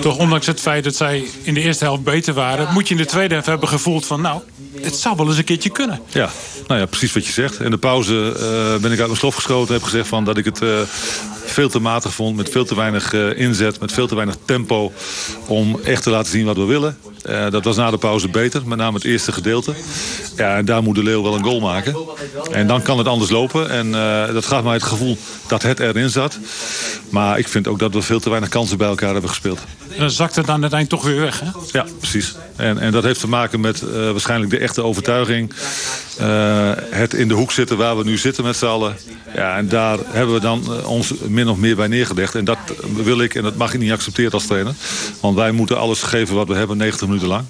Toch 0.00 0.18
ondanks 0.18 0.46
het 0.46 0.60
feit 0.60 0.84
dat 0.84 0.96
zij 0.96 1.24
in 1.42 1.54
de 1.54 1.60
eerste 1.60 1.84
helft 1.84 2.02
beter 2.02 2.34
waren... 2.34 2.72
moet 2.72 2.88
je 2.88 2.94
in 2.94 3.00
de 3.00 3.06
tweede 3.06 3.32
helft 3.32 3.48
hebben 3.48 3.68
gevoeld 3.68 4.06
van... 4.06 4.20
nou, 4.20 4.40
het 4.80 4.96
zou 4.96 5.16
wel 5.16 5.26
eens 5.26 5.36
een 5.36 5.44
keertje 5.44 5.70
kunnen. 5.70 6.00
Ja, 6.08 6.30
nou 6.66 6.80
ja, 6.80 6.86
precies 6.86 7.12
wat 7.12 7.26
je 7.26 7.32
zegt. 7.32 7.60
In 7.60 7.70
de 7.70 7.78
pauze 7.78 8.14
uh, 8.14 8.82
ben 8.82 8.92
ik 8.92 8.98
uit 8.98 9.06
mijn 9.06 9.16
slof 9.16 9.34
geschoten 9.34 9.68
en 9.68 9.74
heb 9.74 9.82
gezegd 9.82 10.08
van 10.08 10.24
dat 10.24 10.36
ik 10.36 10.44
het 10.44 10.62
uh, 10.62 10.78
veel 11.44 11.68
te 11.68 11.78
matig 11.78 12.14
vond. 12.14 12.36
Met 12.36 12.48
veel 12.48 12.64
te 12.64 12.74
weinig 12.74 13.12
uh, 13.12 13.38
inzet, 13.38 13.80
met 13.80 13.92
veel 13.92 14.06
te 14.06 14.14
weinig 14.14 14.36
tempo. 14.44 14.92
Om 15.46 15.80
echt 15.84 16.02
te 16.02 16.10
laten 16.10 16.30
zien 16.30 16.44
wat 16.44 16.56
we 16.56 16.64
willen. 16.64 16.98
Uh, 17.28 17.50
dat 17.50 17.64
was 17.64 17.76
na 17.76 17.90
de 17.90 17.98
pauze 17.98 18.28
beter, 18.28 18.62
met 18.66 18.78
name 18.78 18.94
het 18.94 19.04
eerste 19.04 19.32
gedeelte. 19.32 19.74
Ja, 20.36 20.56
en 20.56 20.64
daar 20.64 20.82
moet 20.82 20.94
de 20.94 21.02
Leeuw 21.02 21.22
wel 21.22 21.34
een 21.34 21.44
goal 21.44 21.60
maken. 21.60 21.96
En 22.50 22.66
dan 22.66 22.82
kan 22.82 22.98
het 22.98 23.06
anders 23.06 23.30
lopen. 23.30 23.70
En 23.70 23.86
uh, 23.88 24.32
dat 24.32 24.46
gaf 24.46 24.62
mij 24.62 24.72
het 24.72 24.82
gevoel 24.82 25.18
dat 25.46 25.62
het 25.62 25.80
erin 25.80 26.10
zat. 26.10 26.38
Maar 27.10 27.38
ik 27.38 27.48
vind 27.48 27.68
ook 27.68 27.78
dat 27.78 27.94
we 27.94 28.02
veel 28.02 28.20
te 28.20 28.28
weinig 28.28 28.50
kansen 28.50 28.78
bij 28.78 28.88
elkaar 28.88 29.12
hebben 29.12 29.30
gespeeld. 29.30 29.58
En 29.92 30.00
dan 30.00 30.10
zakt 30.10 30.36
het 30.36 30.48
aan 30.48 30.62
het 30.62 30.72
eind 30.72 30.88
toch 30.88 31.02
weer 31.04 31.20
weg, 31.20 31.40
hè? 31.40 31.46
Ja, 31.72 31.86
precies. 31.98 32.34
En, 32.56 32.78
en 32.78 32.92
dat 32.92 33.04
heeft 33.04 33.20
te 33.20 33.28
maken 33.28 33.60
met 33.60 33.82
uh, 33.82 34.10
waarschijnlijk 34.10 34.50
de 34.50 34.58
echte 34.64 34.82
overtuiging. 34.82 35.52
Uh, 36.20 36.70
het 36.90 37.14
in 37.14 37.28
de 37.28 37.34
hoek 37.34 37.52
zitten 37.52 37.76
waar 37.76 37.96
we 37.96 38.04
nu 38.04 38.18
zitten 38.18 38.44
met 38.44 38.56
z'n 38.56 38.66
allen. 38.66 38.96
Ja, 39.34 39.56
en 39.56 39.68
daar 39.68 39.98
hebben 40.04 40.34
we 40.34 40.40
dan 40.40 40.64
uh, 40.68 40.90
ons 40.90 41.12
min 41.28 41.48
of 41.48 41.56
meer 41.56 41.76
bij 41.76 41.86
neergelegd. 41.86 42.34
En 42.34 42.44
dat 42.44 42.58
wil 42.94 43.20
ik 43.20 43.34
en 43.34 43.42
dat 43.42 43.56
mag 43.56 43.74
ik 43.74 43.80
niet 43.80 43.92
accepteren 43.92 44.32
als 44.32 44.46
trainer. 44.46 44.74
Want 45.20 45.36
wij 45.36 45.52
moeten 45.52 45.78
alles 45.78 46.02
geven 46.02 46.34
wat 46.34 46.48
we 46.48 46.54
hebben 46.54 46.76
90 46.76 47.06
minuten 47.06 47.28
lang. 47.28 47.44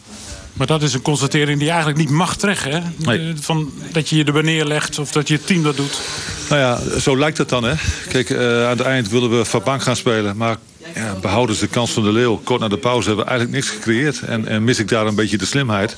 Maar 0.55 0.67
dat 0.67 0.83
is 0.83 0.95
een 0.95 1.03
constatering 1.03 1.59
die 1.59 1.67
je 1.67 1.73
eigenlijk 1.73 1.99
niet 2.01 2.11
mag 2.11 2.37
trekken. 2.37 2.71
Hè? 2.73 2.81
Nee. 2.97 3.35
Van, 3.41 3.73
dat 3.93 4.09
je 4.09 4.17
je 4.17 4.25
erbij 4.25 4.43
neerlegt 4.43 4.99
of 4.99 5.13
dat 5.13 5.29
je 5.29 5.35
het 5.35 5.47
team 5.47 5.63
dat 5.63 5.77
doet. 5.77 6.01
Nou 6.49 6.61
ja, 6.61 6.99
zo 7.01 7.19
lijkt 7.19 7.39
het 7.39 7.49
dan. 7.49 7.65
Hè? 7.65 7.75
Kijk, 8.09 8.31
uh, 8.31 8.65
aan 8.65 8.77
het 8.77 8.81
eind 8.81 9.09
willen 9.09 9.39
we 9.39 9.45
van 9.45 9.61
bank 9.65 9.83
gaan 9.83 9.97
spelen. 9.97 10.37
Maar 10.37 10.57
ja, 10.95 11.15
behouden 11.21 11.57
ze 11.57 11.65
de 11.65 11.71
kans 11.71 11.91
van 11.91 12.03
de 12.03 12.13
leeuw. 12.13 12.41
Kort 12.45 12.61
na 12.61 12.69
de 12.69 12.79
pauze 12.79 13.07
hebben 13.07 13.25
we 13.25 13.31
eigenlijk 13.31 13.61
niks 13.61 13.77
gecreëerd. 13.77 14.21
En, 14.21 14.49
en 14.49 14.65
mis 14.65 14.79
ik 14.79 14.89
daar 14.89 15.07
een 15.07 15.15
beetje 15.15 15.39
de 15.39 15.47
slimheid. 15.47 15.97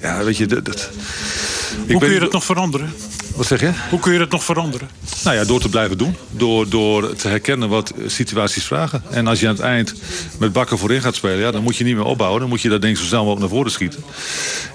Ja, 0.00 0.24
weet 0.24 0.36
je, 0.36 0.46
dat... 0.46 0.64
dat 0.64 0.90
Hoe 1.88 1.98
kun 1.98 2.12
je 2.12 2.20
dat 2.20 2.32
nog 2.32 2.44
veranderen? 2.44 2.92
Wat 3.36 3.46
zeg 3.46 3.60
je? 3.60 3.70
Hoe 3.90 3.98
kun 3.98 4.12
je 4.12 4.18
dat 4.18 4.30
nog 4.30 4.44
veranderen? 4.44 4.88
Nou 5.24 5.36
ja, 5.36 5.44
door 5.44 5.60
te 5.60 5.68
blijven 5.68 5.98
doen. 5.98 6.16
Door, 6.30 6.68
door 6.68 7.14
te 7.16 7.28
herkennen 7.28 7.68
wat 7.68 7.94
situaties 8.06 8.64
vragen. 8.64 9.02
En 9.10 9.26
als 9.26 9.40
je 9.40 9.48
aan 9.48 9.54
het 9.54 9.62
eind 9.62 9.94
met 10.38 10.52
bakken 10.52 10.78
voorin 10.78 11.00
gaat 11.00 11.14
spelen... 11.14 11.38
Ja, 11.38 11.50
dan 11.50 11.62
moet 11.62 11.76
je 11.76 11.84
niet 11.84 11.96
meer 11.96 12.04
opbouwen. 12.04 12.40
Dan 12.40 12.48
moet 12.48 12.60
je 12.60 12.68
dat 12.68 12.82
ding 12.82 12.98
zo 12.98 13.04
snel 13.04 13.24
mogelijk 13.24 13.40
naar 13.40 13.56
voren 13.56 13.72
schieten. 13.72 14.04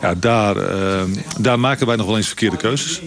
Ja, 0.01 0.15
daar, 0.15 0.55
uh, 0.57 1.01
daar 1.39 1.59
maken 1.59 1.87
wij 1.87 1.95
nog 1.95 2.05
wel 2.05 2.17
eens 2.17 2.27
verkeerde 2.27 2.57
keuzes. 2.57 3.01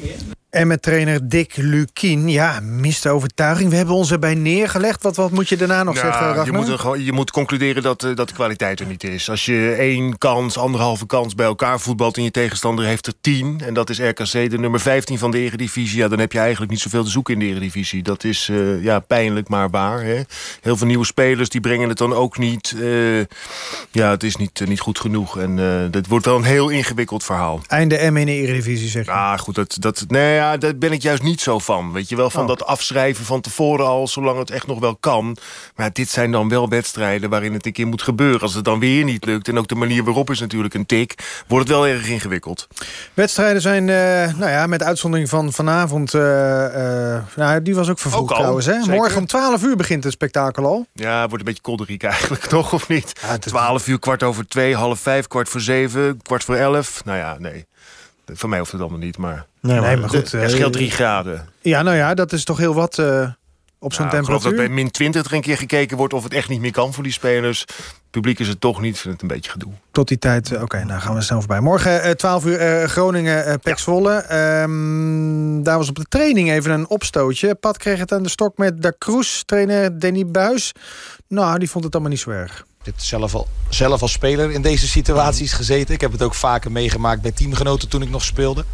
En 0.58 0.66
met 0.66 0.82
trainer 0.82 1.28
Dick 1.28 1.56
Lukien, 1.56 2.28
ja, 2.28 2.60
miste 2.60 3.08
overtuiging. 3.08 3.70
We 3.70 3.76
hebben 3.76 3.94
ons 3.94 4.10
erbij 4.10 4.34
neergelegd. 4.34 5.02
Wat, 5.02 5.16
wat 5.16 5.30
moet 5.30 5.48
je 5.48 5.56
daarna 5.56 5.82
nog 5.82 5.94
ja, 5.94 6.00
zeggen, 6.00 6.26
Ragnar? 6.26 6.44
je 6.46 6.52
moet, 6.52 6.68
er 6.68 7.00
je 7.00 7.12
moet 7.12 7.30
concluderen 7.30 7.82
dat, 7.82 8.04
uh, 8.04 8.16
dat 8.16 8.28
de 8.28 8.34
kwaliteit 8.34 8.80
er 8.80 8.86
niet 8.86 9.04
is. 9.04 9.30
Als 9.30 9.44
je 9.44 9.74
één 9.78 10.18
kans, 10.18 10.58
anderhalve 10.58 11.06
kans 11.06 11.34
bij 11.34 11.46
elkaar 11.46 11.80
voetbalt... 11.80 12.16
en 12.16 12.22
je 12.22 12.30
tegenstander 12.30 12.84
heeft 12.84 13.06
er 13.06 13.12
tien... 13.20 13.60
en 13.64 13.74
dat 13.74 13.90
is 13.90 13.98
RKC, 13.98 14.50
de 14.50 14.58
nummer 14.58 14.80
15 14.80 15.18
van 15.18 15.30
de 15.30 15.38
Eredivisie... 15.38 15.98
Ja, 15.98 16.08
dan 16.08 16.18
heb 16.18 16.32
je 16.32 16.38
eigenlijk 16.38 16.70
niet 16.70 16.80
zoveel 16.80 17.04
te 17.04 17.10
zoeken 17.10 17.34
in 17.34 17.40
de 17.40 17.46
Eredivisie. 17.46 18.02
Dat 18.02 18.24
is 18.24 18.48
uh, 18.48 18.82
ja, 18.82 18.98
pijnlijk, 18.98 19.48
maar 19.48 19.70
waar. 19.70 20.02
Hè? 20.02 20.20
Heel 20.60 20.76
veel 20.76 20.86
nieuwe 20.86 21.06
spelers, 21.06 21.48
die 21.48 21.60
brengen 21.60 21.88
het 21.88 21.98
dan 21.98 22.14
ook 22.14 22.38
niet. 22.38 22.74
Uh, 22.76 23.18
ja, 23.90 24.10
het 24.10 24.22
is 24.22 24.36
niet, 24.36 24.62
niet 24.66 24.80
goed 24.80 24.98
genoeg. 24.98 25.38
En 25.38 25.56
dat 25.90 26.06
wordt 26.06 26.24
wel 26.24 26.36
een 26.36 26.42
heel 26.42 26.68
ingewikkeld 26.68 27.24
verhaal. 27.24 27.60
Einde 27.66 28.10
M 28.10 28.16
in 28.16 28.26
de 28.26 28.32
Eredivisie, 28.32 28.88
zeg 28.88 29.04
je? 29.04 29.10
Ja, 29.10 29.36
goed, 29.36 29.54
dat... 29.54 29.76
dat 29.80 30.04
nee, 30.08 30.34
ja, 30.34 30.47
daar 30.56 30.76
ben 30.76 30.92
ik 30.92 31.02
juist 31.02 31.22
niet 31.22 31.40
zo 31.40 31.58
van. 31.58 31.92
Weet 31.92 32.08
je 32.08 32.16
wel, 32.16 32.30
van 32.30 32.42
oh. 32.42 32.48
dat 32.48 32.64
afschrijven 32.64 33.24
van 33.24 33.40
tevoren 33.40 33.86
al... 33.86 34.08
zolang 34.08 34.38
het 34.38 34.50
echt 34.50 34.66
nog 34.66 34.78
wel 34.78 34.96
kan. 34.96 35.36
Maar 35.76 35.92
dit 35.92 36.08
zijn 36.08 36.30
dan 36.30 36.48
wel 36.48 36.68
wedstrijden 36.68 37.30
waarin 37.30 37.52
het 37.52 37.66
een 37.66 37.72
keer 37.72 37.86
moet 37.86 38.02
gebeuren. 38.02 38.40
Als 38.40 38.54
het 38.54 38.64
dan 38.64 38.78
weer 38.78 39.04
niet 39.04 39.24
lukt, 39.24 39.48
en 39.48 39.58
ook 39.58 39.68
de 39.68 39.74
manier 39.74 40.04
waarop 40.04 40.30
is 40.30 40.40
natuurlijk 40.40 40.74
een 40.74 40.86
tik... 40.86 41.42
wordt 41.46 41.68
het 41.68 41.76
wel 41.76 41.86
erg 41.86 42.08
ingewikkeld. 42.08 42.68
Wedstrijden 43.14 43.62
zijn, 43.62 43.88
uh, 43.88 43.96
nou 44.38 44.50
ja, 44.50 44.66
met 44.66 44.82
uitzondering 44.82 45.28
van 45.28 45.52
vanavond... 45.52 46.14
Uh, 46.14 46.22
uh, 46.22 47.22
nou, 47.36 47.62
die 47.62 47.74
was 47.74 47.88
ook 47.88 48.28
trouwens, 48.28 48.66
hè? 48.66 48.72
Zeker. 48.72 48.94
Morgen 48.94 49.18
om 49.18 49.26
12 49.26 49.62
uur 49.62 49.76
begint 49.76 50.04
het 50.04 50.12
spektakel 50.12 50.64
al. 50.64 50.86
Ja, 50.92 51.20
wordt 51.20 51.38
een 51.38 51.44
beetje 51.44 51.62
kolderiek 51.62 52.02
eigenlijk, 52.12 52.46
toch? 52.46 52.72
Of 52.72 52.88
niet? 52.88 53.12
Ja, 53.22 53.38
12 53.38 53.88
uur, 53.88 53.98
kwart 53.98 54.22
over 54.22 54.48
twee, 54.48 54.76
half 54.76 55.00
vijf, 55.00 55.26
kwart 55.26 55.48
voor 55.48 55.60
zeven... 55.60 56.22
kwart 56.22 56.44
voor 56.44 56.56
elf. 56.56 57.04
Nou 57.04 57.18
ja, 57.18 57.36
nee. 57.38 57.66
Voor 58.26 58.48
mij 58.48 58.58
hoeft 58.58 58.72
het 58.72 58.80
allemaal 58.80 58.98
niet, 58.98 59.18
maar... 59.18 59.46
Nee, 59.68 59.80
maar, 59.80 59.98
maar 59.98 60.08
goed. 60.08 60.32
Er 60.32 60.50
scheelt 60.50 60.72
drie 60.72 60.90
graden. 60.90 61.48
Ja, 61.60 61.82
nou 61.82 61.96
ja, 61.96 62.14
dat 62.14 62.32
is 62.32 62.44
toch 62.44 62.58
heel 62.58 62.74
wat 62.74 62.98
uh, 62.98 63.28
op 63.78 63.92
zo'n 63.92 64.06
nou, 64.06 64.16
temperatuur. 64.16 64.18
Ik 64.18 64.24
geloof 64.24 64.42
dat 64.42 64.56
bij 64.56 64.68
min 64.68 64.90
20 64.90 65.24
er 65.24 65.32
een 65.32 65.40
keer 65.40 65.56
gekeken 65.56 65.96
wordt 65.96 66.12
of 66.12 66.22
het 66.22 66.34
echt 66.34 66.48
niet 66.48 66.60
meer 66.60 66.72
kan 66.72 66.94
voor 66.94 67.02
die 67.02 67.12
spelers. 67.12 67.64
Publiek 68.10 68.38
is 68.38 68.48
het 68.48 68.60
toch 68.60 68.80
niet, 68.80 68.98
vind 68.98 69.12
het 69.12 69.22
een 69.22 69.28
beetje 69.28 69.50
gedoe. 69.50 69.72
Tot 69.90 70.08
die 70.08 70.18
tijd, 70.18 70.52
oké, 70.52 70.62
okay, 70.62 70.82
nou 70.82 71.00
gaan 71.00 71.14
we 71.14 71.20
snel 71.20 71.38
voorbij. 71.38 71.60
Morgen 71.60 72.06
uh, 72.06 72.10
12 72.10 72.44
uur 72.44 72.80
uh, 72.82 72.88
Groningen, 72.88 73.48
uh, 73.48 73.54
Pek 73.62 73.78
Zwolle. 73.78 74.24
Ja. 74.28 74.62
Um, 74.62 75.62
daar 75.62 75.78
was 75.78 75.88
op 75.88 75.96
de 75.96 76.06
training 76.08 76.50
even 76.50 76.70
een 76.70 76.88
opstootje. 76.88 77.54
Pat 77.54 77.76
kreeg 77.76 77.98
het 77.98 78.12
aan 78.12 78.22
de 78.22 78.28
stok 78.28 78.58
met 78.58 78.82
Da 78.82 78.92
Cruz, 78.98 79.42
trainer 79.42 79.98
Danny 79.98 80.26
Buis. 80.26 80.72
Nou, 81.28 81.58
die 81.58 81.70
vond 81.70 81.84
het 81.84 81.92
allemaal 81.92 82.12
niet 82.12 82.20
zo 82.20 82.30
erg. 82.30 82.66
Ik 82.80 82.84
heb 82.84 82.94
zelf, 82.96 83.34
al, 83.34 83.48
zelf 83.68 84.02
als 84.02 84.12
speler 84.12 84.50
in 84.50 84.62
deze 84.62 84.86
situaties 84.86 85.52
gezeten. 85.52 85.94
Ik 85.94 86.00
heb 86.00 86.12
het 86.12 86.22
ook 86.22 86.34
vaker 86.34 86.72
meegemaakt 86.72 87.22
bij 87.22 87.32
teamgenoten 87.32 87.88
toen 87.88 88.02
ik 88.02 88.10
nog 88.10 88.24
speelde. 88.24 88.64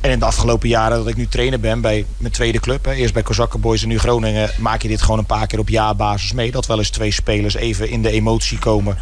En 0.00 0.10
in 0.10 0.18
de 0.18 0.24
afgelopen 0.24 0.68
jaren 0.68 0.98
dat 0.98 1.06
ik 1.06 1.16
nu 1.16 1.28
trainer 1.28 1.60
ben 1.60 1.80
bij 1.80 2.06
mijn 2.16 2.32
tweede 2.32 2.60
club... 2.60 2.84
Hè, 2.84 2.92
eerst 2.92 3.14
bij 3.14 3.22
Kozakkenboys 3.22 3.82
en 3.82 3.88
nu 3.88 3.98
Groningen... 3.98 4.50
maak 4.58 4.82
je 4.82 4.88
dit 4.88 5.02
gewoon 5.02 5.18
een 5.18 5.26
paar 5.26 5.46
keer 5.46 5.58
op 5.58 5.68
jaarbasis 5.68 6.32
mee. 6.32 6.50
Dat 6.50 6.66
wel 6.66 6.78
eens 6.78 6.90
twee 6.90 7.10
spelers 7.12 7.54
even 7.54 7.88
in 7.88 8.02
de 8.02 8.10
emotie 8.10 8.58
komen... 8.58 8.98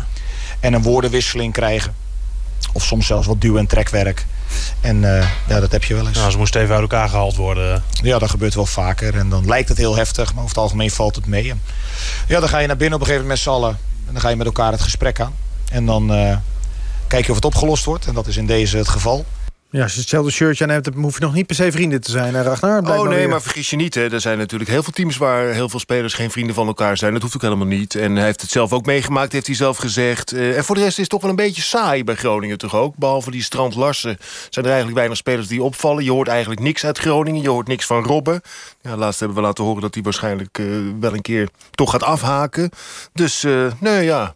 en 0.61 0.73
een 0.73 0.83
woordenwisseling 0.83 1.53
krijgen. 1.53 1.95
Of 2.73 2.85
soms 2.85 3.07
zelfs 3.07 3.27
wat 3.27 3.41
duw- 3.41 3.57
en 3.57 3.67
trekwerk. 3.67 4.27
En 4.81 5.03
uh, 5.03 5.29
ja, 5.49 5.61
dat 5.61 5.73
heb 5.73 5.85
je 5.85 5.95
wel 5.95 6.07
eens. 6.07 6.17
Nou, 6.17 6.31
ze 6.31 6.39
moesten 6.39 6.61
even 6.61 6.73
uit 6.73 6.83
elkaar 6.83 7.09
gehaald 7.09 7.37
worden. 7.37 7.83
Ja, 8.03 8.19
dat 8.19 8.31
gebeurt 8.31 8.55
wel 8.55 8.67
vaker. 8.67 9.19
En 9.19 9.29
dan 9.29 9.47
lijkt 9.47 9.69
het 9.69 9.79
heel 9.79 9.97
heftig, 9.97 10.35
maar 10.35 10.43
over 10.43 10.55
het 10.55 10.65
algemeen 10.65 10.91
valt 10.91 11.15
het 11.15 11.27
mee. 11.27 11.51
En 11.51 11.63
ja, 12.27 12.41
dan 12.41 12.49
ga 12.49 12.59
je 12.59 12.67
naar 12.67 12.77
binnen 12.77 12.95
op 12.95 13.01
een 13.01 13.07
gegeven 13.07 13.29
moment 13.29 13.45
met 13.45 13.55
z'n 13.55 13.61
allen. 13.63 13.79
En 14.07 14.13
dan 14.13 14.21
ga 14.21 14.29
je 14.29 14.37
met 14.37 14.47
elkaar 14.47 14.73
het 14.73 14.81
gesprek 14.81 15.21
aan. 15.21 15.35
En 15.71 15.87
dan 15.87 16.15
uh, 16.15 16.37
kijk 17.07 17.25
je 17.25 17.31
of 17.31 17.37
het 17.37 17.45
opgelost 17.45 17.85
wordt. 17.85 18.07
En 18.07 18.15
dat 18.15 18.27
is 18.27 18.37
in 18.37 18.47
deze 18.47 18.77
het 18.77 18.89
geval. 18.89 19.25
Ja, 19.71 19.83
als 19.83 19.93
je 19.93 20.01
hetzelfde 20.01 20.31
shirtje 20.31 20.65
aan 20.65 20.71
hebt, 20.71 20.85
dan 20.85 21.03
hoef 21.03 21.15
je 21.19 21.25
nog 21.25 21.35
niet 21.35 21.47
per 21.47 21.57
se 21.57 21.73
vrienden 21.73 22.01
te 22.01 22.11
zijn, 22.11 22.35
hè, 22.35 22.43
Ragnar? 22.43 22.79
Oh 22.79 23.09
nee, 23.09 23.19
weer. 23.19 23.29
maar 23.29 23.43
vergis 23.43 23.71
je 23.71 23.77
niet. 23.77 23.95
Hè. 23.95 24.13
Er 24.13 24.21
zijn 24.21 24.39
natuurlijk 24.39 24.71
heel 24.71 24.83
veel 24.83 24.93
teams 24.93 25.17
waar 25.17 25.47
heel 25.47 25.69
veel 25.69 25.79
spelers 25.79 26.15
geen 26.15 26.31
vrienden 26.31 26.55
van 26.55 26.67
elkaar 26.67 26.97
zijn. 26.97 27.13
Dat 27.13 27.23
hoeft 27.23 27.35
ook 27.35 27.43
helemaal 27.43 27.67
niet. 27.67 27.95
En 27.95 28.17
hij 28.17 28.25
heeft 28.25 28.41
het 28.41 28.51
zelf 28.51 28.73
ook 28.73 28.87
meegemaakt, 28.87 29.33
heeft 29.33 29.47
hij 29.47 29.55
zelf 29.55 29.77
gezegd. 29.77 30.33
Eh, 30.33 30.57
en 30.57 30.65
voor 30.65 30.75
de 30.75 30.81
rest 30.81 30.93
is 30.93 31.01
het 31.01 31.09
toch 31.09 31.21
wel 31.21 31.31
een 31.31 31.37
beetje 31.37 31.63
saai 31.63 32.05
bij 32.05 32.15
Groningen 32.15 32.59
toch 32.59 32.75
ook. 32.75 32.97
Behalve 32.97 33.31
die 33.31 33.43
Strand 33.43 33.75
Larsen 33.75 34.19
zijn 34.51 34.65
er 34.65 34.71
eigenlijk 34.71 34.99
weinig 34.99 35.19
spelers 35.19 35.49
die 35.49 35.63
opvallen. 35.63 36.05
Je 36.05 36.11
hoort 36.11 36.29
eigenlijk 36.29 36.61
niks 36.61 36.85
uit 36.85 36.99
Groningen. 36.99 37.43
Je 37.43 37.51
hoort 37.51 37.69
niks 37.69 37.87
van 37.87 38.05
Robben. 38.05 38.41
Ja, 38.83 38.97
laatst 38.97 39.21
hebben 39.21 39.37
we 39.39 39.45
laten 39.45 39.65
horen 39.65 39.83
dat 39.83 39.95
hij 39.95 40.03
waarschijnlijk 40.03 40.59
eh, 40.59 40.67
wel 41.01 41.15
een 41.15 41.23
keer 41.23 41.49
toch 41.71 41.91
gaat 41.91 42.03
afhaken. 42.03 42.71
Dus 43.13 43.45
eh, 43.45 43.67
nee, 43.81 44.05
ja, 44.05 44.35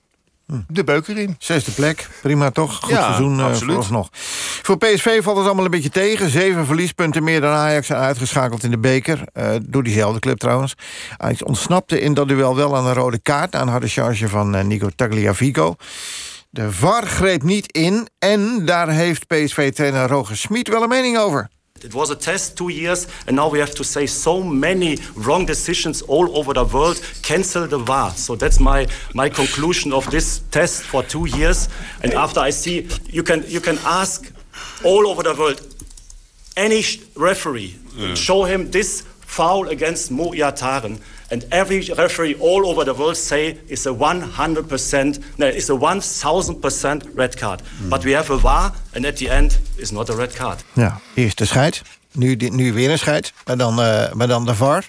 de 0.69 0.85
beuk 0.85 1.09
erin. 1.09 1.37
Zesde 1.39 1.71
plek, 1.71 2.09
prima 2.23 2.51
toch? 2.51 2.79
Goed 2.81 2.91
Ja, 2.91 3.03
seizoen 3.03 3.39
eh, 3.39 3.45
absoluut. 3.45 3.67
vooralsnog. 3.67 4.09
Voor 4.63 4.79
PSV 4.79 5.23
valt 5.23 5.37
het 5.37 5.47
allemaal 5.47 5.65
een 5.65 5.71
beetje 5.71 5.89
tegen. 5.91 6.31
Zeven 6.31 6.67
verliespunten 6.67 7.25
meer 7.25 7.41
dan 7.41 7.53
Ajax 7.53 7.89
en 7.89 7.97
uitgeschakeld 7.97 8.65
in 8.65 8.71
de 8.71 8.79
beker. 8.79 9.21
eh, 9.33 9.51
door 9.63 9.83
diezelfde 9.83 10.21
club 10.21 10.39
trouwens. 10.39 10.75
Ajax 11.17 11.43
ontsnapte 11.43 12.01
in 12.01 12.15
dat 12.15 12.29
duel 12.29 12.57
wel 12.57 12.77
aan 12.77 12.87
een 12.87 12.95
rode 12.95 13.19
kaart... 13.19 13.55
een 13.55 13.69
harde 13.69 13.89
charge 13.89 14.29
van 14.29 14.55
eh, 14.55 14.65
Nico 14.65 14.89
Tagliafico. 14.97 15.75
De 16.51 16.73
VAR 16.73 17.07
greep 17.07 17.43
niet 17.43 17.73
in 17.73 18.09
en 18.19 18.65
daar 18.65 18.89
heeft 18.89 19.27
PSV-trainer 19.27 20.09
Roger 20.09 20.37
Smit 20.37 20.69
wel 20.69 20.83
een 20.83 20.89
mening 20.89 21.19
over. 21.19 21.49
It 21.85 21.95
was 21.95 22.11
a 22.11 22.17
test 22.17 22.57
two 22.57 22.69
years, 22.69 23.07
and 23.27 23.37
now 23.37 23.49
we 23.49 23.59
have 23.59 23.75
to 23.75 23.85
say 23.85 24.07
so 24.07 24.43
many 24.43 24.99
wrong 25.17 25.47
decisions 25.47 26.03
all 26.03 26.37
over 26.39 26.53
the 26.55 26.65
world. 26.65 27.01
Cancel 27.23 27.67
the 27.67 27.79
VAR. 27.79 28.11
So 28.13 28.37
that's 28.37 28.61
my 28.61 28.87
my 29.15 29.29
conclusion 29.29 29.93
of 29.93 30.09
this 30.11 30.41
test 30.51 30.83
for 30.83 31.03
two 31.03 31.27
years. 31.27 31.69
And 32.03 32.13
after 32.15 32.41
I 32.41 32.51
see, 32.51 32.89
you 33.11 33.23
can 33.23 33.45
you 33.49 33.61
can 33.61 33.79
ask 33.85 34.33
all 34.85 35.07
over 35.09 35.23
the 35.23 35.35
world 35.35 35.61
any 36.57 36.83
sh- 36.83 37.01
referee, 37.17 37.77
show 38.15 38.45
him 38.45 38.71
this 38.71 39.03
foul 39.21 39.69
against 39.69 40.11
Mo 40.11 40.33
Iataren, 40.33 41.01
and 41.33 41.45
every 41.49 41.81
referee 41.97 42.37
all 42.39 42.67
over 42.67 42.85
the 42.85 42.95
world 42.95 43.17
say 43.17 43.57
it's 43.67 43.87
a 43.87 43.91
100%, 43.91 45.19
no, 45.37 45.47
it's 45.47 45.71
a 45.71 45.75
1000% 45.75 47.03
red 47.15 47.37
card. 47.39 47.63
But 47.89 48.03
we 48.05 48.15
have 48.15 48.33
a 48.33 48.39
VAR, 48.39 48.73
and 48.95 49.05
at 49.07 49.17
the 49.17 49.29
end, 49.31 49.59
it's 49.77 49.91
not 49.91 50.09
a 50.11 50.15
red 50.15 50.35
card. 50.35 50.65
Ja, 50.73 51.01
eerst 51.15 51.39
de 51.39 51.45
scheid. 51.45 51.83
Nu, 52.13 52.35
nu 52.35 52.73
weer 52.73 52.91
een 52.91 52.99
scheid, 52.99 53.33
maar 53.47 53.57
dan, 53.57 53.83
eh, 53.83 54.13
maar 54.13 54.29
dan 54.29 54.47
de 54.47 54.55
VAR. 54.55 54.89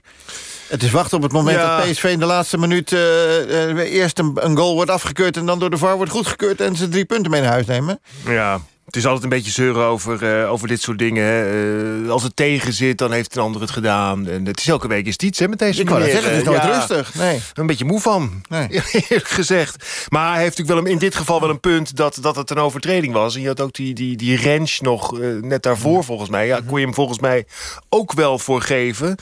Het 0.68 0.84
is 0.84 0.92
wachten 0.92 1.18
op 1.18 1.24
het 1.24 1.32
moment 1.32 1.58
Ja. 1.58 1.78
dat 1.78 1.92
PSV 1.92 2.04
in 2.04 2.20
de 2.20 2.26
laatste 2.26 2.58
minuut... 2.58 2.92
eh, 2.92 3.70
eh, 3.70 3.94
eerst 3.94 4.20
een, 4.20 4.32
een 4.40 4.58
goal 4.58 4.74
wordt 4.76 4.92
afgekeurd... 4.92 5.38
en 5.38 5.46
dan 5.46 5.60
door 5.60 5.70
de 5.70 5.78
VAR 5.78 5.96
wordt 5.96 6.12
goedgekeurd... 6.12 6.62
en 6.62 6.76
ze 6.76 6.90
drie 6.90 7.06
punten 7.06 7.32
mee 7.32 7.42
naar 7.42 7.52
huis 7.52 7.66
nemen. 7.66 8.00
Ja, 8.26 8.62
het 8.86 8.96
is 8.96 9.06
altijd 9.06 9.24
een 9.24 9.30
beetje 9.30 9.52
zeuren 9.52 9.86
over, 9.86 10.42
eh, 10.42 10.52
over 10.52 10.68
dit 10.68 10.82
soort 10.82 11.00
dingen. 11.00 11.26
hè. 11.26 12.04
Eh, 12.04 12.10
als 12.10 12.24
het 12.24 12.36
tegen 12.36 12.74
zit, 12.74 12.98
dan 12.98 13.12
heeft 13.12 13.36
een 13.36 13.42
ander 13.42 13.62
het 13.62 13.72
gedaan. 13.72 14.28
En 14.28 14.46
het 14.46 14.60
is 14.60 14.68
elke 14.68 14.88
week 14.88 15.06
is 15.06 15.14
het 15.14 15.24
iets 15.24 15.40
hè, 15.40 15.48
met 15.48 15.60
deze 15.60 15.82
Ik 15.82 15.90
meneer. 15.90 16.12
zeggen, 16.12 16.30
het 16.30 16.40
is 16.40 16.46
nooit 16.46 16.64
ja, 16.64 16.78
rustig. 16.78 17.16
Nee. 17.16 17.40
Een 17.54 17.66
beetje 17.66 17.86
moe 17.86 18.00
van, 18.00 18.44
eerlijk 18.50 19.28
gezegd. 19.28 20.08
Maar 20.10 20.34
hij 20.34 20.42
heeft 20.44 20.58
natuurlijk 20.58 20.78
wel 20.78 20.86
een, 20.86 21.00
in 21.00 21.08
dit 21.08 21.16
geval 21.16 21.40
wel 21.40 21.50
een 21.50 21.60
punt... 21.60 21.96
dat, 21.96 22.18
dat 22.22 22.36
het 22.36 22.50
een 22.50 22.58
overtreding 22.58 23.14
was. 23.14 23.36
En 23.36 23.42
je 23.42 23.48
had 23.48 23.62
ook 23.62 23.74
die, 23.74 23.94
die, 23.94 24.18
die 24.18 24.42
range 24.42 24.78
nog 24.80 25.20
eh, 25.20 25.28
net 25.42 25.64
daarvoor, 25.64 26.04
volgens 26.04 26.30
mij. 26.30 26.46
Ja, 26.46 26.60
kon 26.68 26.80
je 26.80 26.86
hem 26.86 26.94
volgens 26.94 27.20
mij 27.20 27.46
ook 27.90 28.14
wel 28.14 28.40
voor 28.40 28.62
geven. 28.62 29.16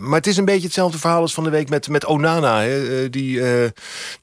Maar 0.00 0.18
het 0.18 0.26
is 0.26 0.36
een 0.36 0.44
beetje 0.44 0.66
hetzelfde 0.66 0.98
verhaal 0.98 1.20
als 1.20 1.34
van 1.34 1.44
de 1.44 1.50
week 1.50 1.68
met, 1.68 1.88
met 1.88 2.04
Onana. 2.04 2.60
Hè. 2.62 3.10
Die, 3.10 3.40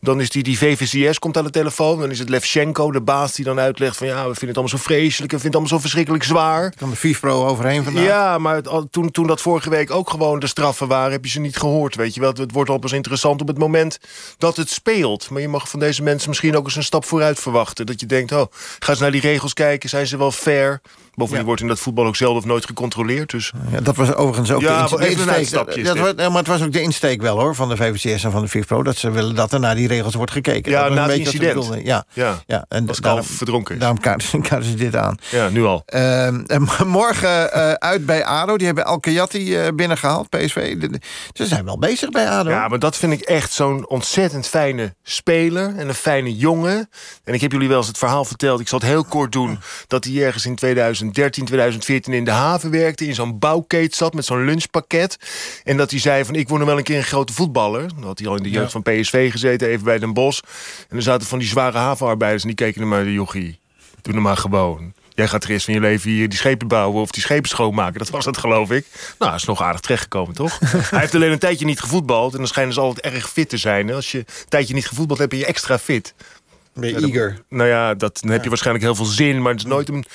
dan 0.01 0.21
is 0.21 0.30
die, 0.30 0.43
die 0.43 0.57
VVCS 0.57 1.19
komt 1.19 1.38
aan 1.38 1.43
de 1.43 1.49
telefoon. 1.49 1.99
Dan 1.99 2.11
is 2.11 2.19
het 2.19 2.30
Levchenko, 2.30 2.91
de 2.91 3.01
baas, 3.01 3.34
die 3.34 3.45
dan 3.45 3.59
uitlegt 3.59 3.97
van... 3.97 4.07
ja, 4.07 4.14
we 4.18 4.24
vinden 4.36 4.47
het 4.47 4.57
allemaal 4.57 4.78
zo 4.78 4.84
vreselijk, 4.84 5.32
we 5.32 5.39
vinden 5.39 5.45
het 5.45 5.53
allemaal 5.55 5.70
zo 5.70 5.80
verschrikkelijk 5.80 6.24
zwaar. 6.24 6.74
Kan 6.78 6.89
de 6.89 6.95
FIFPro 6.95 7.45
overheen 7.47 7.84
vandaag. 7.84 8.03
Ja, 8.03 8.38
maar 8.38 8.55
het- 8.55 8.91
toen, 8.91 9.11
toen 9.11 9.28
dat 9.28 9.41
vorige 9.41 9.70
week 9.70 9.91
ook 9.91 10.09
gewoon 10.09 10.39
de 10.39 10.47
straffen 10.47 10.88
waren... 10.88 11.11
heb 11.11 11.24
je 11.26 11.32
ze 11.32 11.39
niet 11.39 11.57
gehoord, 11.57 11.95
weet 11.95 12.13
je 12.13 12.20
wel. 12.20 12.30
Het, 12.30 12.38
het 12.38 12.51
wordt 12.51 12.70
al 12.70 12.78
pas 12.78 12.91
interessant 12.91 13.41
op 13.41 13.47
het 13.47 13.57
moment 13.57 13.99
dat 14.38 14.57
het 14.57 14.70
speelt. 14.70 15.30
Maar 15.30 15.41
je 15.41 15.47
mag 15.47 15.70
van 15.70 15.80
deze 15.80 16.03
mensen 16.03 16.30
misschien 16.30 16.57
ook 16.57 16.66
eens 16.66 16.76
een 16.76 16.84
stap 16.84 17.05
vooruit 17.05 17.39
verwachten. 17.39 17.86
Dat 17.86 17.99
je 17.99 18.05
denkt, 18.05 18.32
oh, 18.32 18.45
ga 18.80 18.89
eens 18.91 18.99
naar 18.99 19.11
die 19.11 19.22
regels 19.22 19.53
kijken. 19.53 19.89
Zijn 19.89 20.07
ze 20.07 20.18
wel 20.18 20.32
fair? 20.32 20.82
Bovendien 21.16 21.45
wordt 21.45 21.61
in 21.61 21.68
dat 21.68 21.80
voetbal 21.80 22.05
ook 22.05 22.16
zelf 22.16 22.38
of 22.38 22.45
nooit 22.45 22.66
gecontroleerd. 22.66 23.30
Dus. 23.30 23.51
Ja, 23.72 23.80
dat 23.82 23.95
was 23.95 24.13
overigens 24.16 24.51
ook 24.51 24.61
Ja, 24.61 24.88
de, 24.88 24.95
een 24.95 25.09
insteek. 25.09 25.30
uitstapje 25.30 25.84
Dat, 25.84 25.97
was- 25.97 26.13
ja, 26.18 26.30
maar 26.30 26.38
het 26.38 26.47
was 26.47 26.61
ook 26.63 26.72
de 26.72 26.82
insteek 26.82 27.22
wel 27.22 27.39
hoor, 27.39 27.55
van 27.55 27.70
de 27.70 27.76
VVCS 27.78 28.24
en 28.24 28.32
van 28.32 28.41
de 28.41 28.47
FIFPro... 28.47 28.84
dat 28.84 28.97
ze 28.97 29.09
willen 29.11 29.36
dat 29.36 29.53
er 29.53 29.59
naar 29.59 29.76
die 29.76 29.88
regels 29.88 30.13
wordt 30.16 30.32
gekeken. 30.32 30.72
Ja, 30.72 30.82
was 30.88 30.97
na 30.97 31.03
een 31.03 31.09
het 31.09 31.18
incident. 31.20 31.68
Ja, 31.84 32.05
Ja, 32.13 32.41
ja. 32.47 32.66
en 32.70 32.86
daarom- 32.86 33.01
kalf 33.01 33.28
verdronken 33.28 33.74
is. 33.74 33.80
Daarom 33.80 33.99
kaarten 33.99 34.41
kaarten 34.49 34.70
ze 34.70 34.76
dit 34.76 34.95
aan. 34.95 35.18
Ja, 35.32 35.49
nu 35.49 35.63
al. 35.63 35.84
Ehm, 35.86 36.39
en 36.47 36.68
morgen 36.88 37.51
eh, 37.53 37.72
uit 37.72 38.05
bij 38.05 38.26
ADO. 38.26 38.57
Die 38.57 38.66
hebben 38.66 38.86
Alkayati 38.86 39.55
eh 39.57 39.68
binnengehaald, 39.76 40.30
PSV. 40.30 40.78
De- 40.78 40.89
de- 40.89 41.01
Ze 41.34 41.45
zijn 41.45 41.66
wel 41.66 41.78
bezig 41.80 42.09
bij 42.09 42.30
ADO. 42.30 42.49
Ja, 42.49 42.68
maar 42.68 42.80
dat 42.80 42.97
vind 42.97 43.11
ik 43.13 43.22
echt 43.22 43.51
zo'n 43.51 43.88
ontzettend 43.89 44.47
fijne 44.47 44.95
speler. 45.03 45.74
En 45.78 45.88
een 45.88 45.93
fijne 45.93 46.36
jongen. 46.36 46.89
En 47.24 47.34
ik 47.34 47.41
heb 47.41 47.51
jullie 47.51 47.68
wel 47.68 47.78
eens 47.78 47.88
het 47.88 47.97
verhaal 47.97 48.26
verteld. 48.26 48.59
Ik 48.59 48.68
zal 48.68 48.80
het 48.80 48.88
heel 48.88 49.03
kort 49.03 49.32
doen. 49.32 49.59
Dat 49.88 50.03
hij 50.03 50.24
ergens 50.24 50.45
in 50.45 50.55
2013, 51.12 51.45
2014 51.45 52.14
in 52.14 52.24
de 52.26 52.32
haven 52.32 52.72
werkte. 52.72 53.08
In 53.08 53.16
zo'n 53.16 53.39
bouwkeet 53.39 53.95
zat 53.95 54.14
met 54.14 54.26
zo'n 54.26 54.45
lunchpakket. 54.45 55.18
En 55.64 55.78
dat 55.78 55.91
hij 55.91 55.99
zei 55.99 56.26
van 56.26 56.36
ik 56.36 56.47
word 56.47 56.60
nog 56.60 56.70
wel 56.70 56.78
een 56.78 56.84
keer 56.84 56.97
een 56.97 57.03
grote 57.03 57.34
voetballer. 57.34 57.88
Dan 57.95 58.03
had 58.03 58.20
hij 58.20 58.28
al 58.28 58.36
in 58.36 58.43
de 58.43 58.49
jeugd 58.49 58.72
van 58.72 58.82
PSV 58.82 59.32
gezeten. 59.32 59.68
Even 59.68 59.84
bij 59.86 59.99
Den 59.99 60.14
Bosch. 60.14 60.39
En 60.89 60.95
er 60.97 61.03
zaten 61.03 61.28
van 61.28 61.39
die 61.39 61.47
zware 61.47 61.78
havenarbeiders. 61.78 62.41
En 62.43 62.47
die 62.47 62.58
keken 62.58 62.80
naar 62.82 62.89
maar 62.89 63.08
jochie. 63.10 63.60
Doe 64.01 64.14
hem 64.14 64.24
maar 64.24 64.38
gewoon. 64.38 64.93
Jij 65.14 65.28
gaat 65.28 65.41
de 65.41 65.47
rest 65.47 65.66
van 65.66 65.74
je 65.74 65.80
leven 65.80 66.10
hier 66.10 66.30
die 66.30 66.38
schepen 66.38 66.68
bouwen 66.68 67.01
of 67.01 67.12
die 67.12 67.22
schepen 67.22 67.49
schoonmaken. 67.49 67.99
Dat 67.99 68.10
was 68.10 68.26
het, 68.26 68.38
geloof 68.38 68.72
ik. 68.72 68.86
Nou, 69.20 69.36
is 69.36 69.45
nog 69.45 69.62
aardig 69.62 69.80
terechtgekomen, 69.82 70.36
toch? 70.36 70.60
Hij 70.62 70.99
heeft 70.99 71.16
alleen 71.16 71.32
een 71.32 71.39
tijdje 71.39 71.66
niet 71.66 71.80
gevoetbald. 71.80 72.32
En 72.32 72.38
dan 72.38 72.47
schijnen 72.47 72.74
ze 72.74 72.80
altijd 72.80 73.14
erg 73.14 73.30
fit 73.30 73.49
te 73.49 73.58
zijn. 73.58 73.93
Als 73.93 74.12
je 74.12 74.18
een 74.18 74.26
tijdje 74.49 74.74
niet 74.74 74.88
gevoetbald 74.88 75.20
hebt, 75.20 75.32
ben 75.32 75.39
je 75.39 75.45
extra 75.45 75.80
fit. 75.80 76.14
Ben 76.74 76.89
je 76.89 76.95
Ja, 76.95 77.01
dan- 77.01 77.10
eager. 77.10 77.41
Nou 77.49 77.70
ja, 77.70 77.93
dat, 77.93 78.18
dan 78.22 78.32
heb 78.32 78.43
je 78.43 78.49
waarschijnlijk 78.49 78.86
heel 78.86 78.95
veel 78.95 79.06
zin. 79.06 79.41
Maar 79.41 79.51
het 79.51 79.62
is 79.62 79.68
nooit 79.68 79.89
een, 79.89 80.06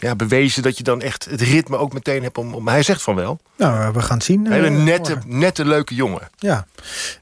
ja, 0.00 0.16
bewezen 0.16 0.62
dat 0.62 0.76
je 0.78 0.82
dan 0.82 1.00
echt 1.02 1.24
het 1.30 1.40
ritme 1.40 1.76
ook 1.76 1.92
meteen 1.92 2.22
hebt. 2.22 2.38
Om, 2.38 2.54
om, 2.54 2.62
maar 2.62 2.74
hij 2.74 2.82
zegt 2.82 3.02
van 3.02 3.14
wel. 3.14 3.38
Nou, 3.56 3.92
we 3.92 4.00
gaan 4.02 4.16
het 4.16 4.24
zien. 4.26 4.46
Een 4.46 4.52
hele 4.52 4.66
eh, 4.66 4.72
nette, 4.82 5.12
morgen. 5.14 5.38
nette, 5.38 5.64
leuke 5.64 5.94
jongen. 5.94 6.28
Ja, 6.36 6.66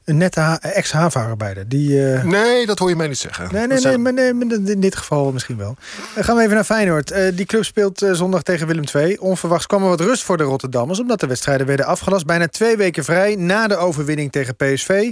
een 0.05 0.17
nette 0.17 0.39
ha- 0.39 0.59
ex-havenarbeider. 0.61 1.67
Die, 1.67 2.11
eh, 2.13 2.23
Nee, 2.23 2.65
dat 2.65 2.79
hoor 2.79 2.89
je 2.89 2.95
mij 2.95 3.07
niet 3.07 3.17
zeggen. 3.17 3.49
Nee, 3.51 3.67
nee, 3.67 3.77
zijn- 3.77 3.93
nee, 3.93 4.13
maar 4.13 4.13
nee, 4.13 4.33
maar 4.33 4.57
in 4.71 4.79
dit 4.79 4.95
geval 4.95 5.31
misschien 5.31 5.57
wel. 5.57 5.75
Dan 6.15 6.23
gaan 6.23 6.35
we 6.35 6.41
even 6.41 6.55
naar 6.55 6.63
Feyenoord. 6.63 7.11
Eh, 7.11 7.35
die 7.35 7.45
club 7.45 7.65
speelt 7.65 8.01
eh, 8.01 8.11
zondag 8.13 8.43
tegen 8.43 8.67
Willem 8.67 8.83
II. 8.95 9.17
Onverwachts 9.17 9.65
kwam 9.67 9.83
er 9.83 9.89
wat 9.89 9.99
rust 10.01 10.23
voor 10.23 10.37
de 10.37 10.43
Rotterdammers... 10.43 10.99
omdat 10.99 11.19
de 11.19 11.27
wedstrijden 11.27 11.67
werden 11.67 11.85
afgelast. 11.85 12.25
Bijna 12.25 12.47
twee 12.47 12.77
weken 12.77 13.03
vrij 13.03 13.35
na 13.35 13.67
de 13.67 13.75
overwinning 13.77 14.31
tegen 14.31 14.55
PSV. 14.55 15.11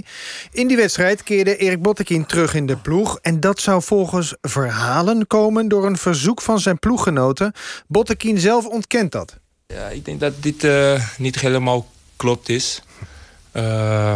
In 0.52 0.66
die 0.68 0.76
wedstrijd 0.76 1.22
keerde 1.22 1.56
Erik 1.56 1.82
Bottekin 1.82 2.26
terug 2.26 2.54
in 2.54 2.66
de 2.66 2.76
ploeg. 2.76 3.18
En 3.22 3.40
dat 3.40 3.60
zou 3.60 3.82
volgens 3.82 4.34
verhalen 4.42 5.26
komen... 5.26 5.68
door 5.68 5.86
een 5.86 5.96
verzoek 5.98 6.42
van 6.42 6.60
zijn 6.60 6.78
ploeggenoten. 6.78 7.52
Bottekin 7.86 8.38
zelf 8.38 8.66
ontkent 8.66 9.12
dat. 9.12 9.36
Ja, 9.66 9.88
ik 9.88 10.04
denk 10.04 10.20
dat 10.20 10.42
dit 10.42 10.64
eh, 10.64 11.02
niet 11.18 11.40
helemaal 11.40 11.90
klopt 12.16 12.48
is. 12.48 12.82
Eh, 13.52 14.14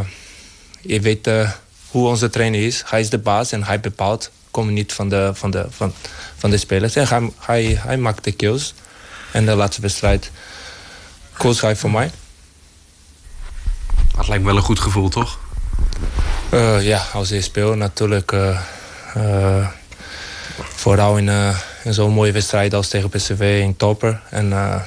je 0.81 1.01
weet 1.01 1.27
eh, 1.27 1.51
hoe 1.91 2.09
onze 2.09 2.31
trainer 2.31 2.67
is. 2.67 2.83
Hij 2.87 3.01
is 3.01 3.11
de 3.11 3.19
baas 3.19 3.53
en 3.53 3.65
hij 3.65 3.81
bepaalt. 3.81 4.31
Komt 4.51 4.71
niet 4.71 4.93
van 4.93 5.09
de, 5.09 5.31
van 5.35 5.51
de, 5.51 5.67
van, 5.71 5.93
van 6.37 6.51
de 6.51 6.57
spelers. 6.57 6.97
En 6.97 7.09
hij, 7.09 7.31
hij, 7.39 7.63
hij 7.81 7.97
maakt 7.97 8.25
de 8.25 8.33
kills. 8.33 8.75
En 9.33 9.47
de 9.47 9.55
laatste 9.55 9.81
wedstrijd 9.81 10.31
koos 11.37 11.61
hij 11.61 11.77
voor 11.77 11.91
mij. 11.91 12.11
Dat 14.17 14.29
lijkt 14.29 14.43
me 14.43 14.49
wel 14.49 14.59
een 14.59 14.67
goed 14.67 14.81
gevoel, 14.81 15.09
toch? 15.09 15.39
Eh, 16.51 16.87
ja, 16.87 17.07
als 17.13 17.29
je 17.29 17.41
speelt 17.41 17.77
natuurlijk. 17.77 18.33
eh, 18.33 18.61
eh, 19.15 19.67
vooral 20.59 21.17
in, 21.19 21.55
in 21.85 21.95
zo'n 21.95 22.13
mooie 22.13 22.33
wedstrijd 22.33 22.75
als 22.75 22.89
tegen 22.89 23.09
PSV 23.09 23.61
in 23.63 23.77
topper. 23.77 24.21
En 24.31 24.53
eh, 24.53 24.83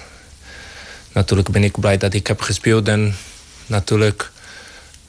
natuurlijk 1.14 1.50
ben 1.50 1.64
ik 1.64 1.80
blij 1.80 1.98
dat 1.98 2.14
ik 2.14 2.28
heb 2.28 2.42
gespeeld. 2.42 2.88
En 2.88 3.16
natuurlijk 3.66 4.32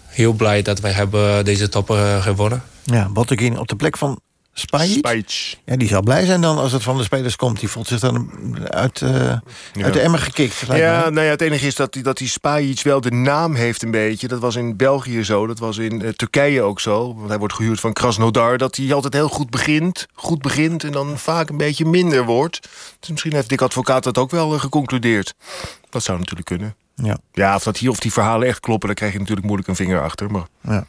heel 0.06 0.32
blij 0.32 0.62
dat 0.62 0.80
wij 0.80 0.92
hebben 0.92 1.44
deze 1.44 1.68
topper 1.68 1.96
eh, 1.96 2.22
gewonnen. 2.22 2.62
Ja, 2.82 3.08
Bottekin 3.08 3.58
op 3.58 3.68
de 3.68 3.76
plek 3.76 3.96
van 3.96 4.20
Spajic. 4.54 5.56
Ja, 5.64 5.76
die 5.76 5.88
zal 5.88 6.02
blij 6.02 6.24
zijn 6.26 6.40
dan 6.40 6.58
als 6.58 6.72
het 6.72 6.82
van 6.82 6.96
de 6.96 7.02
spelers 7.02 7.36
komt. 7.36 7.60
Die 7.60 7.68
voelt 7.68 7.86
zich 7.86 8.00
dan 8.00 8.30
uit, 8.68 9.00
eh, 9.02 9.10
uit 9.82 9.92
de 9.92 10.00
emmer 10.00 10.20
gekikt. 10.20 10.64
Ja, 10.74 11.08
nou 11.08 11.20
ja, 11.26 11.30
het 11.30 11.40
enige 11.40 11.66
is 11.66 11.74
dat, 11.74 11.92
die- 11.92 12.02
dat 12.02 12.16
die 12.18 12.28
Spajic 12.28 12.82
wel 12.82 13.00
de 13.00 13.10
naam 13.10 13.54
heeft 13.54 13.82
een 13.82 13.90
beetje. 13.90 14.28
Dat 14.28 14.40
was 14.40 14.56
in 14.56 14.76
België 14.76 15.24
zo, 15.24 15.46
dat 15.46 15.58
was 15.58 15.78
in 15.78 16.02
eh, 16.02 16.08
Turkije 16.10 16.62
ook 16.62 16.80
zo. 16.80 17.14
Want 17.14 17.28
hij 17.28 17.38
wordt 17.38 17.54
gehuurd 17.54 17.80
van 17.80 17.92
Krasnodar. 17.92 18.58
Dat 18.58 18.76
hij 18.76 18.92
altijd 18.94 19.12
heel 19.12 19.28
goed 19.28 19.50
begint, 19.50 20.06
goed 20.14 20.42
begint... 20.42 20.84
en 20.84 20.92
dan 20.92 21.18
vaak 21.18 21.48
een 21.48 21.56
beetje 21.56 21.84
minder 21.84 22.24
wordt. 22.24 22.68
Dus 23.00 23.10
misschien 23.10 23.32
heeft 23.34 23.48
Dick 23.48 23.60
Advocaat 23.62 24.04
dat 24.04 24.18
ook 24.18 24.30
wel 24.30 24.54
eh, 24.54 24.60
geconcludeerd. 24.60 25.34
Dat 25.90 26.02
zou 26.02 26.18
natuurlijk 26.18 26.46
kunnen. 26.46 26.74
Ja. 26.96 27.18
ja, 27.32 27.54
of, 27.54 27.62
dat 27.62 27.76
hier, 27.76 27.90
of 27.90 27.98
die 27.98 28.12
verhalen 28.12 28.48
echt 28.48 28.60
kloppen, 28.60 28.86
daar 28.86 28.96
krijg 28.96 29.12
je 29.12 29.18
natuurlijk 29.18 29.46
moeilijk 29.46 29.68
een 29.68 29.76
vinger 29.76 30.02
achter. 30.02 30.30
Maar... 30.30 30.46
Ja. 30.60 30.84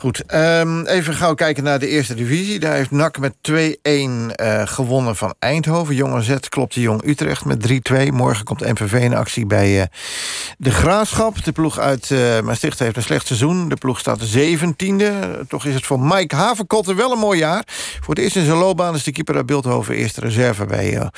Goed, 0.00 0.22
um, 0.34 0.86
even 0.86 1.14
gauw 1.14 1.34
kijken 1.34 1.64
naar 1.64 1.78
de 1.78 1.88
eerste 1.88 2.14
divisie. 2.14 2.58
Daar 2.58 2.74
heeft 2.74 2.90
NAC 2.90 3.18
met 3.18 3.34
2-1 3.50 3.52
uh, 3.52 4.62
gewonnen 4.64 5.16
van 5.16 5.34
Eindhoven. 5.38 5.94
Jong 5.94 6.14
AZ 6.14 6.38
klopte 6.48 6.80
Jong 6.80 7.04
Utrecht 7.04 7.44
met 7.44 7.68
3-2. 7.92 8.12
Morgen 8.12 8.44
komt 8.44 8.60
MVV 8.60 8.92
in 8.92 9.14
actie 9.14 9.46
bij 9.46 9.78
uh, 9.78 9.82
de 10.58 10.70
Graafschap. 10.70 11.44
De 11.44 11.52
ploeg 11.52 11.78
uit 11.78 12.10
uh, 12.10 12.40
Maastricht 12.40 12.78
heeft 12.78 12.96
een 12.96 13.02
slecht 13.02 13.26
seizoen. 13.26 13.68
De 13.68 13.76
ploeg 13.76 13.98
staat 13.98 14.18
zeventiende. 14.20 15.44
Toch 15.48 15.64
is 15.64 15.74
het 15.74 15.86
voor 15.86 16.00
Mike 16.00 16.36
Haverkotten 16.36 16.96
wel 16.96 17.12
een 17.12 17.18
mooi 17.18 17.38
jaar. 17.38 17.62
Voor 18.00 18.14
het 18.14 18.24
eerst 18.24 18.36
in 18.36 18.44
zijn 18.44 18.58
loopbaan 18.58 18.94
is 18.94 19.04
de 19.04 19.12
keeper 19.12 19.36
uit 19.36 19.46
Beeldhoven 19.46 19.94
eerste 19.94 20.20
reserve... 20.20 20.66
bij 20.66 21.10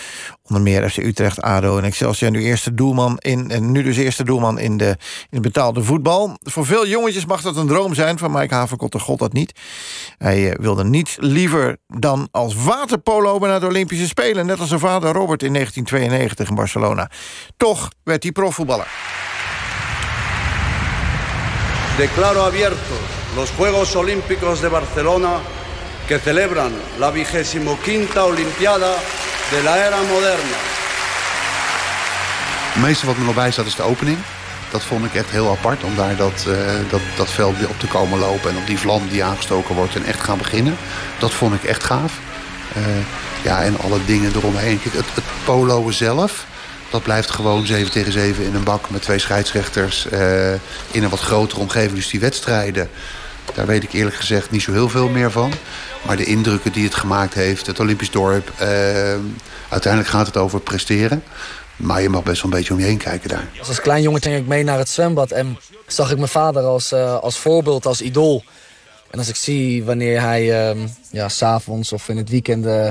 onder 0.50 0.72
meer 0.72 0.90
FC 0.90 0.96
Utrecht, 0.96 1.42
ADO 1.42 1.78
en 1.78 1.84
Excelsior. 1.84 2.30
Nu 2.30 2.42
eerste 2.42 2.74
doelman 2.74 3.18
in, 3.18 3.50
en 3.50 3.72
nu 3.72 3.82
dus 3.82 3.96
eerste 3.96 4.24
doelman 4.24 4.58
in 4.58 4.76
de, 4.76 4.88
in 5.20 5.28
de 5.30 5.40
betaalde 5.40 5.82
voetbal. 5.82 6.38
Voor 6.42 6.66
veel 6.66 6.86
jongetjes 6.86 7.26
mag 7.26 7.42
dat 7.42 7.56
een 7.56 7.66
droom 7.66 7.94
zijn 7.94 8.18
van 8.18 8.32
Mike 8.32 8.54
Haverkotten. 8.54 9.00
God 9.00 9.18
dat 9.18 9.32
niet. 9.32 9.52
Hij 10.18 10.56
wilde 10.60 10.84
niets 10.84 11.16
liever 11.20 11.76
dan 11.86 12.28
als 12.30 12.54
waterpolo 12.54 13.38
naar 13.38 13.60
de 13.60 13.66
Olympische 13.66 14.06
Spelen. 14.06 14.46
Net 14.46 14.58
als 14.60 14.68
zijn 14.68 14.80
vader 14.80 15.12
Robert 15.12 15.42
in 15.42 15.52
1992 15.52 16.48
in 16.48 16.54
Barcelona. 16.54 17.10
Toch 17.56 17.90
werd 18.04 18.22
hij 18.22 18.32
profvoetballer. 18.32 18.88
Declaro 21.96 22.42
abiertos 22.42 23.18
los 23.34 23.50
Juegos 23.56 23.94
Olímpicos 23.94 24.60
de 24.60 24.68
Barcelona 24.68 25.40
que 26.06 26.18
celebran 26.18 26.72
la 26.98 27.10
vigésimo 27.10 27.76
quinta 27.84 28.24
Olimpiada 28.24 28.96
de 29.50 29.62
la 29.62 29.76
era 29.76 30.00
moderna. 30.00 30.58
Het 32.72 32.82
meeste 32.82 33.06
wat 33.06 33.16
me 33.16 33.24
nog 33.24 33.34
bij 33.34 33.50
staat 33.50 33.66
is 33.66 33.74
de 33.74 33.82
opening. 33.82 34.18
Dat 34.70 34.82
vond 34.82 35.04
ik 35.04 35.14
echt 35.14 35.30
heel 35.30 35.50
apart 35.50 35.84
om 35.84 35.96
daar 35.96 36.16
dat, 36.16 36.44
uh, 36.48 36.56
dat, 36.90 37.00
dat 37.16 37.30
veld 37.30 37.66
op 37.66 37.78
te 37.78 37.86
komen 37.86 38.18
lopen... 38.18 38.50
en 38.50 38.56
op 38.56 38.66
die 38.66 38.78
vlam 38.78 39.08
die 39.08 39.24
aangestoken 39.24 39.74
wordt 39.74 39.94
en 39.94 40.04
echt 40.04 40.20
gaan 40.20 40.38
beginnen. 40.38 40.76
Dat 41.18 41.32
vond 41.32 41.54
ik 41.54 41.64
echt 41.64 41.84
gaaf. 41.84 42.12
Uh, 42.76 42.84
ja, 43.42 43.62
en 43.62 43.80
alle 43.80 44.04
dingen 44.04 44.32
eromheen. 44.34 44.80
Het, 44.82 44.92
het 45.14 45.24
poloen 45.44 45.92
zelf, 45.92 46.44
dat 46.90 47.02
blijft 47.02 47.30
gewoon 47.30 47.66
7 47.66 47.90
tegen 47.90 48.12
7 48.12 48.44
in 48.44 48.54
een 48.54 48.64
bak... 48.64 48.90
met 48.90 49.02
twee 49.02 49.18
scheidsrechters 49.18 50.06
uh, 50.12 50.52
in 50.90 51.02
een 51.02 51.08
wat 51.08 51.20
grotere 51.20 51.60
omgeving. 51.60 51.94
Dus 51.94 52.08
die 52.08 52.20
wedstrijden, 52.20 52.90
daar 53.54 53.66
weet 53.66 53.82
ik 53.82 53.92
eerlijk 53.92 54.16
gezegd 54.16 54.50
niet 54.50 54.62
zo 54.62 54.72
heel 54.72 54.88
veel 54.88 55.08
meer 55.08 55.30
van. 55.30 55.52
Maar 56.06 56.16
de 56.16 56.24
indrukken 56.24 56.72
die 56.72 56.84
het 56.84 56.94
gemaakt 56.94 57.34
heeft, 57.34 57.66
het 57.66 57.80
Olympisch 57.80 58.10
dorp... 58.10 58.52
uiteindelijk 59.68 60.12
gaat 60.12 60.26
het 60.26 60.36
over 60.36 60.60
presteren... 60.60 61.22
Maar 61.80 62.02
je 62.02 62.08
mag 62.08 62.22
best 62.22 62.42
wel 62.42 62.52
een 62.52 62.58
beetje 62.58 62.72
om 62.72 62.80
je 62.80 62.86
heen 62.86 62.98
kijken 62.98 63.28
daar. 63.28 63.48
Als 63.66 63.80
klein 63.80 64.02
jongen 64.02 64.22
ging 64.22 64.36
ik 64.36 64.46
mee 64.46 64.64
naar 64.64 64.78
het 64.78 64.88
zwembad 64.88 65.30
en 65.30 65.58
zag 65.86 66.10
ik 66.10 66.16
mijn 66.16 66.28
vader 66.28 66.62
als, 66.62 66.92
uh, 66.92 67.18
als 67.18 67.38
voorbeeld, 67.38 67.86
als 67.86 68.00
idool. 68.00 68.44
En 69.10 69.18
als 69.18 69.28
ik 69.28 69.36
zie 69.36 69.84
wanneer 69.84 70.20
hij, 70.20 70.74
uh, 70.74 70.82
ja, 71.10 71.28
s'avonds 71.28 71.92
of 71.92 72.08
in 72.08 72.16
het 72.16 72.28
weekend... 72.28 72.66
Uh, 72.66 72.88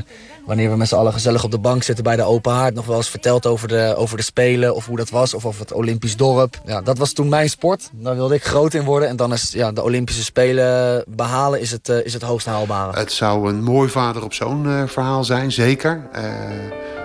wanneer 0.49 0.69
we 0.69 0.77
met 0.77 0.87
z'n 0.87 0.95
allen 0.95 1.13
gezellig 1.13 1.43
op 1.43 1.51
de 1.51 1.59
bank 1.59 1.83
zitten 1.83 2.03
bij 2.03 2.15
de 2.15 2.23
open 2.23 2.51
haard... 2.51 2.73
nog 2.73 2.85
wel 2.85 2.97
eens 2.97 3.09
vertelt 3.09 3.45
over 3.45 3.67
de, 3.67 3.93
over 3.97 4.17
de 4.17 4.23
Spelen 4.23 4.75
of 4.75 4.85
hoe 4.85 4.97
dat 4.97 5.09
was... 5.09 5.33
of 5.33 5.45
over 5.45 5.61
het 5.61 5.73
Olympisch 5.73 6.17
dorp. 6.17 6.61
Ja, 6.65 6.81
dat 6.81 6.97
was 6.97 7.13
toen 7.13 7.29
mijn 7.29 7.49
sport. 7.49 7.89
Daar 7.93 8.15
wilde 8.15 8.35
ik 8.35 8.43
groot 8.43 8.73
in 8.73 8.83
worden. 8.83 9.09
En 9.09 9.15
dan 9.15 9.33
is 9.33 9.51
ja, 9.51 9.71
de 9.71 9.83
Olympische 9.83 10.23
Spelen 10.23 11.03
behalen 11.07 11.59
is 11.59 11.71
het, 11.71 11.89
uh, 11.89 12.05
is 12.05 12.13
het 12.13 12.21
hoogst 12.21 12.47
haalbare. 12.47 12.99
Het 12.99 13.11
zou 13.11 13.49
een 13.49 13.63
mooi 13.63 13.89
vader 13.89 14.23
op 14.23 14.33
zo'n 14.33 14.65
uh, 14.65 14.83
verhaal 14.85 15.23
zijn, 15.23 15.51
zeker. 15.51 16.07
Uh, 16.15 16.21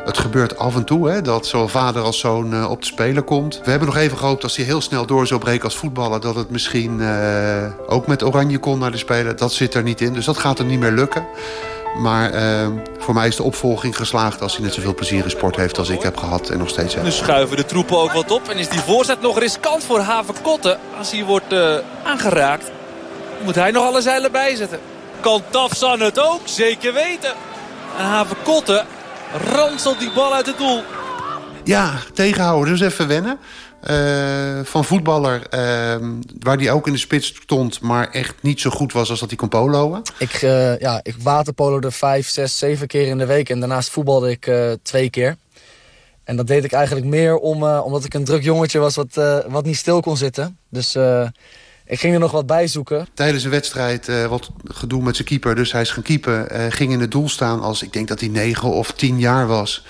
het 0.05 0.19
gebeurt 0.19 0.59
af 0.59 0.77
en 0.77 0.85
toe 0.85 1.09
hè, 1.09 1.23
dat 1.23 1.47
zowel 1.47 1.69
vader 1.69 2.03
als 2.03 2.19
zoon 2.19 2.67
op 2.67 2.81
de 2.81 2.87
Spelen 2.87 3.25
komt. 3.25 3.61
We 3.65 3.71
hebben 3.71 3.89
nog 3.89 3.97
even 3.97 4.19
gehoopt 4.19 4.43
als 4.43 4.57
hij 4.57 4.65
heel 4.65 4.81
snel 4.81 5.07
door 5.07 5.27
zou 5.27 5.41
breken 5.41 5.65
als 5.65 5.77
voetballer... 5.77 6.21
dat 6.21 6.35
het 6.35 6.51
misschien 6.51 7.03
ook 7.87 8.07
met 8.07 8.23
Oranje 8.23 8.59
kon 8.59 8.79
naar 8.79 8.91
de 8.91 8.97
Spelen. 8.97 9.37
Dat 9.37 9.53
zit 9.53 9.75
er 9.75 9.83
niet 9.83 10.01
in, 10.01 10.13
dus 10.13 10.25
dat 10.25 10.39
gaat 10.39 10.59
er 10.59 10.65
niet 10.65 10.81
meer 10.81 10.93
lukken. 10.93 11.27
Maar 11.95 12.35
uh, 12.35 12.67
voor 12.99 13.15
mij 13.15 13.29
is 13.29 13.37
de 13.37 13.43
opvolging 13.43 13.97
geslaagd 13.97 14.41
als 14.41 14.53
hij 14.57 14.65
net 14.65 14.75
zoveel 14.75 14.95
plezier 14.95 15.25
in 15.25 15.31
sport 15.31 15.57
heeft 15.57 15.79
als 15.79 15.89
ik 15.89 16.03
heb 16.03 16.17
gehad 16.17 16.51
en 16.51 16.59
nog 16.59 16.69
steeds 16.69 16.95
heb. 16.95 17.05
Nu 17.05 17.11
schuiven 17.11 17.57
de 17.57 17.65
troepen 17.65 17.99
ook 17.99 18.13
wat 18.13 18.31
op 18.31 18.49
en 18.49 18.57
is 18.57 18.69
die 18.69 18.81
voorzet 18.81 19.21
nog 19.21 19.39
riskant 19.39 19.85
voor 19.85 20.01
Haverkotten. 20.01 20.79
Als 20.99 21.11
hij 21.11 21.25
wordt 21.25 21.53
uh, 21.53 21.77
aangeraakt, 22.05 22.71
moet 23.45 23.55
hij 23.55 23.71
nog 23.71 23.85
alle 23.85 24.01
zeilen 24.01 24.33
bijzetten. 24.33 24.79
Kan 25.21 25.43
Tafsan 25.51 26.01
het 26.01 26.21
ook? 26.21 26.41
Zeker 26.45 26.93
weten. 26.93 27.33
En 27.99 28.05
Haverkotten 28.05 28.87
ranselt 29.53 29.99
die 29.99 30.11
bal 30.15 30.35
uit 30.35 30.47
het 30.47 30.59
doel. 30.59 30.83
Ja, 31.65 31.93
tegenhouden, 32.13 32.73
dus 32.73 32.81
even 32.81 33.09
wennen. 33.09 33.39
Uh, 33.91 34.61
van 34.63 34.85
voetballer, 34.85 35.35
uh, 35.35 35.61
waar 36.39 36.57
hij 36.57 36.71
ook 36.71 36.87
in 36.87 36.93
de 36.93 36.99
spits 36.99 37.27
stond... 37.27 37.81
maar 37.81 38.11
echt 38.11 38.35
niet 38.41 38.61
zo 38.61 38.71
goed 38.71 38.93
was 38.93 39.11
als 39.11 39.21
dat 39.21 39.29
hij 39.29 39.39
kon 39.39 39.49
poloen. 39.49 40.03
Ik, 40.19 40.43
uh, 40.43 40.79
ja, 40.79 41.01
ik 41.03 41.15
waterpolode 41.23 41.91
vijf, 41.91 42.29
zes, 42.29 42.59
zeven 42.59 42.87
keer 42.87 43.07
in 43.07 43.19
de 43.19 43.27
week. 43.27 43.49
En 43.49 43.61
daarnaast 43.61 43.91
voetbalde 43.91 44.31
ik 44.31 44.51
twee 44.83 45.11
keer. 45.11 45.37
En 46.25 46.37
dat 46.37 46.47
deed 46.47 46.65
ik 46.65 46.73
eigenlijk 46.73 47.07
meer 47.07 47.37
om, 47.37 47.63
omdat 47.65 48.05
ik 48.05 48.15
een 48.15 48.25
druk 48.25 48.43
jongetje 48.43 48.79
was... 48.79 48.95
wat, 48.95 49.15
wat 49.49 49.65
niet 49.65 49.77
stil 49.77 50.01
kon 50.01 50.17
zitten. 50.17 50.59
Dus 50.69 50.97
ik 51.87 52.01
ging 52.01 52.15
er 52.15 52.21
nog 52.21 52.33
wat 52.33 52.47
bij 52.47 52.67
zoeken. 52.67 53.07
Tijdens 53.15 53.45
een 53.45 53.51
wedstrijd 53.51 54.29
wat 54.29 54.51
gedoe 54.65 55.03
met 55.03 55.17
zijn 55.17 55.29
keeper. 55.29 55.55
Dus 55.55 55.73
hij 55.73 55.81
is 55.81 55.91
gaan 55.91 56.03
keepen. 56.03 56.73
ging 56.73 56.93
in 56.93 57.01
het 57.01 57.11
doel 57.11 57.29
staan 57.29 57.61
als 57.61 57.83
ik 57.83 57.93
denk 57.93 58.09
dat 58.09 58.21
hij 58.21 58.29
negen 58.29 58.71
of 58.71 58.93
tien 58.93 59.19
jaar 59.19 59.47
was... 59.47 59.85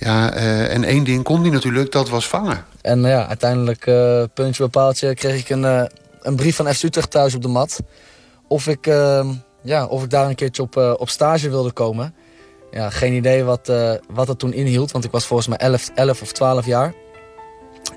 Ja, 0.00 0.34
uh, 0.34 0.74
en 0.74 0.84
één 0.84 1.04
ding 1.04 1.24
kon 1.24 1.40
hij 1.40 1.50
natuurlijk, 1.50 1.92
dat 1.92 2.08
was 2.08 2.28
vangen. 2.28 2.64
En 2.82 3.02
ja, 3.02 3.26
uiteindelijk, 3.26 3.86
uh, 3.86 4.22
puntje 4.34 4.62
bepaaltje, 4.62 5.14
kreeg 5.14 5.40
ik 5.40 5.48
een, 5.48 5.62
uh, 5.62 5.82
een 6.20 6.36
brief 6.36 6.56
van 6.56 6.74
FC 6.74 6.82
Utrecht 6.82 7.10
thuis 7.10 7.34
op 7.34 7.42
de 7.42 7.48
mat. 7.48 7.80
Of 8.48 8.66
ik, 8.66 8.86
ja, 9.62 9.86
of 9.86 10.02
ik 10.02 10.10
daar 10.10 10.28
een 10.28 10.34
keertje 10.34 10.62
op, 10.62 10.76
op 10.76 11.08
stage 11.08 11.50
wilde 11.50 11.72
komen. 11.72 12.14
Ja, 12.70 12.90
geen 12.90 13.12
idee 13.12 13.44
wat, 13.44 13.72
wat 14.10 14.26
dat 14.26 14.38
toen 14.38 14.52
inhield, 14.52 14.90
want 14.90 15.04
ik 15.04 15.10
was 15.10 15.26
volgens 15.26 15.48
mij 15.48 15.58
11, 15.58 15.90
11 15.94 16.22
of 16.22 16.32
12 16.32 16.66
jaar. 16.66 16.94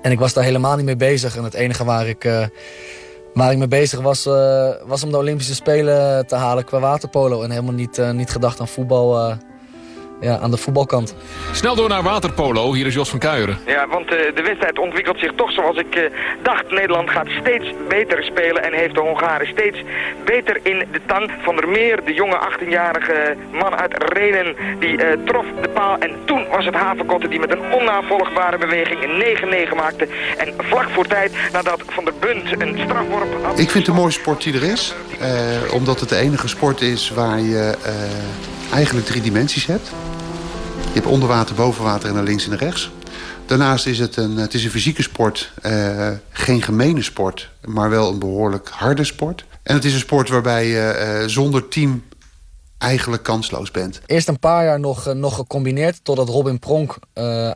En 0.02 0.10
ik 0.10 0.18
was 0.18 0.32
daar 0.32 0.44
helemaal 0.44 0.76
niet 0.76 0.84
mee 0.84 0.96
bezig. 0.96 1.36
En 1.36 1.44
het 1.44 1.54
enige 1.54 1.84
waar 1.84 2.08
ik, 2.08 2.48
waar 3.34 3.52
ik 3.52 3.58
mee 3.58 3.68
bezig 3.68 4.00
was, 4.00 4.24
was 4.86 5.02
om 5.04 5.10
de 5.10 5.16
Olympische 5.16 5.54
Spelen 5.54 6.26
te 6.26 6.34
halen 6.34 6.64
qua 6.64 6.78
waterpolo. 6.80 7.42
En 7.42 7.50
helemaal 7.50 7.74
niet, 7.74 8.12
niet 8.12 8.30
gedacht 8.30 8.60
aan 8.60 8.68
voetbal 8.68 9.36
ja, 10.24 10.38
aan 10.38 10.50
de 10.50 10.56
voetbalkant. 10.56 11.14
Snel 11.52 11.74
door 11.74 11.88
naar 11.88 12.02
waterpolo. 12.02 12.72
Hier 12.72 12.86
is 12.86 12.94
Jos 12.94 13.10
van 13.10 13.18
Kuijeren. 13.18 13.58
Ja, 13.66 13.88
want 13.88 14.12
uh, 14.12 14.18
de 14.34 14.42
wedstrijd 14.42 14.78
ontwikkelt 14.78 15.18
zich 15.18 15.32
toch 15.34 15.52
zoals 15.52 15.76
ik 15.76 15.96
uh, 15.96 16.02
dacht. 16.42 16.70
Nederland 16.70 17.10
gaat 17.10 17.28
steeds 17.40 17.66
beter 17.88 18.24
spelen 18.24 18.62
en 18.62 18.72
heeft 18.72 18.94
de 18.94 19.00
Hongaren 19.00 19.46
steeds 19.46 19.78
beter 20.24 20.60
in 20.62 20.78
de 20.92 21.00
tang. 21.06 21.30
Van 21.42 21.56
der 21.56 21.68
Meer, 21.68 22.04
de 22.04 22.14
jonge 22.14 22.38
18-jarige 22.50 23.36
man 23.52 23.74
uit 23.74 24.12
Renen, 24.12 24.56
die 24.78 24.96
uh, 24.98 25.06
trof 25.24 25.44
de 25.62 25.68
paal. 25.68 25.98
En 25.98 26.10
toen 26.24 26.48
was 26.48 26.64
het 26.64 26.74
Havenkotten 26.74 27.30
die 27.30 27.38
met 27.38 27.50
een 27.52 27.72
onnavolgbare 27.72 28.58
beweging 28.58 29.02
een 29.02 29.68
9-9 29.70 29.74
maakte. 29.76 30.08
En 30.36 30.54
vlak 30.58 30.88
voor 30.88 31.06
tijd, 31.06 31.32
nadat 31.52 31.80
Van 31.86 32.04
der 32.04 32.14
Bunt 32.20 32.62
een 32.62 32.78
strafworp 32.84 33.42
had... 33.42 33.58
Ik 33.58 33.70
vind 33.70 33.86
het 33.86 33.94
de 33.94 34.00
mooiste 34.00 34.20
sport 34.20 34.42
die 34.42 34.54
er 34.54 34.62
is. 34.62 34.94
omdat 35.72 36.00
het 36.00 36.08
de 36.08 36.16
enige 36.16 36.48
sport 36.48 36.80
is 36.80 37.10
waar 37.10 37.40
je 37.40 37.76
eigenlijk 38.72 39.06
drie 39.06 39.22
dimensies 39.22 39.66
hebt. 39.66 39.92
Je 40.94 41.00
hebt 41.00 41.12
onder 41.12 41.28
water, 41.28 41.54
boven 41.54 41.84
water 41.84 42.08
en 42.08 42.14
naar 42.14 42.24
links 42.24 42.48
en 42.48 42.56
rechts. 42.56 42.90
Daarnaast 43.46 43.86
is 43.86 43.98
het 43.98 44.16
een, 44.16 44.36
het 44.36 44.54
is 44.54 44.64
een 44.64 44.70
fysieke 44.70 45.02
sport. 45.02 45.52
Uh, 45.62 46.10
geen 46.30 46.62
gemene 46.62 47.02
sport, 47.02 47.50
maar 47.64 47.90
wel 47.90 48.10
een 48.10 48.18
behoorlijk 48.18 48.68
harde 48.68 49.04
sport. 49.04 49.44
En 49.62 49.74
het 49.74 49.84
is 49.84 49.92
een 49.92 49.98
sport 49.98 50.28
waarbij 50.28 50.66
je 50.66 51.18
uh, 51.22 51.28
zonder 51.28 51.68
team 51.68 52.02
eigenlijk 52.78 53.22
kansloos 53.22 53.70
bent. 53.70 54.00
Eerst 54.06 54.28
een 54.28 54.38
paar 54.38 54.64
jaar 54.64 54.80
nog, 54.80 55.08
uh, 55.08 55.14
nog 55.14 55.34
gecombineerd... 55.34 56.00
totdat 56.02 56.28
Robin 56.28 56.58
Pronk, 56.58 56.96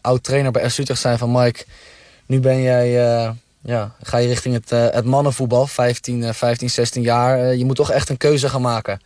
oud-trainer 0.01 0.51
bij 0.51 0.70
FC 0.70 0.78
Utrecht, 0.78 1.01
zei 1.01 1.18
van... 1.18 1.32
Mike, 1.32 1.64
nu 2.26 2.41
ben 2.41 2.62
jij, 2.62 2.91
ja, 3.61 3.95
ga 4.03 4.16
je 4.16 4.28
richting 4.28 4.55
het, 4.55 4.70
het 4.95 5.05
mannenvoetbal, 5.05 5.66
15, 5.66 6.34
15, 6.34 6.70
16 6.70 7.03
jaar. 7.03 7.55
je 7.55 7.64
moet 7.64 7.76
toch 7.76 7.91
echt 7.91 8.09
een 8.09 8.16
keuze 8.16 8.49
gaan 8.49 8.62
maken 8.62 9.01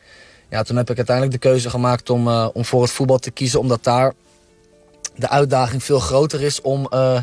ja, 0.52 0.62
toen 0.62 0.76
heb 0.76 0.90
ik 0.90 0.96
uiteindelijk 0.96 1.42
de 1.42 1.48
keuze 1.48 1.70
gemaakt 1.70 2.10
om, 2.10 2.28
uh, 2.28 2.48
om 2.52 2.64
voor 2.64 2.82
het 2.82 2.90
voetbal 2.90 3.18
te 3.18 3.30
kiezen. 3.30 3.60
Omdat 3.60 3.84
daar 3.84 4.12
de 5.16 5.28
uitdaging 5.28 5.84
veel 5.84 5.98
groter 5.98 6.42
is 6.42 6.60
om, 6.60 6.86
uh, 6.90 7.18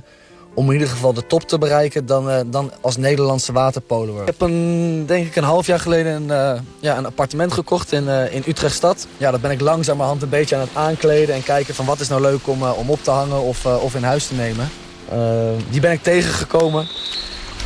om 0.53 0.67
in 0.67 0.73
ieder 0.73 0.87
geval 0.87 1.13
de 1.13 1.27
top 1.27 1.41
te 1.41 1.57
bereiken 1.57 2.05
dan, 2.05 2.29
uh, 2.29 2.39
dan 2.45 2.71
als 2.81 2.97
Nederlandse 2.97 3.51
waterpoloer. 3.51 4.21
Ik 4.21 4.25
heb 4.25 4.41
een, 4.41 5.03
denk 5.05 5.27
ik 5.27 5.35
een 5.35 5.43
half 5.43 5.65
jaar 5.65 5.79
geleden 5.79 6.29
een, 6.29 6.63
ja, 6.79 6.97
een 6.97 7.05
appartement 7.05 7.53
gekocht 7.53 7.91
in, 7.91 8.07
in 8.07 8.43
Utrechtstad. 8.47 9.07
Ja, 9.17 9.31
dat 9.31 9.41
ben 9.41 9.51
ik 9.51 9.61
langzamerhand 9.61 10.21
een 10.21 10.29
beetje 10.29 10.55
aan 10.55 10.61
het 10.61 10.75
aankleden 10.75 11.35
en 11.35 11.43
kijken 11.43 11.75
van 11.75 11.85
wat 11.85 11.99
is 11.99 12.07
nou 12.07 12.21
leuk 12.21 12.47
om, 12.47 12.63
om 12.63 12.89
op 12.89 13.03
te 13.03 13.11
hangen 13.11 13.41
of, 13.41 13.65
of 13.65 13.95
in 13.95 14.03
huis 14.03 14.27
te 14.27 14.33
nemen. 14.33 14.69
die 15.69 15.81
ben 15.81 15.91
ik 15.91 16.03
tegengekomen 16.03 16.87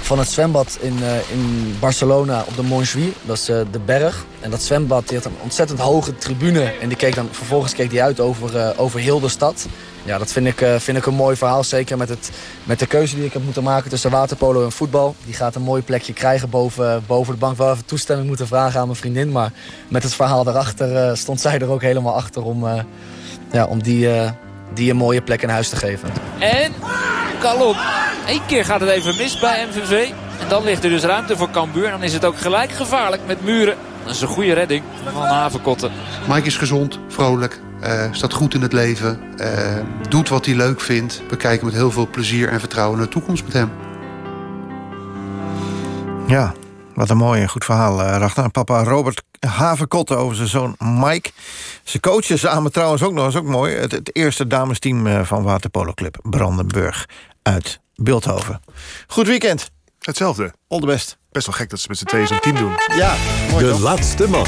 van 0.04 0.20
het 0.20 0.30
zwembad 0.30 0.78
in, 0.80 0.98
uh, 1.00 1.32
in 1.32 1.76
Barcelona 1.80 2.44
op 2.48 2.56
de 2.56 2.64
Montjuïc. 2.64 3.14
Dat 3.22 3.38
is 3.38 3.50
uh, 3.50 3.62
de 3.72 3.80
berg. 3.80 4.26
En 4.40 4.50
dat 4.50 4.62
zwembad 4.62 5.08
die 5.08 5.18
had 5.18 5.26
een 5.26 5.38
ontzettend 5.42 5.80
hoge 5.80 6.16
tribune. 6.16 6.64
En 6.82 6.88
die 6.88 6.98
keek 6.98 7.16
dan, 7.16 7.28
vervolgens 7.32 7.74
keek 7.74 7.90
die 7.90 8.04
uit 8.04 8.20
over, 8.20 8.56
uh, 8.56 8.70
over 8.76 9.00
heel 9.00 9.20
de 9.20 9.30
stad. 9.30 9.68
ja, 10.04 10.18
dat 10.18 10.32
vind 10.32 10.48
ik, 10.48 10.62
eh, 10.62 10.76
vind 10.76 10.98
ik 10.98 11.06
een 11.06 11.14
mooi 11.14 11.36
verhaal. 11.36 11.64
Zeker 11.64 11.98
met, 11.98 12.10
het, 12.10 12.32
met 12.64 12.80
de 12.80 12.86
keuze 12.86 13.16
die 13.16 13.26
ik 13.26 13.34
heb 13.34 13.44
moeten 13.44 13.64
maken 13.64 13.90
tussen 13.90 14.12
waterpolo 14.12 14.64
en 14.64 14.72
voetbal. 14.72 15.16
Die 15.26 15.34
gaat 15.34 15.56
een 15.56 15.62
mooi 15.62 15.82
plekje 15.82 16.14
krijgen 16.14 16.50
boven, 16.50 17.04
boven 17.08 17.34
de 17.34 17.40
bank. 17.40 17.58
Wel 17.58 17.72
even 17.72 17.86
toestemming 17.86 18.28
moeten 18.28 18.48
vragen 18.48 18.80
aan 18.80 18.88
mijn 18.88 19.00
vriendin. 19.00 19.32
Maar 19.32 19.52
met 19.88 20.04
het 20.04 20.16
verhaal 20.16 20.44
daarachter 20.44 20.96
eh, 20.96 21.16
stond 21.16 21.42
zij 21.42 21.60
er 21.60 21.70
ook 21.70 21.82
helemaal 21.82 22.16
achter 22.16 22.44
om, 22.44 22.68
eh, 22.68 22.84
ja, 23.52 23.66
om 23.66 23.84
die, 23.84 24.14
eh, 24.14 24.32
die 24.74 24.90
een 24.90 24.98
mooie 24.98 25.22
plek 25.22 25.42
in 25.42 25.50
huis 25.50 25.70
te 25.70 25.76
geven. 25.76 26.10
En 26.40 26.74
Kalon. 27.40 27.76
Eén 28.28 28.46
keer 28.46 28.66
gaat 28.66 28.80
het 28.80 28.90
even 28.90 29.16
mis 29.18 29.40
bij 29.40 29.68
MVV. 29.70 30.10
En 30.40 30.50
dan 30.50 30.64
ligt 30.64 30.84
er 30.84 30.90
dus 30.90 31.04
ruimte 31.04 31.38
voor 31.38 31.52
Cambuur. 31.52 31.86
En 31.86 31.92
dan 31.92 32.04
is 32.04 32.14
het 32.14 32.26
ook 32.26 32.38
gelijk 32.38 32.72
gevaarlijk 32.72 33.22
met 33.28 33.44
Muren. 33.44 33.76
Dat 34.06 34.16
is 34.16 34.22
een 34.22 34.28
goede 34.28 34.54
redding 34.54 34.84
van 35.14 35.22
Havenkotten. 35.22 35.92
Mike 36.28 36.48
is 36.48 36.58
gezond, 36.58 37.00
vrolijk, 37.08 37.60
eh, 37.82 38.08
staat 38.12 38.34
goed 38.34 38.54
in 38.54 38.62
het 38.62 38.74
leven. 38.74 39.20
eh, 39.38 39.80
doet 40.10 40.30
wat 40.30 40.46
hij 40.46 40.56
leuk 40.56 40.82
vindt. 40.82 41.22
We 41.30 41.38
kijken 41.38 41.66
met 41.66 41.76
heel 41.76 41.92
veel 41.92 42.08
plezier 42.08 42.50
en 42.50 42.60
vertrouwen 42.60 42.98
naar 42.98 43.08
de 43.08 43.14
toekomst 43.14 43.44
met 43.44 43.54
hem. 43.54 43.72
Ja, 46.28 46.54
wat 46.94 47.10
een 47.10 47.18
mooi 47.18 47.42
en 47.42 47.50
goed 47.50 47.66
verhaal. 47.66 48.00
Uh, 48.00 48.16
Ragnar 48.18 48.50
papa 48.52 48.84
Robert 48.84 49.22
Havenkotten 49.40 50.18
over 50.18 50.36
zijn 50.36 50.48
zoon 50.48 50.76
Mike. 50.80 51.32
Ze 51.84 52.00
coachen 52.00 52.40
samen 52.40 52.72
trouwens 52.72 53.04
ook 53.04 53.14
nog, 53.14 53.28
is 53.28 53.36
ook 53.36 53.46
mooi... 53.46 53.76
het, 53.76 53.92
het 53.92 54.16
eerste 54.16 54.48
damesteam 54.48 55.08
eh, 55.08 55.24
van 55.24 55.44
Waterpolo 55.44 55.94
Club 55.94 56.18
Brandenburg 56.22 57.06
uit 57.42 57.80
Beeldhoven. 58.04 58.60
Goed 59.08 59.28
weekend. 59.28 59.72
Hetzelfde. 60.00 60.54
All 60.68 60.80
the 60.80 60.86
best. 60.86 61.18
Best 61.32 61.46
wel 61.46 61.56
gek 61.56 61.70
dat 61.70 61.80
ze 61.80 61.86
met 61.90 61.98
z'n 61.98 62.06
tweeën 62.06 62.28
zo'n 62.28 62.40
team 62.40 62.56
doen. 62.56 62.72
Ja, 62.96 63.16
mooi 63.52 63.66
De 63.66 63.72
toch? 63.72 63.80
laatste 63.80 64.30
man. 64.30 64.46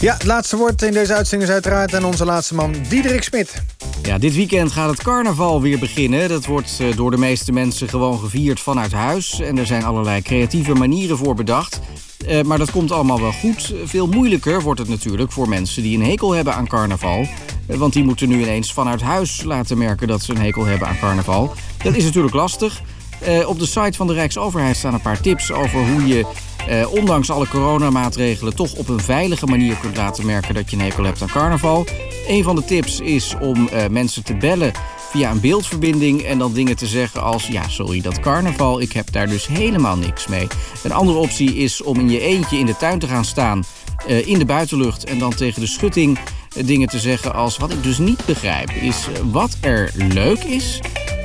Ja, 0.00 0.12
het 0.12 0.24
laatste 0.24 0.56
woord 0.56 0.82
in 0.82 0.92
deze 0.92 1.14
uitzending 1.14 1.48
is 1.50 1.54
uiteraard 1.54 1.94
aan 1.94 2.04
onze 2.04 2.24
laatste 2.24 2.54
man 2.54 2.74
Diederik 2.88 3.22
Smit. 3.22 3.62
Ja, 4.02 4.18
dit 4.18 4.34
weekend 4.34 4.72
gaat 4.72 4.90
het 4.90 5.02
carnaval 5.02 5.60
weer 5.60 5.78
beginnen. 5.78 6.28
Dat 6.28 6.46
wordt 6.46 6.76
eh, 6.80 6.96
door 6.96 7.10
de 7.10 7.16
meeste 7.18 7.52
mensen 7.52 7.88
gewoon 7.88 8.18
gevierd 8.18 8.60
vanuit 8.60 8.92
huis. 8.92 9.40
En 9.40 9.58
er 9.58 9.66
zijn 9.66 9.84
allerlei 9.84 10.22
creatieve 10.22 10.74
manieren 10.74 11.16
voor 11.16 11.34
bedacht. 11.34 11.80
Eh, 12.26 12.42
maar 12.42 12.58
dat 12.58 12.70
komt 12.70 12.92
allemaal 12.92 13.20
wel 13.20 13.32
goed. 13.32 13.74
Veel 13.84 14.06
moeilijker 14.06 14.62
wordt 14.62 14.80
het 14.80 14.88
natuurlijk 14.88 15.32
voor 15.32 15.48
mensen 15.48 15.82
die 15.82 15.98
een 15.98 16.04
hekel 16.04 16.32
hebben 16.32 16.54
aan 16.54 16.66
carnaval. 16.68 17.26
Want 17.66 17.92
die 17.92 18.04
moeten 18.04 18.28
nu 18.28 18.40
ineens 18.40 18.72
vanuit 18.72 19.00
huis 19.00 19.42
laten 19.42 19.78
merken 19.78 20.08
dat 20.08 20.22
ze 20.22 20.30
een 20.32 20.40
hekel 20.40 20.64
hebben 20.64 20.88
aan 20.88 20.98
carnaval. 20.98 21.52
Dat 21.82 21.94
is 21.94 22.04
natuurlijk 22.04 22.34
lastig. 22.34 22.82
Eh, 23.20 23.48
op 23.48 23.58
de 23.58 23.66
site 23.66 23.92
van 23.92 24.06
de 24.06 24.12
Rijksoverheid 24.12 24.76
staan 24.76 24.94
een 24.94 25.00
paar 25.00 25.20
tips 25.20 25.52
over 25.52 25.88
hoe 25.90 26.06
je... 26.06 26.26
eh, 26.68 26.92
ondanks 26.92 27.30
alle 27.30 27.48
coronamaatregelen 27.48 28.54
toch 28.54 28.74
op 28.74 28.88
een 28.88 29.00
veilige 29.00 29.46
manier 29.46 29.76
kunt 29.76 29.96
laten 29.96 30.26
merken 30.26 30.54
dat 30.54 30.70
je 30.70 30.76
een 30.76 30.82
hekel 30.82 31.04
hebt 31.04 31.22
aan 31.22 31.28
carnaval. 31.28 31.86
Een 32.26 32.42
van 32.42 32.56
de 32.56 32.64
tips 32.64 33.00
is 33.00 33.34
om 33.40 33.68
eh, 33.68 33.88
mensen 33.88 34.24
te 34.24 34.34
bellen 34.34 34.72
via 35.10 35.30
een 35.30 35.40
beeldverbinding 35.40 36.22
en 36.22 36.38
dan 36.38 36.52
dingen 36.52 36.76
te 36.76 36.86
zeggen 36.86 37.22
als... 37.22 37.46
ja, 37.46 37.68
sorry, 37.68 38.00
dat 38.00 38.20
carnaval, 38.20 38.80
ik 38.80 38.92
heb 38.92 39.12
daar 39.12 39.28
dus 39.28 39.46
helemaal 39.46 39.96
niks 39.96 40.26
mee. 40.26 40.46
Een 40.82 40.92
andere 40.92 41.18
optie 41.18 41.54
is 41.54 41.82
om 41.82 41.98
in 41.98 42.10
je 42.10 42.20
eentje 42.20 42.58
in 42.58 42.66
de 42.66 42.76
tuin 42.76 42.98
te 42.98 43.06
gaan 43.06 43.24
staan 43.24 43.64
in 44.06 44.38
de 44.38 44.44
buitenlucht... 44.44 45.04
en 45.04 45.18
dan 45.18 45.34
tegen 45.34 45.60
de 45.60 45.66
schutting 45.66 46.18
dingen 46.54 46.88
te 46.88 46.98
zeggen 46.98 47.34
als... 47.34 47.56
wat 47.56 47.72
ik 47.72 47.82
dus 47.82 47.98
niet 47.98 48.24
begrijp, 48.26 48.70
is 48.70 49.06
eh, 49.06 49.20
wat 49.30 49.56
er 49.60 49.90
leuk 49.94 50.44
is 50.44 50.80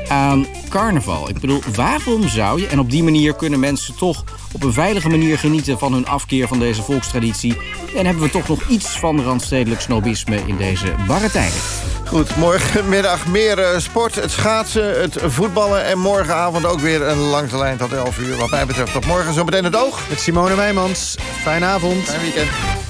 aan 0.08 0.46
carnaval. 0.70 1.30
Ik 1.30 1.40
bedoel, 1.40 1.62
waarom 1.76 2.28
zou 2.28 2.62
je... 2.62 2.68
en 2.68 2.80
op 2.80 2.90
die 2.90 3.04
manier 3.04 3.36
kunnen 3.36 3.60
mensen 3.60 3.96
toch 3.96 4.24
op 4.52 4.64
een 4.64 4.74
veilige 4.74 5.10
manier 5.10 5.38
genieten... 5.38 5.80
van 5.80 5.94
hun 5.94 6.08
afkeer 6.08 6.48
van 6.48 6.60
deze 6.60 6.82
volkstraditie... 6.84 7.58
en 7.96 8.06
hebben 8.06 8.24
we 8.24 8.30
toch 8.30 8.48
nog 8.48 8.68
iets 8.68 9.00
van 9.00 9.24
randstedelijk 9.24 9.82
snobisme 9.82 10.36
in 10.46 10.58
deze 10.58 10.96
barre 11.08 11.32
tijden. 11.32 11.60
Goed, 12.06 12.36
morgenmiddag 12.36 13.28
meer 13.28 13.60
eh, 13.60 13.80
sport, 13.80 14.16
het 14.16 14.32
schaatsen, 14.32 15.02
het 15.02 15.18
voetballen... 15.22 15.86
en 15.86 16.00
morgenavond 16.00 16.66
ook 16.66 16.80
weer 16.80 17.02
een 17.02 17.18
langs 17.18 17.52
de 17.52 17.58
lijn 17.58 17.78
tot 17.78 17.94
11 17.94 18.20
uur. 18.20 18.38
Wat 18.38 18.50
mij 18.50 18.66
betreft 18.66 18.94
tot 18.94 19.06
morgen. 19.06 19.34
Zometeen 19.34 19.64
het 19.64 19.76
oog. 19.76 20.10
Met 20.10 20.20
Simone 20.20 20.56
Wijmans. 20.56 21.16
Fijne 21.42 21.66
avond. 21.66 22.04
Fijn 22.04 22.22
weekend. 22.22 22.87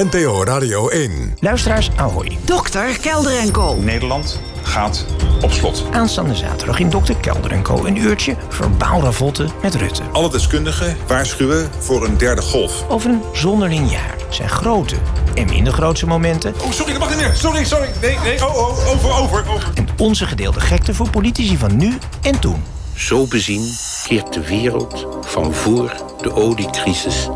NPO 0.00 0.44
Radio 0.44 0.88
1. 0.88 1.36
Luisteraars, 1.40 1.90
ahoy. 1.96 2.38
Dokter 2.44 2.98
Kelder 3.00 3.38
en 3.38 3.50
Co. 3.50 3.76
Nederland 3.76 4.40
gaat 4.62 5.06
op 5.42 5.50
slot. 5.50 5.84
Aanstaande 5.90 6.34
zaterdag 6.34 6.78
in 6.78 6.90
Dokter 6.90 7.16
Kelder 7.16 7.52
en 7.52 7.62
Co. 7.62 7.84
Een 7.84 7.96
uurtje 7.96 8.36
verbaal 8.48 9.02
ravotten 9.02 9.50
met 9.62 9.74
Rutte. 9.74 10.02
Alle 10.12 10.30
deskundigen 10.30 10.96
waarschuwen 11.06 11.70
voor 11.78 12.04
een 12.04 12.18
derde 12.18 12.42
golf. 12.42 12.84
Over 12.88 13.10
een 13.10 13.22
zonderling 13.32 13.90
jaar. 13.90 14.16
Zijn 14.28 14.48
grote 14.48 14.96
en 15.34 15.46
minder 15.46 15.72
grootse 15.72 16.06
momenten. 16.06 16.54
Oh, 16.62 16.70
sorry, 16.70 16.92
dat 16.92 17.00
mag 17.00 17.10
niet 17.10 17.18
meer. 17.18 17.34
Sorry, 17.34 17.64
sorry. 17.64 17.88
Nee, 18.00 18.16
nee, 18.22 18.46
oh, 18.46 18.56
oh, 18.56 18.90
over, 18.90 19.12
over, 19.12 19.48
over. 19.48 19.70
En 19.74 19.88
onze 19.96 20.26
gedeelde 20.26 20.60
gekte 20.60 20.94
voor 20.94 21.10
politici 21.10 21.56
van 21.56 21.76
nu 21.76 21.98
en 22.22 22.38
toen. 22.38 22.62
Zo 22.94 23.26
bezien 23.26 23.76
keert 24.06 24.32
de 24.32 24.46
wereld 24.46 25.06
van 25.20 25.54
voor 25.54 25.92
de 26.20 26.34
oliecrisis 26.34 27.28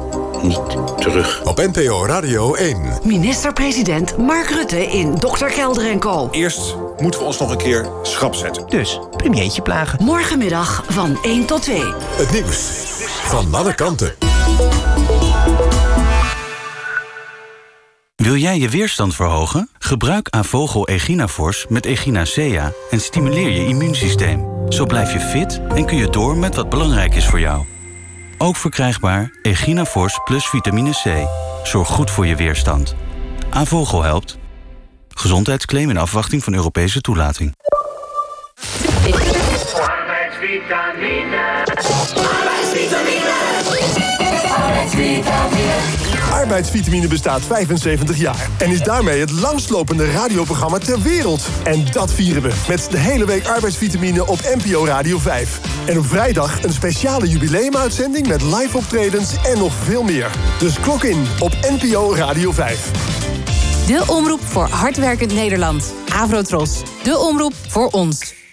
niet 0.46 0.60
terug. 0.96 1.42
Op 1.44 1.56
NPO 1.56 2.06
Radio 2.06 2.54
1. 2.54 2.78
Minister-president 3.02 4.16
Mark 4.18 4.50
Rutte 4.50 4.86
in 4.86 5.14
Dokter 5.14 5.50
Kelder 5.50 5.90
en 5.90 5.98
Co. 5.98 6.28
Eerst 6.30 6.76
moeten 6.98 7.20
we 7.20 7.26
ons 7.26 7.38
nog 7.38 7.50
een 7.50 7.56
keer 7.56 7.88
schrap 8.02 8.34
zetten. 8.34 8.66
Dus, 8.68 9.00
premiertje 9.16 9.62
plagen. 9.62 10.04
Morgenmiddag 10.04 10.84
van 10.88 11.18
1 11.22 11.46
tot 11.46 11.62
2. 11.62 11.82
Het 12.16 12.30
nieuws 12.32 12.58
van 13.24 13.54
alle 13.54 13.74
kanten. 13.74 14.14
Wil 18.14 18.36
jij 18.36 18.58
je 18.58 18.68
weerstand 18.68 19.14
verhogen? 19.14 19.68
Gebruik 19.78 20.28
Avogel 20.30 20.88
Eginafors 20.88 21.66
met 21.68 21.86
Echinacea 21.86 22.72
en 22.90 23.00
stimuleer 23.00 23.50
je 23.50 23.66
immuunsysteem. 23.66 24.46
Zo 24.68 24.86
blijf 24.86 25.12
je 25.12 25.20
fit 25.20 25.60
en 25.74 25.86
kun 25.86 25.96
je 25.96 26.10
door 26.10 26.36
met 26.36 26.54
wat 26.54 26.68
belangrijk 26.68 27.14
is 27.14 27.26
voor 27.26 27.40
jou. 27.40 27.73
Ook 28.38 28.56
verkrijgbaar 28.56 29.30
Eginafors 29.42 30.20
plus 30.24 30.48
vitamine 30.48 30.90
C. 30.90 31.28
Zorg 31.66 31.88
goed 31.88 32.10
voor 32.10 32.26
je 32.26 32.36
weerstand. 32.36 32.94
Avogel 33.50 34.02
helpt. 34.02 34.38
Gezondheidsclaim 35.08 35.90
in 35.90 35.96
afwachting 35.96 36.44
van 36.44 36.54
Europese 36.54 37.00
toelating. 37.00 37.54
Bestaat 47.08 47.42
75 47.42 48.16
jaar 48.16 48.48
en 48.58 48.70
is 48.70 48.80
daarmee 48.80 49.20
het 49.20 49.30
langstlopende 49.30 50.10
radioprogramma 50.10 50.78
ter 50.78 51.02
wereld. 51.02 51.46
En 51.64 51.84
dat 51.92 52.12
vieren 52.12 52.42
we 52.42 52.52
met 52.68 52.86
de 52.90 52.98
hele 52.98 53.26
week 53.26 53.46
arbeidsvitamine 53.46 54.26
op 54.26 54.38
NPO 54.56 54.84
Radio 54.84 55.18
5. 55.18 55.60
En 55.86 55.98
op 55.98 56.06
vrijdag 56.06 56.62
een 56.62 56.72
speciale 56.72 57.28
jubileumuitzending 57.28 58.26
met 58.26 58.42
live 58.42 58.76
optredens 58.76 59.32
en 59.44 59.58
nog 59.58 59.72
veel 59.74 60.02
meer. 60.02 60.30
Dus 60.58 60.80
klok 60.80 61.04
in 61.04 61.26
op 61.38 61.52
NPO 61.80 62.14
Radio 62.14 62.52
5. 62.52 62.90
De 63.86 64.04
omroep 64.06 64.40
voor 64.44 64.68
hardwerkend 64.68 65.32
Nederland. 65.34 65.92
Avrotros. 66.12 66.82
De 67.02 67.18
omroep 67.18 67.54
voor 67.68 67.88
ons. 67.88 68.43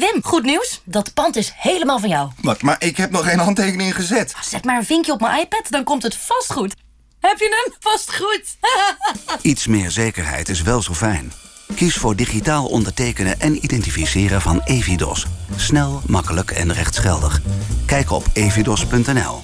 Wim, 0.00 0.20
goed 0.22 0.42
nieuws. 0.42 0.80
Dat 0.84 1.14
pand 1.14 1.36
is 1.36 1.52
helemaal 1.56 1.98
van 1.98 2.08
jou. 2.08 2.30
Wat, 2.42 2.62
maar 2.62 2.76
ik 2.78 2.96
heb 2.96 3.10
nog 3.10 3.24
geen 3.24 3.38
handtekening 3.38 3.94
gezet. 3.94 4.34
Zet 4.40 4.64
maar 4.64 4.76
een 4.76 4.84
vinkje 4.84 5.12
op 5.12 5.20
mijn 5.20 5.40
iPad, 5.40 5.62
dan 5.70 5.84
komt 5.84 6.02
het 6.02 6.16
vast 6.16 6.52
goed. 6.52 6.74
Heb 7.20 7.38
je 7.38 7.62
hem? 7.64 7.74
Vast 7.80 8.16
goed. 8.16 8.56
Iets 9.52 9.66
meer 9.66 9.90
zekerheid 9.90 10.48
is 10.48 10.62
wel 10.62 10.82
zo 10.82 10.94
fijn. 10.94 11.32
Kies 11.74 11.96
voor 11.96 12.16
digitaal 12.16 12.66
ondertekenen 12.66 13.40
en 13.40 13.64
identificeren 13.64 14.40
van 14.40 14.60
Evidos. 14.64 15.26
Snel, 15.56 16.00
makkelijk 16.06 16.50
en 16.50 16.72
rechtsgeldig. 16.72 17.40
Kijk 17.86 18.10
op 18.10 18.24
evidos.nl. 18.32 19.42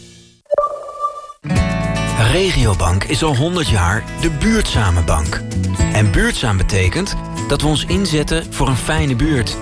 Regiobank 2.37 3.05
is 3.05 3.23
al 3.23 3.37
100 3.37 3.69
jaar 3.69 4.05
de 4.21 4.31
buurtzame 4.31 5.03
bank. 5.03 5.43
En 5.93 6.11
buurtzaam 6.11 6.57
betekent 6.57 7.17
dat 7.49 7.61
we 7.61 7.67
ons 7.67 7.85
inzetten 7.85 8.53
voor 8.53 8.69
een 8.69 8.77
fijne 8.77 9.17
buurt. 9.17 9.57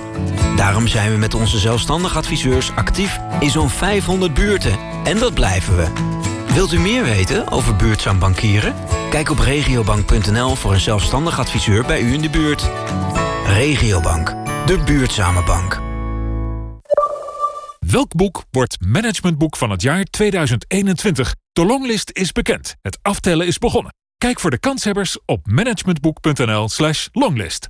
Daarom 0.56 0.86
zijn 0.86 1.10
we 1.10 1.16
met 1.16 1.34
onze 1.34 1.58
zelfstandig 1.58 2.16
adviseurs 2.16 2.70
actief 2.74 3.18
in 3.40 3.50
zo'n 3.50 3.70
500 3.70 4.34
buurten. 4.34 4.78
En 5.04 5.18
dat 5.18 5.34
blijven 5.34 5.76
we. 5.76 5.86
Wilt 6.54 6.72
u 6.72 6.78
meer 6.78 7.04
weten 7.04 7.50
over 7.50 7.76
buurtzaam 7.76 8.18
bankieren? 8.18 8.74
Kijk 9.10 9.30
op 9.30 9.38
regiobank.nl 9.38 10.54
voor 10.54 10.72
een 10.72 10.80
zelfstandig 10.80 11.38
adviseur 11.38 11.84
bij 11.84 12.00
u 12.00 12.12
in 12.12 12.22
de 12.22 12.30
buurt. 12.30 12.70
Regiobank, 13.46 14.34
de 14.66 14.78
buurtzame 14.78 15.42
bank. 15.42 15.83
Welk 17.90 18.14
boek 18.14 18.44
wordt 18.50 18.80
managementboek 18.80 19.56
van 19.56 19.70
het 19.70 19.82
jaar 19.82 20.04
2021? 20.04 21.34
De 21.52 21.64
longlist 21.64 22.10
is 22.12 22.32
bekend. 22.32 22.74
Het 22.82 22.98
aftellen 23.02 23.46
is 23.46 23.58
begonnen. 23.58 23.94
Kijk 24.18 24.40
voor 24.40 24.50
de 24.50 24.58
kanshebbers 24.58 25.18
op 25.26 25.46
managementboek.nl 25.46 26.68
slash 26.68 27.08
longlist. 27.12 27.68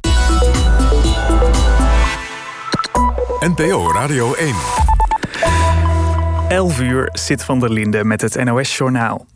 NPO 3.40 3.92
Radio 3.92 4.34
1. 4.34 4.54
11 6.54 6.80
uur 6.80 7.08
zit 7.12 7.44
van 7.44 7.60
der 7.60 7.72
Linde 7.72 8.04
met 8.04 8.20
het 8.20 8.44
NOS-journaal. 8.44 9.26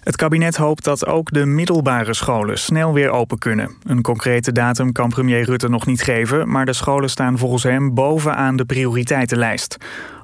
Het 0.00 0.16
kabinet 0.16 0.56
hoopt 0.56 0.84
dat 0.84 1.06
ook 1.06 1.32
de 1.32 1.46
middelbare 1.46 2.14
scholen 2.14 2.58
snel 2.58 2.92
weer 2.92 3.10
open 3.10 3.38
kunnen. 3.38 3.76
Een 3.82 4.02
concrete 4.02 4.52
datum 4.52 4.92
kan 4.92 5.08
premier 5.08 5.44
Rutte 5.44 5.68
nog 5.68 5.86
niet 5.86 6.02
geven... 6.02 6.50
maar 6.50 6.66
de 6.66 6.72
scholen 6.72 7.10
staan 7.10 7.38
volgens 7.38 7.62
hem 7.62 7.94
bovenaan 7.94 8.56
de 8.56 8.64
prioriteitenlijst. 8.64 9.76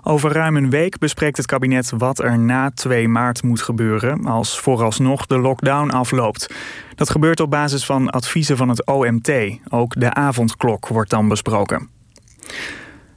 Over 0.03 0.33
ruim 0.33 0.57
een 0.57 0.71
week 0.71 0.99
bespreekt 0.99 1.37
het 1.37 1.47
kabinet 1.47 1.93
wat 1.97 2.19
er 2.19 2.39
na 2.39 2.71
2 2.71 3.09
maart 3.09 3.43
moet 3.43 3.63
gebeuren... 3.63 4.27
als 4.27 4.61
vooralsnog 4.61 5.27
de 5.27 5.39
lockdown 5.39 5.91
afloopt. 5.91 6.55
Dat 6.95 7.11
gebeurt 7.11 7.41
op 7.41 7.51
basis 7.51 7.87
van 7.87 8.11
adviezen 8.11 8.57
van 8.57 8.69
het 8.69 8.87
OMT. 8.87 9.33
Ook 9.69 10.01
de 10.01 10.15
avondklok 10.15 10.89
wordt 10.89 11.11
dan 11.11 11.29
besproken. 11.29 11.89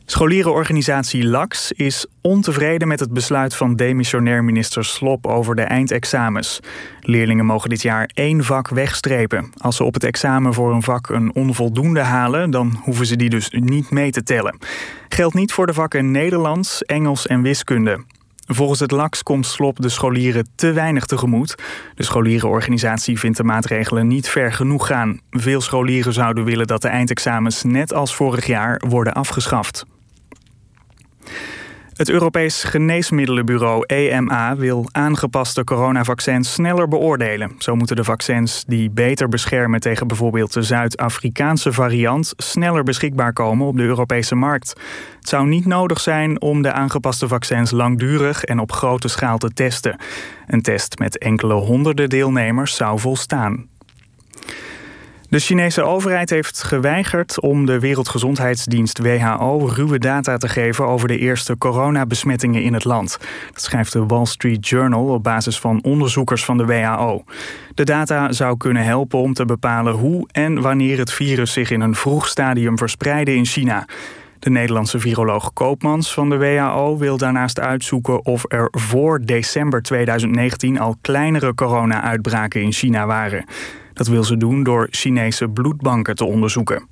Scholierenorganisatie 0.09 1.25
LAX 1.25 1.71
is 1.71 2.05
ontevreden 2.21 2.87
met 2.87 2.99
het 2.99 3.13
besluit 3.13 3.55
van 3.55 3.75
demissionair 3.75 4.43
minister 4.43 4.85
Slop 4.85 5.27
over 5.27 5.55
de 5.55 5.61
eindexamens. 5.61 6.59
Leerlingen 7.01 7.45
mogen 7.45 7.69
dit 7.69 7.81
jaar 7.81 8.09
één 8.13 8.43
vak 8.43 8.67
wegstrepen. 8.67 9.51
Als 9.57 9.75
ze 9.75 9.83
op 9.83 9.93
het 9.93 10.03
examen 10.03 10.53
voor 10.53 10.73
een 10.73 10.83
vak 10.83 11.09
een 11.09 11.35
onvoldoende 11.35 11.99
halen, 11.99 12.51
dan 12.51 12.79
hoeven 12.83 13.05
ze 13.05 13.15
die 13.15 13.29
dus 13.29 13.49
niet 13.49 13.89
mee 13.89 14.11
te 14.11 14.23
tellen. 14.23 14.57
Geldt 15.09 15.35
niet 15.35 15.51
voor 15.51 15.65
de 15.65 15.73
vakken 15.73 16.11
Nederlands, 16.11 16.83
Engels 16.83 17.27
en 17.27 17.41
wiskunde. 17.41 18.03
Volgens 18.45 18.79
het 18.79 18.91
LAX 18.91 19.23
komt 19.23 19.45
Slop 19.45 19.81
de 19.81 19.89
scholieren 19.89 20.47
te 20.55 20.71
weinig 20.71 21.05
tegemoet. 21.05 21.55
De 21.95 22.03
scholierenorganisatie 22.03 23.19
vindt 23.19 23.37
de 23.37 23.43
maatregelen 23.43 24.07
niet 24.07 24.29
ver 24.29 24.53
genoeg 24.53 24.87
gaan. 24.87 25.19
Veel 25.29 25.61
scholieren 25.61 26.13
zouden 26.13 26.43
willen 26.43 26.67
dat 26.67 26.81
de 26.81 26.87
eindexamens 26.87 27.63
net 27.63 27.93
als 27.93 28.15
vorig 28.15 28.45
jaar 28.45 28.81
worden 28.87 29.13
afgeschaft. 29.13 29.85
Het 31.97 32.09
Europees 32.09 32.63
Geneesmiddelenbureau 32.63 33.83
EMA 33.85 34.55
wil 34.55 34.85
aangepaste 34.91 35.63
coronavaccins 35.63 36.53
sneller 36.53 36.87
beoordelen. 36.87 37.55
Zo 37.57 37.75
moeten 37.75 37.95
de 37.95 38.03
vaccins 38.03 38.63
die 38.67 38.89
beter 38.89 39.29
beschermen 39.29 39.79
tegen 39.79 40.07
bijvoorbeeld 40.07 40.53
de 40.53 40.61
Zuid-Afrikaanse 40.61 41.71
variant 41.71 42.33
sneller 42.35 42.83
beschikbaar 42.83 43.33
komen 43.33 43.67
op 43.67 43.77
de 43.77 43.83
Europese 43.83 44.35
markt. 44.35 44.69
Het 45.19 45.29
zou 45.29 45.47
niet 45.47 45.65
nodig 45.65 45.99
zijn 45.99 46.41
om 46.41 46.61
de 46.61 46.71
aangepaste 46.71 47.27
vaccins 47.27 47.71
langdurig 47.71 48.43
en 48.43 48.59
op 48.59 48.71
grote 48.71 49.07
schaal 49.07 49.37
te 49.37 49.53
testen. 49.53 49.99
Een 50.47 50.61
test 50.61 50.99
met 50.99 51.17
enkele 51.17 51.53
honderden 51.53 52.09
deelnemers 52.09 52.75
zou 52.75 52.99
volstaan. 52.99 53.67
De 55.29 55.39
Chinese 55.39 55.81
overheid 55.81 56.29
heeft 56.29 56.63
geweigerd 56.63 57.39
om 57.39 57.65
de 57.65 57.79
Wereldgezondheidsdienst 57.79 58.99
WHO 58.99 59.69
ruwe 59.73 59.99
data 59.99 60.37
te 60.37 60.47
geven 60.47 60.85
over 60.85 61.07
de 61.07 61.17
eerste 61.17 61.57
coronabesmettingen 61.57 62.63
in 62.63 62.73
het 62.73 62.83
land. 62.83 63.17
Dat 63.53 63.61
schrijft 63.61 63.93
de 63.93 64.05
Wall 64.05 64.25
Street 64.25 64.67
Journal 64.67 65.05
op 65.05 65.23
basis 65.23 65.59
van 65.59 65.83
onderzoekers 65.83 66.45
van 66.45 66.57
de 66.57 66.65
WHO. 66.65 67.23
De 67.73 67.83
data 67.83 68.31
zou 68.31 68.57
kunnen 68.57 68.83
helpen 68.83 69.19
om 69.19 69.33
te 69.33 69.45
bepalen 69.45 69.93
hoe 69.93 70.27
en 70.31 70.61
wanneer 70.61 70.97
het 70.97 71.13
virus 71.13 71.53
zich 71.53 71.71
in 71.71 71.81
een 71.81 71.95
vroeg 71.95 72.27
stadium 72.27 72.77
verspreidde 72.77 73.35
in 73.35 73.45
China. 73.45 73.85
De 74.39 74.49
Nederlandse 74.49 74.99
viroloog 74.99 75.53
Koopmans 75.53 76.13
van 76.13 76.29
de 76.29 76.37
WHO 76.37 76.97
wil 76.97 77.17
daarnaast 77.17 77.59
uitzoeken 77.59 78.25
of 78.25 78.43
er 78.47 78.67
voor 78.71 79.21
december 79.25 79.81
2019 79.81 80.79
al 80.79 80.95
kleinere 81.01 81.53
corona-uitbraken 81.53 82.61
in 82.61 82.71
China 82.71 83.05
waren. 83.05 83.45
Dat 83.97 84.07
wil 84.07 84.23
ze 84.23 84.37
doen 84.37 84.63
door 84.63 84.87
Chinese 84.91 85.47
bloedbanken 85.47 86.15
te 86.15 86.25
onderzoeken. 86.25 86.87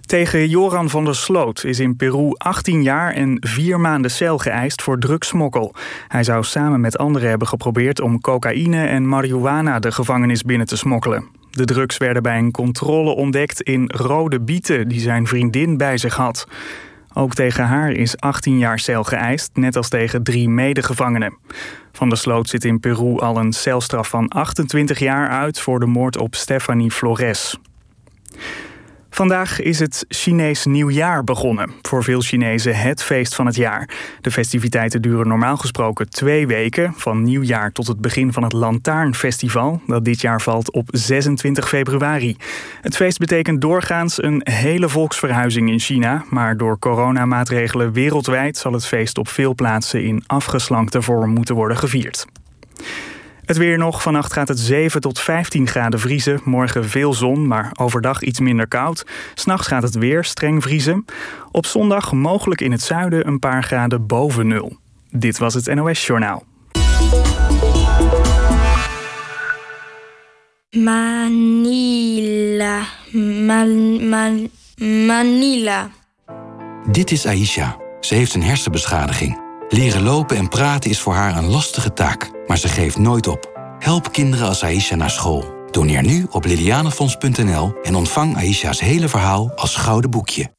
Tegen 0.00 0.48
Joran 0.48 0.90
van 0.90 1.04
der 1.04 1.14
Sloot 1.14 1.64
is 1.64 1.80
in 1.80 1.96
Peru 1.96 2.30
18 2.32 2.82
jaar 2.82 3.12
en 3.12 3.36
4 3.40 3.80
maanden 3.80 4.10
cel 4.10 4.38
geëist 4.38 4.82
voor 4.82 4.98
drugsmokkel. 4.98 5.74
Hij 6.08 6.24
zou 6.24 6.44
samen 6.44 6.80
met 6.80 6.98
anderen 6.98 7.28
hebben 7.28 7.48
geprobeerd 7.48 8.00
om 8.00 8.20
cocaïne 8.20 8.86
en 8.86 9.08
marihuana 9.08 9.78
de 9.78 9.92
gevangenis 9.92 10.42
binnen 10.42 10.66
te 10.66 10.76
smokkelen. 10.76 11.28
De 11.50 11.64
drugs 11.64 11.96
werden 11.96 12.22
bij 12.22 12.38
een 12.38 12.50
controle 12.50 13.14
ontdekt 13.14 13.62
in 13.62 13.90
rode 13.94 14.40
bieten 14.40 14.88
die 14.88 15.00
zijn 15.00 15.26
vriendin 15.26 15.76
bij 15.76 15.96
zich 15.96 16.16
had. 16.16 16.46
Ook 17.14 17.34
tegen 17.34 17.64
haar 17.64 17.90
is 17.90 18.16
18 18.20 18.58
jaar 18.58 18.78
cel 18.78 19.04
geëist, 19.04 19.50
net 19.54 19.76
als 19.76 19.88
tegen 19.88 20.22
drie 20.22 20.48
medegevangenen. 20.48 21.36
Van 21.92 22.08
der 22.08 22.18
Sloot 22.18 22.48
zit 22.48 22.64
in 22.64 22.80
Peru 22.80 23.18
al 23.18 23.36
een 23.36 23.52
celstraf 23.52 24.08
van 24.08 24.28
28 24.28 24.98
jaar 24.98 25.28
uit 25.28 25.60
voor 25.60 25.80
de 25.80 25.86
moord 25.86 26.16
op 26.16 26.34
Stephanie 26.34 26.90
Flores. 26.90 27.58
Vandaag 29.14 29.60
is 29.60 29.78
het 29.78 30.04
Chinees 30.08 30.64
nieuwjaar 30.64 31.24
begonnen. 31.24 31.70
Voor 31.82 32.04
veel 32.04 32.20
Chinezen 32.20 32.76
het 32.76 33.02
feest 33.02 33.34
van 33.34 33.46
het 33.46 33.56
jaar. 33.56 33.88
De 34.20 34.30
festiviteiten 34.30 35.02
duren 35.02 35.28
normaal 35.28 35.56
gesproken 35.56 36.10
twee 36.10 36.46
weken, 36.46 36.94
van 36.96 37.22
nieuwjaar 37.22 37.72
tot 37.72 37.86
het 37.86 38.00
begin 38.00 38.32
van 38.32 38.42
het 38.42 38.52
Lantaarnfestival, 38.52 39.80
dat 39.86 40.04
dit 40.04 40.20
jaar 40.20 40.40
valt 40.40 40.72
op 40.72 40.88
26 40.90 41.68
februari. 41.68 42.36
Het 42.80 42.96
feest 42.96 43.18
betekent 43.18 43.60
doorgaans 43.60 44.22
een 44.22 44.40
hele 44.44 44.88
volksverhuizing 44.88 45.70
in 45.70 45.80
China, 45.80 46.24
maar 46.30 46.56
door 46.56 46.78
coronamaatregelen 46.78 47.92
wereldwijd 47.92 48.56
zal 48.56 48.72
het 48.72 48.86
feest 48.86 49.18
op 49.18 49.28
veel 49.28 49.54
plaatsen 49.54 50.04
in 50.04 50.24
afgeslankte 50.26 51.02
vorm 51.02 51.30
moeten 51.30 51.54
worden 51.54 51.76
gevierd. 51.76 52.26
Het 53.44 53.56
weer 53.56 53.78
nog. 53.78 54.02
Vannacht 54.02 54.32
gaat 54.32 54.48
het 54.48 54.58
7 54.58 55.00
tot 55.00 55.20
15 55.20 55.66
graden 55.66 56.00
vriezen. 56.00 56.40
Morgen 56.44 56.88
veel 56.88 57.14
zon, 57.14 57.46
maar 57.46 57.70
overdag 57.78 58.22
iets 58.22 58.40
minder 58.40 58.68
koud. 58.68 59.06
S'nachts 59.34 59.66
gaat 59.66 59.82
het 59.82 59.94
weer 59.94 60.24
streng 60.24 60.62
vriezen. 60.62 61.04
Op 61.50 61.66
zondag 61.66 62.12
mogelijk 62.12 62.60
in 62.60 62.72
het 62.72 62.82
zuiden 62.82 63.26
een 63.26 63.38
paar 63.38 63.62
graden 63.62 64.06
boven 64.06 64.46
nul. 64.46 64.76
Dit 65.10 65.38
was 65.38 65.54
het 65.54 65.74
NOS 65.74 66.06
Journaal. 66.06 66.44
Manila. 70.70 72.02
Man, 73.12 74.08
man, 74.08 74.48
Manila. 75.06 75.90
Dit 76.90 77.10
is 77.10 77.26
Aisha. 77.26 77.76
Ze 78.00 78.14
heeft 78.14 78.34
een 78.34 78.42
hersenbeschadiging. 78.42 79.42
Leren 79.68 80.02
lopen 80.02 80.36
en 80.36 80.48
praten 80.48 80.90
is 80.90 81.00
voor 81.00 81.14
haar 81.14 81.36
een 81.36 81.50
lastige 81.50 81.92
taak, 81.92 82.30
maar 82.46 82.58
ze 82.58 82.68
geeft 82.68 82.98
nooit 82.98 83.26
op. 83.26 83.52
Help 83.78 84.12
kinderen 84.12 84.48
als 84.48 84.62
Aisha 84.62 84.94
naar 84.94 85.10
school. 85.10 85.54
Doneer 85.70 86.02
nu 86.02 86.26
op 86.30 86.44
lilianefonds.nl 86.44 87.74
en 87.82 87.94
ontvang 87.94 88.36
Aisha's 88.36 88.80
hele 88.80 89.08
verhaal 89.08 89.52
als 89.54 89.76
gouden 89.76 90.10
boekje. 90.10 90.52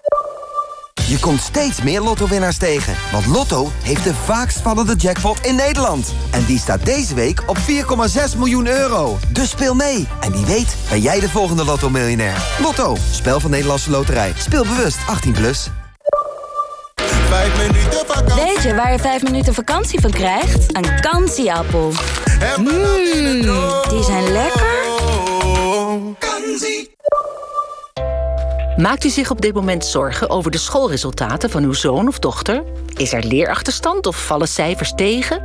Je 1.07 1.19
komt 1.19 1.39
steeds 1.39 1.81
meer 1.81 2.01
Lotto-winnaars 2.01 2.57
tegen. 2.57 2.95
Want 3.11 3.25
Lotto 3.25 3.71
heeft 3.83 4.03
de 4.03 4.13
vaakst 4.13 4.57
vallende 4.57 4.95
jackpot 4.95 5.45
in 5.45 5.55
Nederland. 5.55 6.13
En 6.31 6.45
die 6.45 6.59
staat 6.59 6.85
deze 6.85 7.15
week 7.15 7.43
op 7.47 7.57
4,6 7.57 8.37
miljoen 8.37 8.67
euro. 8.67 9.17
Dus 9.31 9.49
speel 9.49 9.73
mee. 9.73 10.07
En 10.19 10.31
wie 10.31 10.45
weet 10.45 10.75
ben 10.89 11.01
jij 11.01 11.19
de 11.19 11.29
volgende 11.29 11.65
Lotto-miljonair. 11.65 12.57
Lotto, 12.61 12.95
spel 13.11 13.39
van 13.39 13.51
Nederlandse 13.51 13.89
Loterij. 13.89 14.33
Speel 14.37 14.63
bewust 14.63 14.97
18+. 15.27 15.31
Plus. 15.31 15.69
Weet 18.35 18.63
je 18.63 18.73
waar 18.75 18.91
je 18.91 18.99
5 18.99 19.23
minuten 19.23 19.53
vakantie 19.53 19.99
van 19.99 20.11
krijgt? 20.11 20.75
Een 20.75 20.99
kansieappel. 21.01 21.91
Mmm, 22.57 23.41
die 23.89 24.03
zijn 24.03 24.31
lekker. 24.31 24.85
Maakt 28.77 29.03
u 29.03 29.09
zich 29.09 29.31
op 29.31 29.41
dit 29.41 29.53
moment 29.53 29.85
zorgen 29.85 30.29
over 30.29 30.51
de 30.51 30.57
schoolresultaten 30.57 31.49
van 31.49 31.63
uw 31.63 31.73
zoon 31.73 32.07
of 32.07 32.19
dochter? 32.19 32.63
Is 32.95 33.13
er 33.13 33.23
leerachterstand 33.23 34.05
of 34.05 34.25
vallen 34.25 34.47
cijfers 34.47 34.93
tegen? 34.95 35.41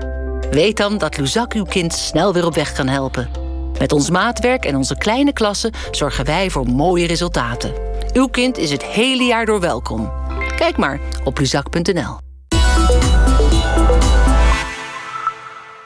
Weet 0.50 0.76
dan 0.76 0.98
dat 0.98 1.16
Luzak 1.16 1.52
uw 1.52 1.64
kind 1.64 1.92
snel 1.92 2.32
weer 2.32 2.46
op 2.46 2.54
weg 2.54 2.72
kan 2.72 2.88
helpen. 2.88 3.30
Met 3.78 3.92
ons 3.92 4.10
maatwerk 4.10 4.64
en 4.64 4.76
onze 4.76 4.96
kleine 4.96 5.32
klassen 5.32 5.72
zorgen 5.90 6.24
wij 6.24 6.50
voor 6.50 6.66
mooie 6.66 7.06
resultaten. 7.06 7.72
Uw 8.12 8.26
kind 8.26 8.58
is 8.58 8.70
het 8.70 8.82
hele 8.82 9.24
jaar 9.24 9.46
door 9.46 9.60
welkom. 9.60 10.19
Kijk 10.60 10.76
maar 10.76 11.00
op 11.24 11.38
luzak.nl. 11.38 12.29